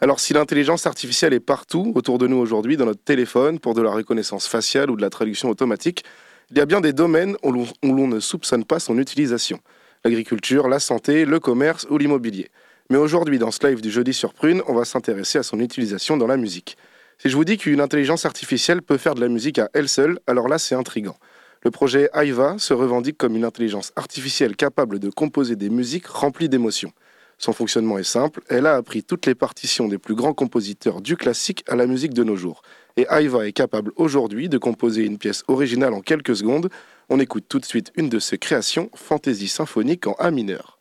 Alors 0.02 0.20
si 0.20 0.34
l'intelligence 0.34 0.86
artificielle 0.86 1.34
est 1.34 1.40
partout 1.40 1.94
autour 1.96 2.18
de 2.18 2.28
nous 2.28 2.36
aujourd'hui, 2.36 2.76
dans 2.76 2.86
notre 2.86 3.04
téléphone, 3.04 3.60
pour 3.60 3.74
de 3.74 3.82
la 3.82 3.92
reconnaissance 3.92 4.46
faciale 4.46 4.92
ou 4.92 4.98
de 4.98 5.02
la 5.02 5.10
traduction 5.10 5.50
automatique, 5.50 6.04
il 6.52 6.58
y 6.58 6.62
a 6.62 6.66
bien 6.66 6.82
des 6.82 6.94
domaines 6.94 7.36
où 7.44 7.52
l'on 7.52 8.08
ne 8.08 8.20
soupçonne 8.20 8.66
pas 8.66 8.80
son 8.80 8.98
utilisation. 8.98 9.60
L'agriculture, 10.04 10.68
la 10.68 10.80
santé, 10.80 11.26
le 11.26 11.40
commerce 11.40 11.88
ou 11.90 11.98
l'immobilier. 11.98 12.50
Mais 12.92 12.98
aujourd'hui, 12.98 13.40
dans 13.40 13.50
ce 13.50 13.66
live 13.66 13.82
du 13.82 13.90
jeudi 13.90 14.14
sur 14.14 14.34
Prune, 14.34 14.62
on 14.68 14.76
va 14.76 14.86
s'intéresser 14.86 15.40
à 15.40 15.44
son 15.44 15.60
utilisation 15.60 16.18
dans 16.18 16.28
la 16.28 16.38
musique. 16.38 16.78
Si 17.18 17.30
je 17.30 17.36
vous 17.36 17.46
dis 17.46 17.58
qu'une 17.58 17.82
intelligence 17.82 18.26
artificielle 18.26 18.82
peut 18.84 18.98
faire 18.98 19.16
de 19.16 19.22
la 19.22 19.30
musique 19.30 19.58
à 19.58 19.70
elle 19.74 19.90
seule, 19.90 20.20
alors 20.28 20.48
là 20.48 20.60
c'est 20.60 20.76
intriguant. 20.76 21.18
Le 21.64 21.72
projet 21.72 22.10
AIVA 22.14 22.58
se 22.60 22.74
revendique 22.74 23.18
comme 23.18 23.36
une 23.36 23.46
intelligence 23.46 23.92
artificielle 23.96 24.56
capable 24.56 25.00
de 25.00 25.10
composer 25.10 25.56
des 25.56 25.72
musiques 25.72 26.06
remplies 26.06 26.50
d'émotions. 26.50 26.92
Son 27.40 27.54
fonctionnement 27.54 27.98
est 27.98 28.04
simple, 28.04 28.42
elle 28.50 28.68
a 28.68 28.76
appris 28.76 29.04
toutes 29.04 29.26
les 29.26 29.36
partitions 29.36 29.88
des 29.88 29.98
plus 29.98 30.14
grands 30.14 30.34
compositeurs 30.34 31.02
du 31.02 31.18
classique 31.18 31.64
à 31.68 31.76
la 31.76 31.88
musique 31.88 32.14
de 32.14 32.24
nos 32.24 32.36
jours. 32.36 32.62
Et 32.98 33.08
Aiva 33.10 33.46
est 33.46 33.52
capable 33.52 33.92
aujourd'hui 33.98 34.48
de 34.48 34.58
composer 34.58 35.04
une 35.04 35.18
pièce 35.18 35.44
originale 35.50 35.94
en 35.94 36.00
quelques 36.00 36.38
secondes. 36.38 36.70
On 37.10 37.20
écoute 37.20 37.46
tout 37.50 37.60
de 37.60 37.66
suite 37.66 37.92
une 37.96 38.08
de 38.08 38.20
ses 38.20 38.38
créations, 38.38 38.90
Fantaisie 38.96 39.50
symphonique 39.50 40.08
en 40.08 40.14
A 40.14 40.32
mineur. 40.32 40.80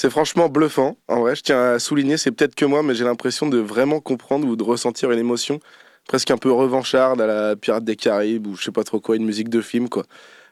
C'est 0.00 0.10
franchement 0.10 0.48
bluffant. 0.48 0.96
En 1.08 1.18
vrai, 1.22 1.34
je 1.34 1.42
tiens 1.42 1.60
à 1.60 1.80
souligner, 1.80 2.18
c'est 2.18 2.30
peut-être 2.30 2.54
que 2.54 2.64
moi, 2.64 2.84
mais 2.84 2.94
j'ai 2.94 3.02
l'impression 3.02 3.48
de 3.48 3.58
vraiment 3.58 3.98
comprendre 3.98 4.46
ou 4.46 4.54
de 4.54 4.62
ressentir 4.62 5.10
une 5.10 5.18
émotion 5.18 5.58
presque 6.06 6.30
un 6.30 6.36
peu 6.36 6.52
revancharde 6.52 7.20
à 7.20 7.26
la 7.26 7.56
Pirate 7.56 7.82
des 7.82 7.96
Caraïbes 7.96 8.46
ou 8.46 8.54
je 8.54 8.62
sais 8.62 8.70
pas 8.70 8.84
trop 8.84 9.00
quoi, 9.00 9.16
une 9.16 9.24
musique 9.24 9.48
de 9.48 9.60
film 9.60 9.88
quoi. 9.88 10.04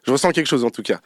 Je 0.02 0.10
ressens 0.10 0.32
quelque 0.32 0.48
chose 0.48 0.64
en 0.64 0.70
tout 0.70 0.82
cas. 0.82 0.98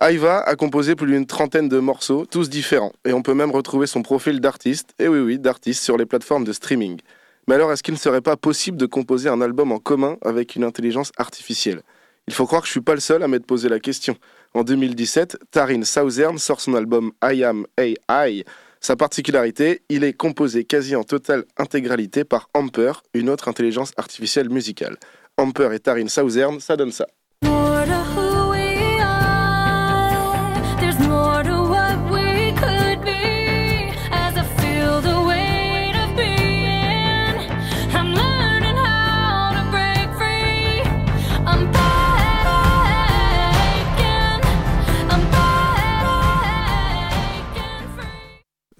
Aiva 0.00 0.38
a 0.38 0.56
composé 0.56 0.94
plus 0.94 1.06
d'une 1.06 1.26
trentaine 1.26 1.68
de 1.68 1.78
morceaux, 1.78 2.24
tous 2.24 2.48
différents, 2.48 2.94
et 3.04 3.12
on 3.12 3.20
peut 3.20 3.34
même 3.34 3.50
retrouver 3.50 3.86
son 3.86 4.00
profil 4.00 4.40
d'artiste, 4.40 4.94
et 4.98 5.06
oui 5.06 5.18
oui, 5.18 5.38
d'artiste 5.38 5.84
sur 5.84 5.98
les 5.98 6.06
plateformes 6.06 6.44
de 6.44 6.54
streaming. 6.54 6.98
Mais 7.46 7.56
alors, 7.56 7.70
est-ce 7.72 7.82
qu'il 7.82 7.94
ne 7.94 7.98
serait 7.98 8.22
pas 8.22 8.38
possible 8.38 8.78
de 8.78 8.86
composer 8.86 9.28
un 9.28 9.42
album 9.42 9.70
en 9.70 9.80
commun 9.80 10.16
avec 10.22 10.56
une 10.56 10.64
intelligence 10.64 11.12
artificielle? 11.18 11.82
Il 12.26 12.32
faut 12.32 12.46
croire 12.46 12.62
que 12.62 12.68
je 12.68 12.72
suis 12.72 12.80
pas 12.80 12.94
le 12.94 13.00
seul 13.00 13.22
à 13.22 13.28
m'être 13.28 13.46
posé 13.46 13.68
la 13.68 13.80
question. 13.80 14.16
En 14.56 14.64
2017, 14.64 15.36
Taryn 15.50 15.84
Southern 15.84 16.38
sort 16.38 16.62
son 16.62 16.72
album 16.72 17.12
I 17.22 17.44
Am 17.44 17.66
AI. 17.76 18.42
Sa 18.80 18.96
particularité, 18.96 19.82
il 19.90 20.02
est 20.02 20.14
composé 20.14 20.64
quasi 20.64 20.96
en 20.96 21.04
totale 21.04 21.44
intégralité 21.58 22.24
par 22.24 22.48
Amper, 22.54 23.02
une 23.12 23.28
autre 23.28 23.48
intelligence 23.48 23.92
artificielle 23.98 24.48
musicale. 24.48 24.96
Amper 25.36 25.74
et 25.74 25.78
Taryn 25.78 26.08
Southern, 26.08 26.58
ça 26.58 26.74
donne 26.74 26.90
ça. 26.90 27.06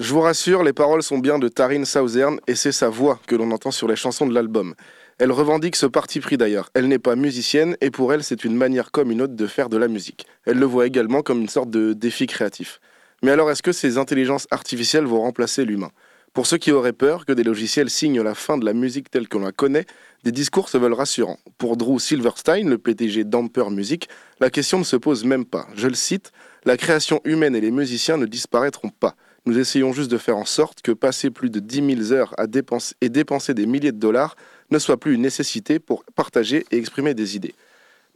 Je 0.07 0.13
vous 0.13 0.21
rassure, 0.21 0.63
les 0.63 0.73
paroles 0.73 1.03
sont 1.03 1.19
bien 1.19 1.41
de 1.41 1.49
Taryn 1.49 1.85
Southern 1.85 2.39
et 2.47 2.55
c'est 2.55 2.71
sa 2.71 2.89
voix 2.89 3.19
que 3.27 3.35
l'on 3.35 3.51
entend 3.51 3.73
sur 3.73 3.89
les 3.89 3.97
chansons 3.97 4.25
de 4.25 4.33
l'album. 4.33 4.77
Elle 5.19 5.33
revendique 5.33 5.75
ce 5.75 5.87
parti 5.87 6.21
pris 6.21 6.37
d'ailleurs. 6.37 6.71
Elle 6.75 6.87
n'est 6.87 7.01
pas 7.01 7.17
musicienne 7.17 7.77
et 7.81 7.91
pour 7.91 8.13
elle, 8.13 8.23
c'est 8.23 8.45
une 8.45 8.55
manière 8.55 8.93
comme 8.93 9.11
une 9.11 9.21
autre 9.21 9.35
de 9.35 9.47
faire 9.49 9.69
de 9.69 9.77
la 9.77 9.89
musique. 9.89 10.25
Elle 10.45 10.61
le 10.61 10.65
voit 10.65 10.87
également 10.87 11.23
comme 11.23 11.41
une 11.41 11.49
sorte 11.49 11.71
de 11.71 11.93
défi 11.93 12.29
créatif. 12.29 12.79
Mais 13.25 13.33
alors, 13.33 13.51
est-ce 13.51 13.65
que 13.65 13.73
ces 13.73 13.99
intelligences 13.99 14.47
artificielles 14.53 15.07
vont 15.07 15.23
remplacer 15.23 15.65
l'humain? 15.65 15.91
Pour 16.35 16.47
ceux 16.47 16.59
qui 16.59 16.71
auraient 16.71 16.93
peur 16.93 17.27
que 17.27 17.33
des 17.33 17.43
logiciels 17.43 17.91
signent 17.91 18.23
la 18.23 18.37
fin 18.37 18.59
de 18.59 18.65
la 18.65 18.75
musique 18.75 19.11
telle 19.11 19.29
qu'on 19.29 19.41
la 19.41 19.51
connaît, 19.51 19.87
des 20.23 20.31
discours 20.31 20.69
se 20.69 20.79
veulent 20.79 20.93
rassurants. 20.93 21.41
Pour 21.59 21.77
Drew 21.77 21.99
Silverstein, 21.99 22.69
le 22.69 22.79
PDG 22.79 23.25
d'Amper 23.25 23.71
Music, 23.71 24.09
la 24.39 24.51
question 24.51 24.79
ne 24.79 24.85
se 24.85 24.95
pose 24.95 25.25
même 25.25 25.47
pas. 25.47 25.67
Je 25.75 25.89
le 25.89 25.95
cite 25.95 26.31
La 26.65 26.77
création 26.77 27.21
humaine 27.25 27.57
et 27.57 27.61
les 27.61 27.73
musiciens 27.73 28.19
ne 28.19 28.27
disparaîtront 28.27 28.91
pas. 28.91 29.17
Nous 29.47 29.61
essayons 29.61 29.93
juste 29.93 30.11
de 30.11 30.19
faire 30.19 30.37
en 30.37 30.45
sorte 30.45 30.83
que 30.83 30.91
passer 30.91 31.31
plus 31.31 31.51
de 31.51 31.61
10 31.61 32.09
000 32.09 32.13
heures 32.13 32.35
à 32.37 32.49
dépenser 32.49 32.97
et 33.01 33.09
dépenser 33.09 33.55
des 33.55 33.67
milliers 33.67 33.93
de 33.93 33.99
dollars 33.99 34.35
ne 34.73 34.79
soit 34.81 34.97
plus 34.97 35.15
une 35.15 35.23
nécessité 35.23 35.79
pour 35.79 36.03
partager 36.17 36.67
et 36.73 36.79
exprimer 36.79 37.15
des 37.15 37.37
idées. 37.37 37.55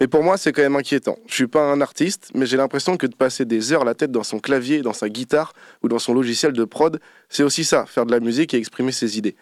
Mais 0.01 0.09
pour 0.09 0.25
moi, 0.25 0.37
c'est 0.39 0.51
quand 0.51 0.63
même 0.63 0.75
inquiétant. 0.75 1.19
Je 1.29 1.35
suis 1.35 1.47
pas 1.47 1.63
un 1.63 1.81
artiste, 1.81 2.33
mais 2.35 2.47
j'ai 2.47 2.57
l'impression 2.57 2.97
que 2.97 3.07
de 3.07 3.15
passer 3.15 3.45
des 3.45 3.73
heures 3.73 3.85
la 3.85 3.95
tête 3.95 4.11
dans 4.11 4.25
son 4.25 4.41
clavier, 4.41 4.83
dans 4.83 4.93
sa 4.93 5.09
guitare 5.09 5.53
ou 5.85 5.89
dans 5.89 6.01
son 6.01 6.15
logiciel 6.15 6.53
de 6.53 6.65
prod, 6.65 6.99
c'est 7.29 7.45
aussi 7.45 7.63
ça, 7.63 7.87
faire 7.87 8.07
de 8.07 8.11
la 8.11 8.19
musique 8.19 8.53
et 8.53 8.57
exprimer 8.57 8.91
ses 8.91 9.17
idées. 9.17 9.37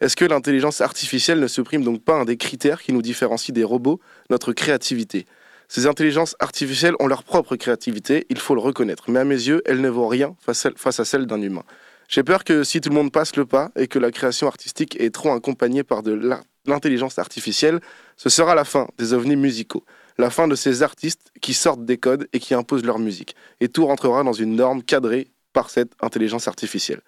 Est-ce 0.00 0.16
que 0.16 0.24
l'intelligence 0.24 0.80
artificielle 0.80 1.40
ne 1.40 1.46
supprime 1.46 1.84
donc 1.84 2.02
pas 2.02 2.14
un 2.14 2.24
des 2.24 2.38
critères 2.38 2.80
qui 2.80 2.94
nous 2.94 3.02
différencient 3.02 3.52
des 3.52 3.64
robots, 3.64 4.00
notre 4.30 4.54
créativité? 4.54 5.26
Ces 5.68 5.86
intelligences 5.86 6.36
artificielles 6.40 6.94
ont 7.00 7.06
leur 7.06 7.24
propre 7.24 7.56
créativité, 7.56 8.26
il 8.28 8.38
faut 8.38 8.54
le 8.54 8.60
reconnaître, 8.60 9.10
mais 9.10 9.20
à 9.20 9.24
mes 9.24 9.34
yeux, 9.34 9.62
elles 9.64 9.80
ne 9.80 9.88
vaut 9.88 10.08
rien 10.08 10.36
face 10.40 10.66
à, 10.66 11.04
celle 11.04 11.26
d'un 11.26 11.40
humain. 11.40 11.64
J'ai 12.08 12.22
peur 12.22 12.44
que 12.44 12.64
si 12.64 12.80
tout 12.80 12.90
le 12.90 12.94
monde 12.94 13.12
passe 13.12 13.34
le 13.36 13.46
pas 13.46 13.70
et 13.76 13.88
que 13.88 13.98
la 13.98 14.10
création 14.10 14.46
artistique 14.46 15.00
est 15.00 15.12
trop 15.12 15.32
accompagnée 15.32 15.82
par 15.82 16.02
de 16.02 16.20
l'intelligence 16.66 17.18
artificielle, 17.18 17.80
ce 18.16 18.28
sera 18.28 18.54
la 18.54 18.64
fin 18.64 18.88
des 18.98 19.14
ovnis 19.14 19.36
musicaux, 19.36 19.84
la 20.18 20.30
fin 20.30 20.46
de 20.46 20.54
ces 20.54 20.82
artistes 20.82 21.32
qui 21.40 21.54
sortent 21.54 21.84
des 21.84 21.96
codes 21.96 22.28
et 22.32 22.38
qui 22.38 22.54
imposent 22.54 22.84
leur 22.84 22.98
musique, 22.98 23.34
et 23.60 23.68
tout 23.68 23.86
rentrera 23.86 24.22
dans 24.22 24.32
une 24.32 24.54
norme 24.54 24.82
cadrée 24.82 25.28
par 25.52 25.70
cette 25.70 25.92
intelligence 26.00 26.46
artificielle. 26.46 27.00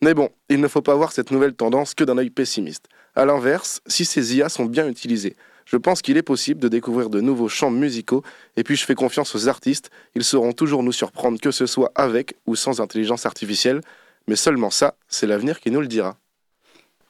Mais 0.00 0.14
bon, 0.14 0.30
il 0.48 0.60
ne 0.60 0.68
faut 0.68 0.82
pas 0.82 0.94
voir 0.94 1.12
cette 1.12 1.30
nouvelle 1.30 1.54
tendance 1.54 1.94
que 1.94 2.04
d'un 2.04 2.18
œil 2.18 2.30
pessimiste. 2.30 2.86
A 3.16 3.24
l'inverse, 3.24 3.80
si 3.86 4.04
ces 4.04 4.36
IA 4.36 4.48
sont 4.48 4.64
bien 4.64 4.88
utilisées, 4.88 5.36
je 5.68 5.76
pense 5.76 6.00
qu'il 6.00 6.16
est 6.16 6.22
possible 6.22 6.60
de 6.60 6.68
découvrir 6.68 7.10
de 7.10 7.20
nouveaux 7.20 7.48
champs 7.48 7.70
musicaux, 7.70 8.22
et 8.56 8.64
puis 8.64 8.74
je 8.74 8.84
fais 8.84 8.94
confiance 8.94 9.34
aux 9.34 9.48
artistes, 9.48 9.90
ils 10.14 10.24
sauront 10.24 10.52
toujours 10.52 10.82
nous 10.82 10.92
surprendre 10.92 11.38
que 11.38 11.50
ce 11.50 11.66
soit 11.66 11.92
avec 11.94 12.34
ou 12.46 12.56
sans 12.56 12.80
intelligence 12.80 13.26
artificielle, 13.26 13.82
mais 14.26 14.36
seulement 14.36 14.70
ça, 14.70 14.94
c'est 15.08 15.26
l'avenir 15.26 15.60
qui 15.60 15.70
nous 15.70 15.82
le 15.82 15.86
dira. 15.86 16.16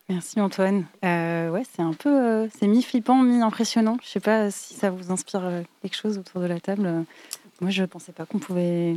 Merci 0.09 0.41
Antoine. 0.41 0.87
Euh, 1.05 1.51
ouais, 1.51 1.63
c'est 1.73 1.83
un 1.83 1.93
peu, 1.93 2.09
euh, 2.09 2.49
c'est 2.59 2.67
mi 2.67 2.83
flippant, 2.83 3.23
mi 3.23 3.43
impressionnant. 3.43 3.97
Je 4.03 4.09
sais 4.09 4.21
pas 4.21 4.51
si 4.51 4.75
ça 4.75 4.91
vous 4.91 5.13
inspire 5.13 5.45
euh, 5.45 5.63
quelque 5.83 5.97
chose 5.97 6.19
autour 6.19 6.41
de 6.41 6.47
la 6.47 6.59
table. 6.59 7.05
Moi, 7.61 7.71
je 7.71 7.85
pensais 7.85 8.13
pas 8.13 8.25
qu'on 8.27 8.39
pouvait. 8.39 8.97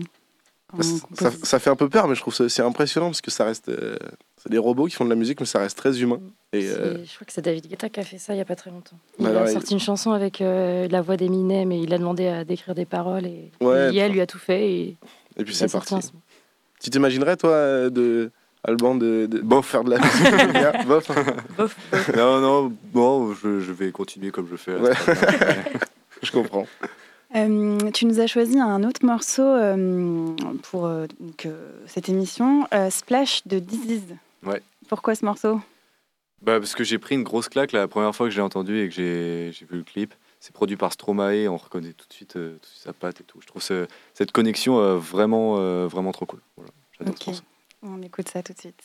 Ça, 1.44 1.60
fait 1.60 1.70
un 1.70 1.76
peu 1.76 1.90
peur, 1.90 2.08
mais 2.08 2.16
je 2.16 2.22
trouve 2.22 2.34
ça 2.34 2.48
c'est 2.50 2.62
impressionnant 2.62 3.08
parce 3.08 3.22
que 3.22 3.32
ça 3.32 3.46
reste, 3.46 3.70
euh, 3.70 3.98
c'est 4.38 4.50
des 4.52 4.58
robots 4.58 4.86
qui 4.86 4.96
font 4.96 5.04
de 5.06 5.10
la 5.10 5.16
musique, 5.16 5.40
mais 5.40 5.46
ça 5.46 5.60
reste 5.60 5.78
très 5.78 6.00
humain. 6.02 6.20
Et 6.54 6.70
euh, 6.70 7.04
Je 7.06 7.16
crois 7.16 7.26
que 7.26 7.34
c'est 7.34 7.42
David 7.42 7.68
Guetta 7.68 7.90
qui 7.90 8.00
a 8.00 8.04
fait 8.04 8.18
ça 8.18 8.34
il 8.34 8.38
n'y 8.38 8.42
a 8.42 8.46
pas 8.46 8.56
très 8.56 8.70
longtemps. 8.72 8.98
Il 9.20 9.28
Alors, 9.28 9.44
a 9.44 9.50
il- 9.50 9.54
sorti 9.54 9.74
une 9.74 9.80
chanson 9.80 10.12
avec 10.12 10.42
euh, 10.42 10.88
la 10.90 11.02
voix 11.02 11.18
d'Eminem 11.18 11.72
et 11.72 11.80
il 11.80 11.94
a 11.94 11.98
demandé 11.98 12.28
à 12.28 12.44
d'écrire 12.46 12.74
des 12.76 12.86
paroles 12.86 13.26
et 13.26 13.52
Ouais, 13.62 13.92
l'IA 13.92 14.08
lui 14.08 14.22
a 14.22 14.28
tout 14.28 14.40
fait 14.40 14.70
et, 14.70 14.98
et 15.38 15.44
puis 15.44 15.54
c'est 15.56 15.72
parti. 15.72 15.96
Tu 16.82 16.90
t'imaginerais 16.90 17.38
toi 17.38 17.90
de 17.90 18.32
Alban 18.64 18.96
de, 18.96 19.26
de 19.26 19.40
bof 19.42 19.66
faire 19.66 19.84
de 19.84 19.90
la 19.92 19.98
musique 20.00 20.86
bof. 20.88 21.10
hein. 21.12 21.36
Bof, 21.58 21.76
bof. 21.92 22.16
Non, 22.16 22.40
non, 22.40 22.74
bon, 22.94 23.34
je, 23.34 23.60
je 23.60 23.72
vais 23.72 23.92
continuer 23.92 24.32
comme 24.32 24.48
je 24.50 24.56
fais. 24.56 24.76
Ouais. 24.76 24.92
Je 26.24 26.32
comprends. 26.32 26.68
Euh, 27.36 27.92
tu 27.92 28.06
nous 28.06 28.20
as 28.20 28.28
choisi 28.28 28.60
un 28.60 28.84
autre 28.84 29.06
morceau 29.06 29.44
euh, 29.44 30.36
pour 30.64 30.86
euh, 30.86 31.08
donc, 31.20 31.48
cette 31.88 32.10
émission, 32.10 32.68
Splash 32.90 33.46
de 33.48 33.60
Disease. 33.60 34.16
Ouais. 34.44 34.62
Pourquoi 34.90 35.16
ce 35.16 35.24
morceau? 35.26 35.62
Bah, 36.42 36.60
parce 36.60 36.74
que 36.76 36.84
j'ai 36.84 36.98
pris 36.98 37.16
une 37.16 37.24
grosse 37.24 37.48
claque 37.50 37.72
la 37.72 37.88
première 37.88 38.16
fois 38.16 38.28
que 38.28 38.32
j'ai 38.34 38.42
entendu 38.42 38.80
et 38.82 38.90
que 38.90 38.94
j'ai 38.96 39.52
vu 39.70 39.78
le 39.78 39.84
clip. 39.84 40.14
C'est 40.40 40.54
produit 40.54 40.76
par 40.76 40.92
Stromae, 40.92 41.48
on 41.48 41.56
reconnaît 41.58 41.94
tout 41.94 42.08
de 42.08 42.14
suite, 42.14 42.34
tout 42.34 42.40
de 42.40 42.60
suite 42.64 42.84
sa 42.84 42.94
patte 42.94 43.22
et 43.22 43.24
tout. 43.24 43.40
Je 43.42 43.46
trouve 43.48 43.62
ce- 43.62 43.86
cette 44.16 44.32
connexion 44.32 44.98
vraiment, 44.98 45.86
vraiment 45.88 46.12
trop 46.12 46.26
cool. 46.26 46.40
Voilà, 46.58 46.72
J'adore 46.98 47.16
ce 47.16 47.22
Ok. 47.22 47.28
morceau. 47.28 47.44
On 47.84 48.02
écoute 48.02 48.28
ça 48.30 48.42
tout 48.42 48.54
de 48.54 48.60
suite. 48.60 48.82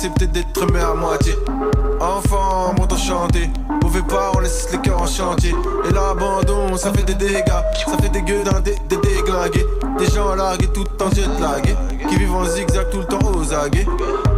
Accepter 0.00 0.28
d'être 0.28 0.62
aimé 0.62 0.80
à 0.80 0.94
moitié 0.94 1.34
Enfant, 2.00 2.72
monte 2.78 2.94
en 2.94 2.96
chanter. 2.96 3.50
Mauvais 3.82 4.00
pas, 4.00 4.32
on 4.34 4.40
laisse 4.40 4.66
les 4.72 4.78
cœurs 4.78 5.02
en 5.02 5.06
chantier. 5.06 5.54
Et 5.86 5.92
l'abandon, 5.92 6.74
ça 6.78 6.90
fait 6.90 7.02
des 7.02 7.14
dégâts. 7.14 7.60
Ça 7.86 7.98
fait 8.00 8.08
des 8.08 8.22
gueudins, 8.22 8.60
des, 8.60 8.76
des 8.88 8.96
déglingués. 8.96 9.66
Des 9.98 10.06
gens 10.06 10.34
largués 10.34 10.70
tout 10.72 10.86
en 11.02 11.10
jet 11.10 11.28
lagués. 11.38 11.76
Qui 12.08 12.16
vivent 12.16 12.34
en 12.34 12.46
zigzag 12.46 12.88
tout 12.90 13.00
le 13.00 13.04
temps 13.04 13.18
aux 13.18 13.52
aguets. 13.52 13.86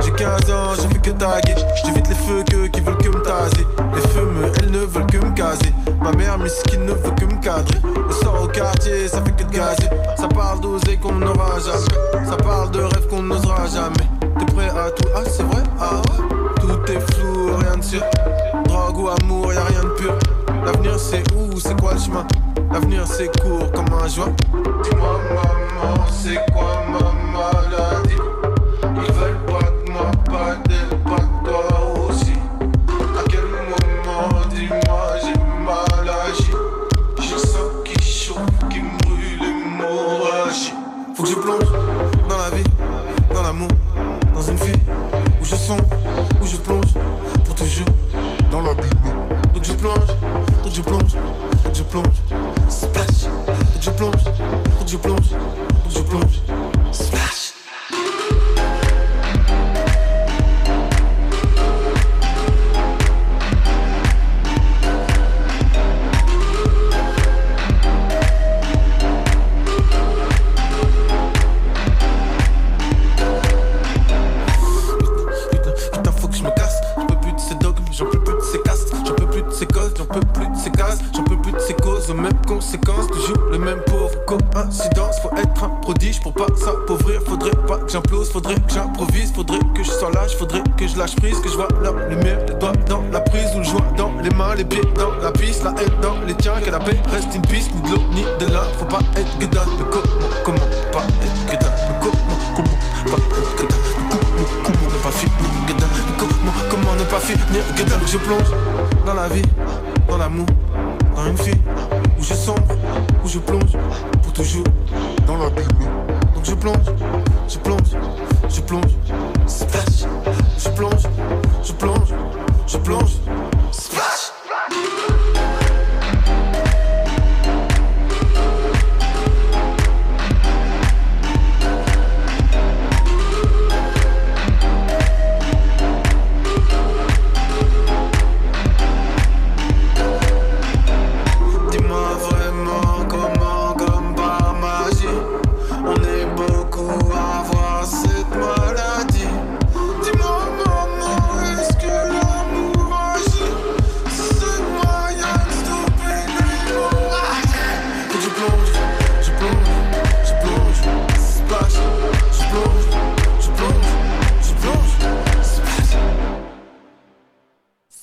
J'ai 0.00 0.10
15 0.10 0.50
ans, 0.50 0.74
je 0.74 0.88
fais 0.88 0.98
que 0.98 1.10
taguer. 1.10 1.54
J'évite 1.84 2.08
les 2.08 2.16
feux 2.16 2.42
que, 2.50 2.66
qui 2.66 2.80
veulent 2.80 2.98
que 2.98 3.08
me 3.08 3.22
taser. 3.22 3.64
Les 3.94 4.08
fumeux, 4.08 4.52
elles 4.58 4.70
ne 4.72 4.78
veulent 4.78 5.06
que 5.06 5.18
me 5.18 5.30
caser. 5.32 5.72
Ma 6.02 6.10
mère, 6.10 6.38
miskin, 6.38 6.80
ne 6.80 6.92
veut 6.92 7.14
que 7.16 7.24
me 7.24 7.40
cadrer. 7.40 7.78
Le 7.84 8.12
sort 8.12 8.42
au 8.42 8.48
quartier, 8.48 9.06
ça 9.06 9.22
fait 9.22 9.30
que 9.30 9.44
de 9.44 9.56
gazer. 9.56 9.88
Ça 10.16 10.26
parle 10.26 10.60
d'oser 10.60 10.96
qu'on 10.96 11.12
n'aura 11.12 11.60
jamais. 11.60 12.26
Ça 12.28 12.36
parle 12.38 12.72
de 12.72 12.80
rêves 12.80 13.06
qu'on 13.08 13.22
n'osera 13.22 13.68
jamais. 13.68 14.11
T'es 14.44 14.54
prêt 14.54 14.68
à 14.70 14.90
tout 14.90 15.08
Ah, 15.14 15.20
c'est 15.24 15.44
vrai? 15.44 15.62
Ah 15.78 16.02
ouais 16.10 16.28
Tout 16.60 16.92
est 16.92 17.00
flou, 17.12 17.56
rien 17.58 17.76
de 17.76 17.82
sûr. 17.82 18.02
Drogue 18.64 18.98
ou 18.98 19.08
amour, 19.08 19.52
y'a 19.52 19.62
rien 19.64 19.84
de 19.84 19.88
pur. 19.90 20.14
L'avenir 20.64 20.98
c'est 20.98 21.22
où? 21.36 21.60
C'est 21.60 21.80
quoi 21.80 21.92
le 21.92 22.00
chemin? 22.00 22.26
L'avenir 22.72 23.06
c'est 23.06 23.30
court 23.40 23.70
comme 23.70 23.92
un 23.92 24.08
joint. 24.08 24.34
Dis-moi, 24.82 25.20
maman, 25.28 26.06
c'est 26.10 26.40
quoi 26.52 26.82
ma 26.90 27.12
maladie 27.32 28.16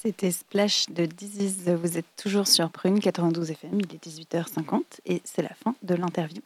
C'était 0.02 0.32
Splash 0.32 0.86
de 0.90 1.06
Disease. 1.06 1.68
Vous 1.68 1.98
êtes 1.98 2.06
toujours 2.16 2.48
sur 2.48 2.70
Prune 2.70 3.02
92 3.02 3.52
FM. 3.52 3.82
Il 3.82 3.96
est 3.96 4.34
18h50 4.34 4.82
et 5.06 5.22
c'est 5.26 5.42
la 5.42 5.50
fin 5.50 5.76
de 5.84 5.94
l'interview. 5.94 6.42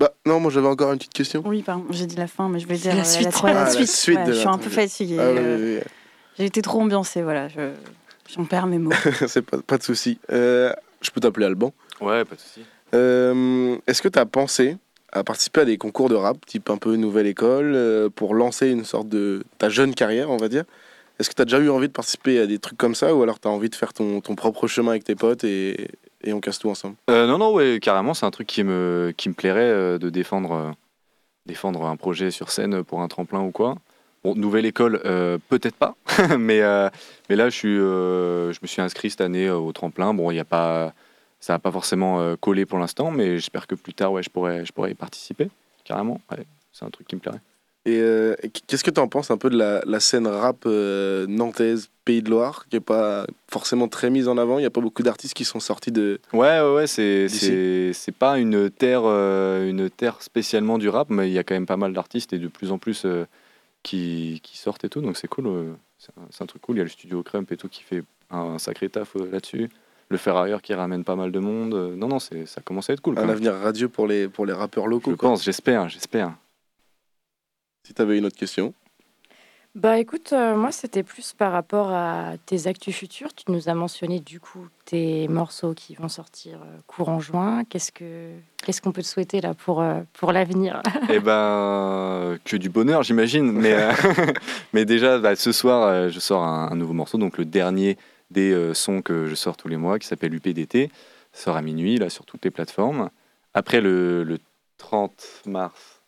Bah, 0.00 0.12
non, 0.26 0.40
moi 0.40 0.50
j'avais 0.50 0.66
encore 0.66 0.90
une 0.90 0.98
petite 0.98 1.12
question. 1.12 1.44
Oui, 1.46 1.62
pardon, 1.62 1.84
j'ai 1.90 2.06
dit 2.06 2.16
la 2.16 2.26
fin, 2.26 2.48
mais 2.48 2.58
je 2.58 2.66
voulais 2.66 2.78
dire 2.78 2.96
la 2.96 3.04
suite. 3.04 3.28
Ah, 3.44 3.46
la 3.46 3.64
la 3.64 3.70
suite. 3.70 3.88
suite 3.88 4.18
Ouais, 4.18 4.24
de 4.24 4.32
je 4.32 4.38
suis 4.38 4.48
un 4.48 4.58
peu 4.58 4.70
fatiguée. 4.70 5.18
Ah, 5.20 5.30
oui, 5.30 5.38
euh, 5.38 5.78
oui, 5.78 5.84
J'ai 6.36 6.46
été 6.46 6.62
trop 6.62 6.80
ambiancée, 6.80 7.22
voilà. 7.22 7.46
Je, 7.46 7.74
j'en 8.34 8.44
perds 8.44 8.66
mes 8.66 8.78
mots. 8.78 8.90
c'est 9.28 9.42
pas, 9.42 9.58
pas 9.58 9.78
de 9.78 9.84
souci. 9.84 10.18
Euh, 10.32 10.72
je 11.00 11.10
peux 11.12 11.20
t'appeler 11.20 11.46
Alban. 11.46 11.72
Ouais, 12.00 12.24
pas 12.24 12.34
de 12.34 12.40
souci. 12.40 12.62
Euh, 12.92 13.78
Est-ce 13.86 14.02
que 14.02 14.08
tu 14.08 14.18
as 14.18 14.26
pensé 14.26 14.78
à 15.12 15.22
participer 15.22 15.60
à 15.60 15.64
des 15.64 15.78
concours 15.78 16.08
de 16.08 16.16
rap, 16.16 16.44
type 16.44 16.68
un 16.70 16.78
peu 16.78 16.96
nouvelle 16.96 17.28
école, 17.28 18.10
pour 18.16 18.34
lancer 18.34 18.68
une 18.68 18.84
sorte 18.84 19.08
de 19.08 19.44
ta 19.58 19.68
jeune 19.68 19.94
carrière, 19.94 20.28
on 20.28 20.38
va 20.38 20.48
dire? 20.48 20.64
Est-ce 21.18 21.30
que 21.30 21.34
tu 21.34 21.42
as 21.42 21.44
déjà 21.44 21.58
eu 21.58 21.70
envie 21.70 21.86
de 21.86 21.92
participer 21.92 22.40
à 22.40 22.46
des 22.46 22.58
trucs 22.58 22.78
comme 22.78 22.94
ça, 22.94 23.14
ou 23.14 23.22
alors 23.22 23.38
tu 23.38 23.46
as 23.46 23.50
envie 23.50 23.70
de 23.70 23.74
faire 23.74 23.92
ton, 23.92 24.20
ton 24.20 24.34
propre 24.34 24.66
chemin 24.66 24.92
avec 24.92 25.04
tes 25.04 25.14
potes 25.14 25.44
et, 25.44 25.88
et 26.24 26.32
on 26.32 26.40
casse 26.40 26.58
tout 26.58 26.70
ensemble? 26.70 26.96
Euh, 27.08 27.26
non, 27.26 27.38
non, 27.38 27.52
ouais, 27.52 27.78
carrément, 27.80 28.14
c'est 28.14 28.26
un 28.26 28.30
truc 28.30 28.48
qui 28.48 28.64
me, 28.64 29.12
qui 29.16 29.28
me 29.28 29.34
plairait 29.34 29.60
euh, 29.62 29.98
de 29.98 30.10
défendre, 30.10 30.52
euh, 30.52 30.70
défendre 31.46 31.84
un 31.86 31.96
projet 31.96 32.30
sur 32.30 32.50
scène 32.50 32.82
pour 32.82 33.00
un 33.00 33.08
tremplin 33.08 33.42
ou 33.42 33.52
quoi. 33.52 33.76
Bon, 34.24 34.34
nouvelle 34.34 34.64
école, 34.64 35.00
peut-être 35.50 35.76
pas, 35.76 35.96
mais, 36.38 36.62
mais 37.28 37.36
là, 37.36 37.50
je, 37.50 37.54
suis, 37.54 37.76
je 37.76 38.58
me 38.62 38.66
suis 38.66 38.80
inscrit 38.80 39.10
cette 39.10 39.20
année 39.20 39.50
au 39.50 39.70
tremplin. 39.72 40.14
Bon, 40.14 40.30
il 40.30 40.38
a 40.38 40.46
pas, 40.46 40.94
ça 41.40 41.52
n'a 41.52 41.58
pas 41.58 41.70
forcément 41.70 42.34
collé 42.36 42.64
pour 42.64 42.78
l'instant, 42.78 43.10
mais 43.10 43.34
j'espère 43.34 43.66
que 43.66 43.74
plus 43.74 43.92
tard, 43.92 44.12
ouais, 44.12 44.22
je 44.22 44.30
pourrais, 44.30 44.64
je 44.64 44.72
pourrais 44.72 44.92
y 44.92 44.94
participer, 44.94 45.50
carrément. 45.84 46.22
C'est 46.72 46.86
un 46.86 46.90
truc 46.90 47.06
qui 47.06 47.16
me 47.16 47.20
plairait. 47.20 47.42
Et 47.86 48.00
euh, 48.00 48.34
et 48.42 48.48
qu'est-ce 48.48 48.82
que 48.82 48.90
tu 48.90 49.00
en 49.00 49.08
penses 49.08 49.30
un 49.30 49.36
peu 49.36 49.50
de 49.50 49.58
la, 49.58 49.82
la 49.84 50.00
scène 50.00 50.26
rap 50.26 50.64
euh, 50.64 51.26
nantaise, 51.26 51.90
Pays 52.06 52.22
de 52.22 52.30
Loire, 52.30 52.66
qui 52.70 52.76
est 52.76 52.80
pas 52.80 53.26
forcément 53.48 53.88
très 53.88 54.08
mise 54.08 54.26
en 54.26 54.38
avant? 54.38 54.58
Il 54.58 54.62
n'y 54.62 54.66
a 54.66 54.70
pas 54.70 54.80
beaucoup 54.80 55.02
d'artistes 55.02 55.34
qui 55.34 55.44
sont 55.44 55.60
sortis 55.60 55.92
de. 55.92 56.18
Ouais, 56.32 56.60
ouais, 56.60 56.74
ouais, 56.74 56.86
c'est, 56.86 57.28
c'est, 57.28 57.92
c'est 57.92 58.14
pas 58.14 58.38
une 58.38 58.70
terre, 58.70 59.02
euh, 59.04 59.68
une 59.68 59.90
terre 59.90 60.22
spécialement 60.22 60.78
du 60.78 60.88
rap, 60.88 61.10
mais 61.10 61.28
il 61.28 61.34
y 61.34 61.38
a 61.38 61.44
quand 61.44 61.54
même 61.54 61.66
pas 61.66 61.76
mal 61.76 61.92
d'artistes 61.92 62.32
et 62.32 62.38
de 62.38 62.48
plus 62.48 62.72
en 62.72 62.78
plus 62.78 63.06
qui, 63.82 64.40
qui 64.42 64.56
sortent 64.56 64.84
et 64.84 64.88
tout, 64.88 65.02
donc 65.02 65.18
c'est 65.18 65.28
cool. 65.28 65.76
c'est, 65.98 66.42
un, 66.42 66.46
truc 66.46 66.62
cool. 66.62 66.76
Il 66.76 66.78
y 66.78 66.82
a 66.82 66.84
le 66.84 66.90
studio 66.90 67.22
Crump 67.22 67.52
et 67.52 67.58
tout 67.58 67.68
qui 67.68 67.82
fait 67.82 68.02
un, 68.30 68.38
un 68.38 68.58
sacré 68.58 68.88
taf 68.88 69.14
là-dessus. 69.14 69.68
Le 70.08 70.16
ferrailleur 70.16 70.62
qui 70.62 70.72
ramène 70.72 71.04
pas 71.04 71.16
mal 71.16 71.32
de 71.32 71.38
monde. 71.38 71.74
non, 71.96 72.08
non, 72.08 72.18
c'est, 72.18 72.46
ça 72.46 72.62
commence 72.62 72.88
à 72.88 72.94
être 72.94 73.02
cool. 73.02 73.18
Un 73.18 73.28
avenir 73.28 73.54
radieux 73.54 73.88
pour 73.88 74.06
les, 74.06 74.28
pour 74.28 74.46
les 74.46 74.52
rappeurs 74.54 74.86
locaux. 74.86 75.10
Je 75.10 75.16
quoi. 75.16 75.30
pense, 75.30 75.44
j'espère, 75.44 75.90
j'espère. 75.90 76.34
Si 77.84 77.94
tu 77.94 78.02
avais 78.02 78.18
une 78.18 78.26
autre 78.26 78.36
question. 78.36 78.74
Bah 79.74 79.98
écoute, 79.98 80.32
euh, 80.32 80.54
moi 80.56 80.70
c'était 80.70 81.02
plus 81.02 81.32
par 81.32 81.50
rapport 81.50 81.90
à 81.90 82.34
tes 82.46 82.68
actus 82.68 82.94
futurs. 82.94 83.34
Tu 83.34 83.50
nous 83.50 83.68
as 83.68 83.74
mentionné 83.74 84.20
du 84.20 84.38
coup 84.38 84.68
tes 84.84 85.26
morceaux 85.26 85.74
qui 85.74 85.96
vont 85.96 86.08
sortir 86.08 86.60
euh, 86.62 86.78
courant 86.86 87.18
juin. 87.18 87.64
Qu'est-ce 87.68 87.90
que 87.90 88.30
qu'est-ce 88.64 88.80
qu'on 88.80 88.92
peut 88.92 89.02
te 89.02 89.06
souhaiter 89.08 89.40
là 89.40 89.52
pour 89.54 89.82
euh, 89.82 90.02
pour 90.12 90.30
l'avenir? 90.30 90.80
Eh 91.10 91.18
ben, 91.18 92.38
que 92.44 92.56
du 92.56 92.68
bonheur, 92.70 93.02
j'imagine. 93.02 93.50
Mais, 93.50 93.72
euh, 93.74 93.92
mais 94.72 94.84
déjà, 94.84 95.18
bah, 95.18 95.34
ce 95.34 95.50
soir, 95.50 95.82
euh, 95.82 96.08
je 96.08 96.20
sors 96.20 96.42
un, 96.44 96.70
un 96.70 96.76
nouveau 96.76 96.92
morceau, 96.92 97.18
donc 97.18 97.36
le 97.36 97.44
dernier 97.44 97.98
des 98.30 98.52
euh, 98.52 98.74
sons 98.74 99.02
que 99.02 99.26
je 99.26 99.34
sors 99.34 99.56
tous 99.56 99.68
les 99.68 99.76
mois, 99.76 99.98
qui 99.98 100.06
s'appelle 100.06 100.34
UPDT. 100.34 100.90
Sort 101.32 101.56
à 101.56 101.62
minuit, 101.62 101.98
là, 101.98 102.10
sur 102.10 102.24
toutes 102.24 102.44
les 102.44 102.50
plateformes. 102.50 103.10
Après, 103.54 103.80
le, 103.80 104.22
le 104.22 104.38
30 104.78 105.42
mars, 105.46 106.00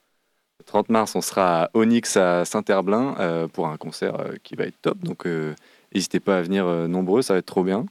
le 0.59 0.65
30 0.65 0.89
mars, 0.89 1.15
on 1.15 1.21
sera 1.21 1.65
à 1.65 1.71
Onyx 1.75 2.17
à 2.17 2.45
Saint-Herblain 2.45 3.15
euh, 3.21 3.47
pour 3.49 3.69
un 3.69 3.77
concert 3.77 4.19
euh, 4.21 4.35
qui 4.43 4.57
va 4.57 4.65
être 4.65 4.81
top. 4.83 4.99
Donc, 4.99 5.27
euh, 5.27 5.55
n'hésitez 5.95 6.21
pas 6.21 6.39
à 6.39 6.43
venir 6.43 6.67
euh, 6.67 6.87
nombreux, 6.89 7.23
ça 7.23 7.35
va 7.35 7.39
être 7.39 7.47
trop 7.47 7.63
bien. 7.65 7.87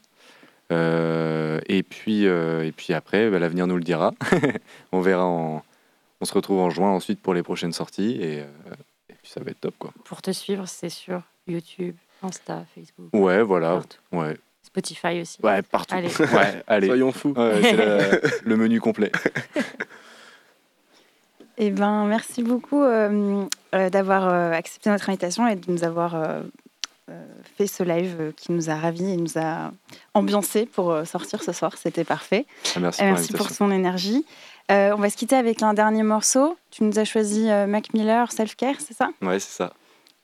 Euh, 0.71 1.59
et, 1.67 1.83
puis, 1.83 2.25
euh, 2.27 2.65
et 2.65 2.71
puis 2.71 2.93
après, 2.93 3.29
bah, 3.29 3.37
l'avenir 3.39 3.67
nous 3.67 3.77
le 3.77 3.83
dira. 3.83 4.13
on 4.91 5.01
verra. 5.01 5.23
en- 5.25 5.63
On 6.21 6.25
se 6.25 6.33
retrouve 6.33 6.59
en 6.59 6.69
juin 6.71 6.89
ensuite 6.89 7.21
pour 7.21 7.33
les 7.33 7.43
prochaines 7.43 7.73
sorties. 7.73 8.17
Et, 8.19 8.39
euh, 8.39 8.45
et 9.09 9.13
puis, 9.13 9.29
ça 9.29 9.41
va 9.41 9.51
être 9.51 9.61
top, 9.61 9.75
quoi. 9.77 9.91
Pour 10.05 10.21
te 10.23 10.31
suivre, 10.31 10.65
c'est 10.67 10.89
sur 10.89 11.21
YouTube, 11.47 11.95
Insta, 12.23 12.65
Facebook. 12.73 13.09
Ouais, 13.13 13.43
voilà. 13.43 13.73
Partout. 13.75 13.97
Ouais, 14.11 14.37
Spotify 14.63 15.21
aussi. 15.21 15.37
ouais 15.43 15.61
partout. 15.61 15.93
Allez. 15.95 16.09
Ouais, 16.19 16.63
allez. 16.65 16.87
Soyons 16.87 17.11
fous. 17.11 17.33
Ouais, 17.37 17.59
c'est 17.61 17.73
la- 17.75 18.19
le 18.43 18.57
menu 18.57 18.81
complet. 18.81 19.11
Eh 21.57 21.69
ben, 21.71 22.05
merci 22.05 22.43
beaucoup 22.43 22.83
euh, 22.83 23.45
euh, 23.73 23.89
d'avoir 23.89 24.27
euh, 24.27 24.51
accepté 24.51 24.89
notre 24.89 25.09
invitation 25.09 25.47
et 25.47 25.55
de 25.55 25.71
nous 25.71 25.83
avoir 25.83 26.15
euh, 26.15 26.41
euh, 27.09 27.25
fait 27.57 27.67
ce 27.67 27.83
live 27.83 28.33
qui 28.35 28.51
nous 28.51 28.69
a 28.69 28.75
ravis 28.75 29.09
et 29.11 29.15
nous 29.17 29.37
a 29.37 29.71
ambiancé 30.13 30.65
pour 30.65 30.95
sortir 31.05 31.41
ce 31.43 31.51
soir. 31.53 31.77
C'était 31.77 32.03
parfait. 32.03 32.45
Ah, 32.75 32.79
Merci, 32.79 33.01
Euh, 33.01 33.05
pour 33.07 33.13
merci 33.17 33.33
pour 33.33 33.49
son 33.51 33.71
énergie. 33.71 34.25
Euh, 34.71 34.93
on 34.95 34.99
va 34.99 35.09
se 35.09 35.15
quitter 35.15 35.35
avec 35.35 35.61
un 35.61 35.73
dernier 35.73 36.03
morceau. 36.03 36.57
Tu 36.71 36.83
nous 36.83 36.97
as 36.99 37.05
choisi 37.05 37.49
euh, 37.49 37.67
Mac 37.67 37.93
Miller, 37.93 38.31
Self 38.31 38.55
Care, 38.55 38.75
c'est 38.79 38.95
ça? 38.95 39.09
Ouais, 39.21 39.39
c'est 39.39 39.55
ça. 39.55 39.71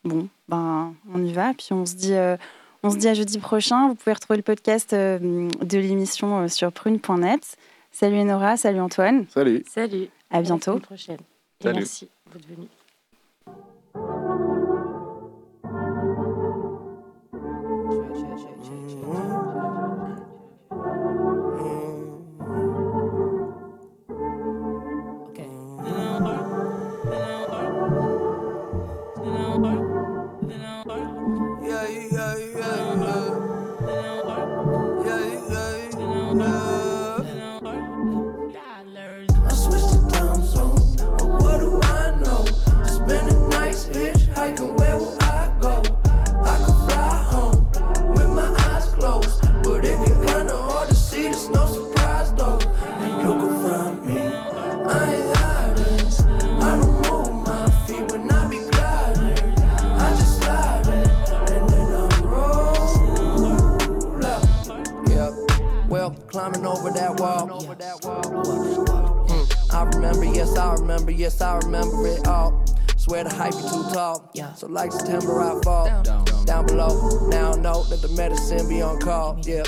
Bon, 0.04 0.28
ben, 0.48 0.92
on 1.14 1.24
y 1.24 1.32
va. 1.32 1.52
Puis 1.56 1.68
on 1.70 1.86
se 1.86 1.94
dit, 1.94 2.14
euh, 2.14 2.36
on 2.82 2.90
se 2.90 2.96
dit 2.96 3.08
à 3.08 3.14
jeudi 3.14 3.38
prochain. 3.38 3.88
Vous 3.88 3.94
pouvez 3.94 4.12
retrouver 4.14 4.36
le 4.36 4.42
podcast 4.42 4.92
euh, 4.92 5.18
de 5.62 5.78
l'émission 5.78 6.40
euh, 6.40 6.48
sur 6.48 6.72
prune.net. 6.72 7.56
Salut 7.92 8.18
Enora, 8.18 8.56
salut 8.56 8.80
Antoine. 8.80 9.26
Salut. 9.68 10.08
À 10.32 10.42
Salut. 10.42 10.62
À 10.68 10.72
la 10.72 10.78
bientôt. 10.78 10.80
prochaine. 10.80 11.20
Et 11.60 11.64
Salut. 11.64 11.78
merci. 11.78 12.08
Climbing 66.42 66.66
over 66.66 66.90
that 66.90 67.20
wall. 67.20 67.46
Mm, 69.28 69.74
I 69.74 69.82
remember, 69.94 70.24
yes, 70.24 70.56
I 70.56 70.74
remember, 70.74 71.12
yes, 71.12 71.40
I 71.40 71.58
remember 71.58 72.08
it 72.08 72.26
all. 72.26 72.64
Swear 72.96 73.22
the 73.22 73.30
hype 73.30 73.52
be 73.52 73.62
too 73.62 73.84
tall. 73.94 74.28
So 74.56 74.66
like 74.66 74.90
September, 74.90 75.40
I 75.40 75.60
fall 75.62 76.02
down, 76.44 76.66
below. 76.66 77.28
Now 77.28 77.52
I 77.52 77.56
know 77.56 77.84
that 77.84 78.02
the 78.02 78.08
medicine 78.16 78.68
be 78.68 78.82
on 78.82 78.98
call. 78.98 79.38
Yeah, 79.44 79.62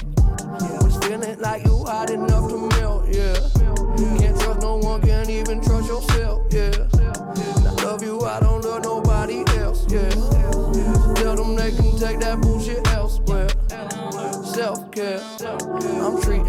was 0.83 0.97
feeling 1.07 1.39
like 1.39 1.65
you 1.65 1.85
hot 1.85 2.11
enough 2.11 2.51
to 2.51 2.69
melt. 2.69 3.07
Yeah, 3.07 3.35
can't 4.19 4.41
trust 4.41 4.61
no 4.61 4.77
one, 4.79 5.01
can't 5.03 5.31
even 5.31 5.61
trust 5.63 5.87
yourself. 5.87 6.43
Yeah, 6.51 6.73
And 6.75 7.69
I 7.69 7.85
love 7.85 8.03
you, 8.03 8.21
I 8.23 8.41
don't 8.41 8.65
love 8.65 8.83
nobody 8.83 9.45
else. 9.59 9.87
Yeah, 9.89 10.09
tell 11.15 11.37
them 11.37 11.55
they 11.55 11.71
can 11.71 11.97
take 11.99 12.19
that 12.19 12.41
bullshit 12.41 12.85
elsewhere. 12.89 13.49
Self 14.55 14.93
care, 14.93 15.21
I'm 15.41 16.23
treating 16.23 16.44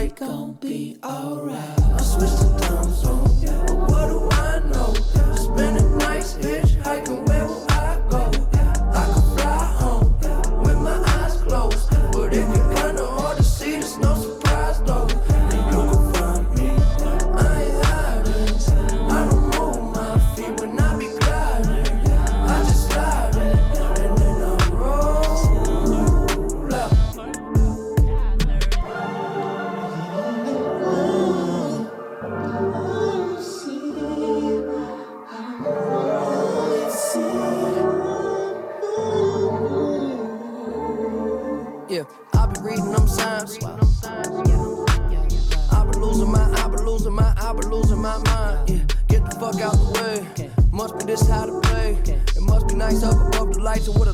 like, 0.00 0.16
gonna 0.16 0.52
be 0.54 0.96
alright. 1.04 1.79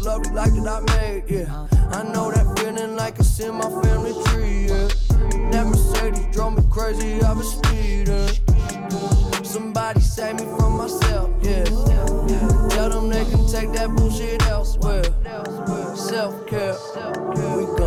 A 0.06 0.10
lovely 0.10 0.30
life 0.30 0.52
that 0.52 0.68
I 0.68 0.96
made. 1.00 1.24
Yeah, 1.28 1.66
I 1.90 2.02
know 2.02 2.30
that 2.30 2.58
feeling 2.58 2.96
like 2.96 3.18
it's 3.18 3.40
in 3.40 3.54
my 3.54 3.68
family 3.82 4.14
tree. 4.26 4.66
Yeah, 4.66 4.88
that 5.50 5.66
Mercedes 5.66 6.34
drove 6.34 6.56
me 6.56 6.62
crazy. 6.70 7.22
I 7.22 7.32
was 7.32 7.52
speeding. 7.52 8.28
Somebody 9.44 10.00
save 10.00 10.36
me 10.36 10.46
from 10.58 10.76
myself. 10.78 11.30
Yeah, 11.42 11.64
tell 12.70 12.90
them 12.90 13.08
they 13.08 13.24
can 13.24 13.46
take 13.48 13.72
that 13.72 13.90
bullshit 13.96 14.42
elsewhere. 14.46 15.04
Self 15.96 16.46
care, 16.46 16.76
we 17.56 17.64
gonna 17.78 17.85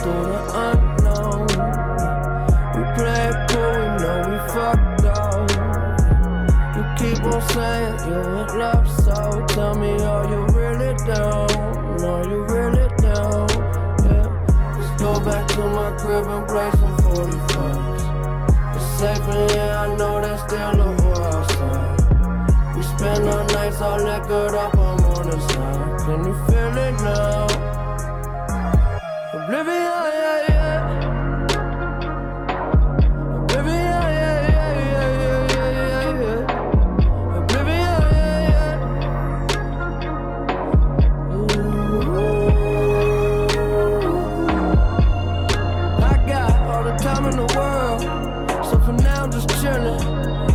through 0.00 0.24
the 0.32 0.40
unknown. 0.66 1.46
We 2.74 2.82
play 2.96 3.22
it 3.30 3.38
cool, 3.50 3.72
we 3.78 3.86
know 4.02 4.18
we 4.28 4.36
fucked 4.54 5.04
up. 5.04 5.48
You 6.76 6.82
keep 6.98 7.20
on 7.24 7.40
saying 7.52 7.96
you 8.08 8.20
in 8.40 8.48
love, 8.58 8.86
so 9.02 9.44
tell 9.48 9.74
me, 9.74 9.92
are 10.02 10.26
you 10.28 10.40
really 10.58 10.94
down? 11.06 11.48
Are 12.04 12.24
you 12.28 12.40
really 12.54 12.88
down? 12.98 13.48
Yeah. 14.04 14.28
Let's 14.78 15.02
go 15.02 15.20
back 15.20 15.46
to 15.48 15.62
my 15.78 15.90
crib 15.98 16.26
and 16.26 16.46
play 16.46 16.70
some 16.80 16.96
45s. 16.98 18.02
It's 18.76 18.86
safe 18.98 19.28
in 19.28 19.48
here, 19.50 19.76
I 19.78 19.96
know 19.96 20.18
still 20.48 20.80
a. 20.80 20.98
We 22.78 22.84
spend 22.84 23.28
our 23.28 23.44
nights 23.44 23.80
all 23.80 23.98
liquored 23.98 24.54
up, 24.54 24.74
I'm 24.74 25.04
on 25.04 25.30
the 25.30 25.40
side. 25.40 26.00
Can 26.06 26.24
you 26.24 26.34
feel 26.46 26.76
it 26.78 26.94
now? 27.02 27.77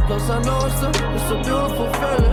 Cause 0.08 0.30
I 0.30 0.42
know 0.44 0.66
it's 0.68 0.82
a, 0.84 0.90
it's 0.90 1.32
a 1.32 1.36
beautiful 1.44 1.94
feeling. 1.94 2.33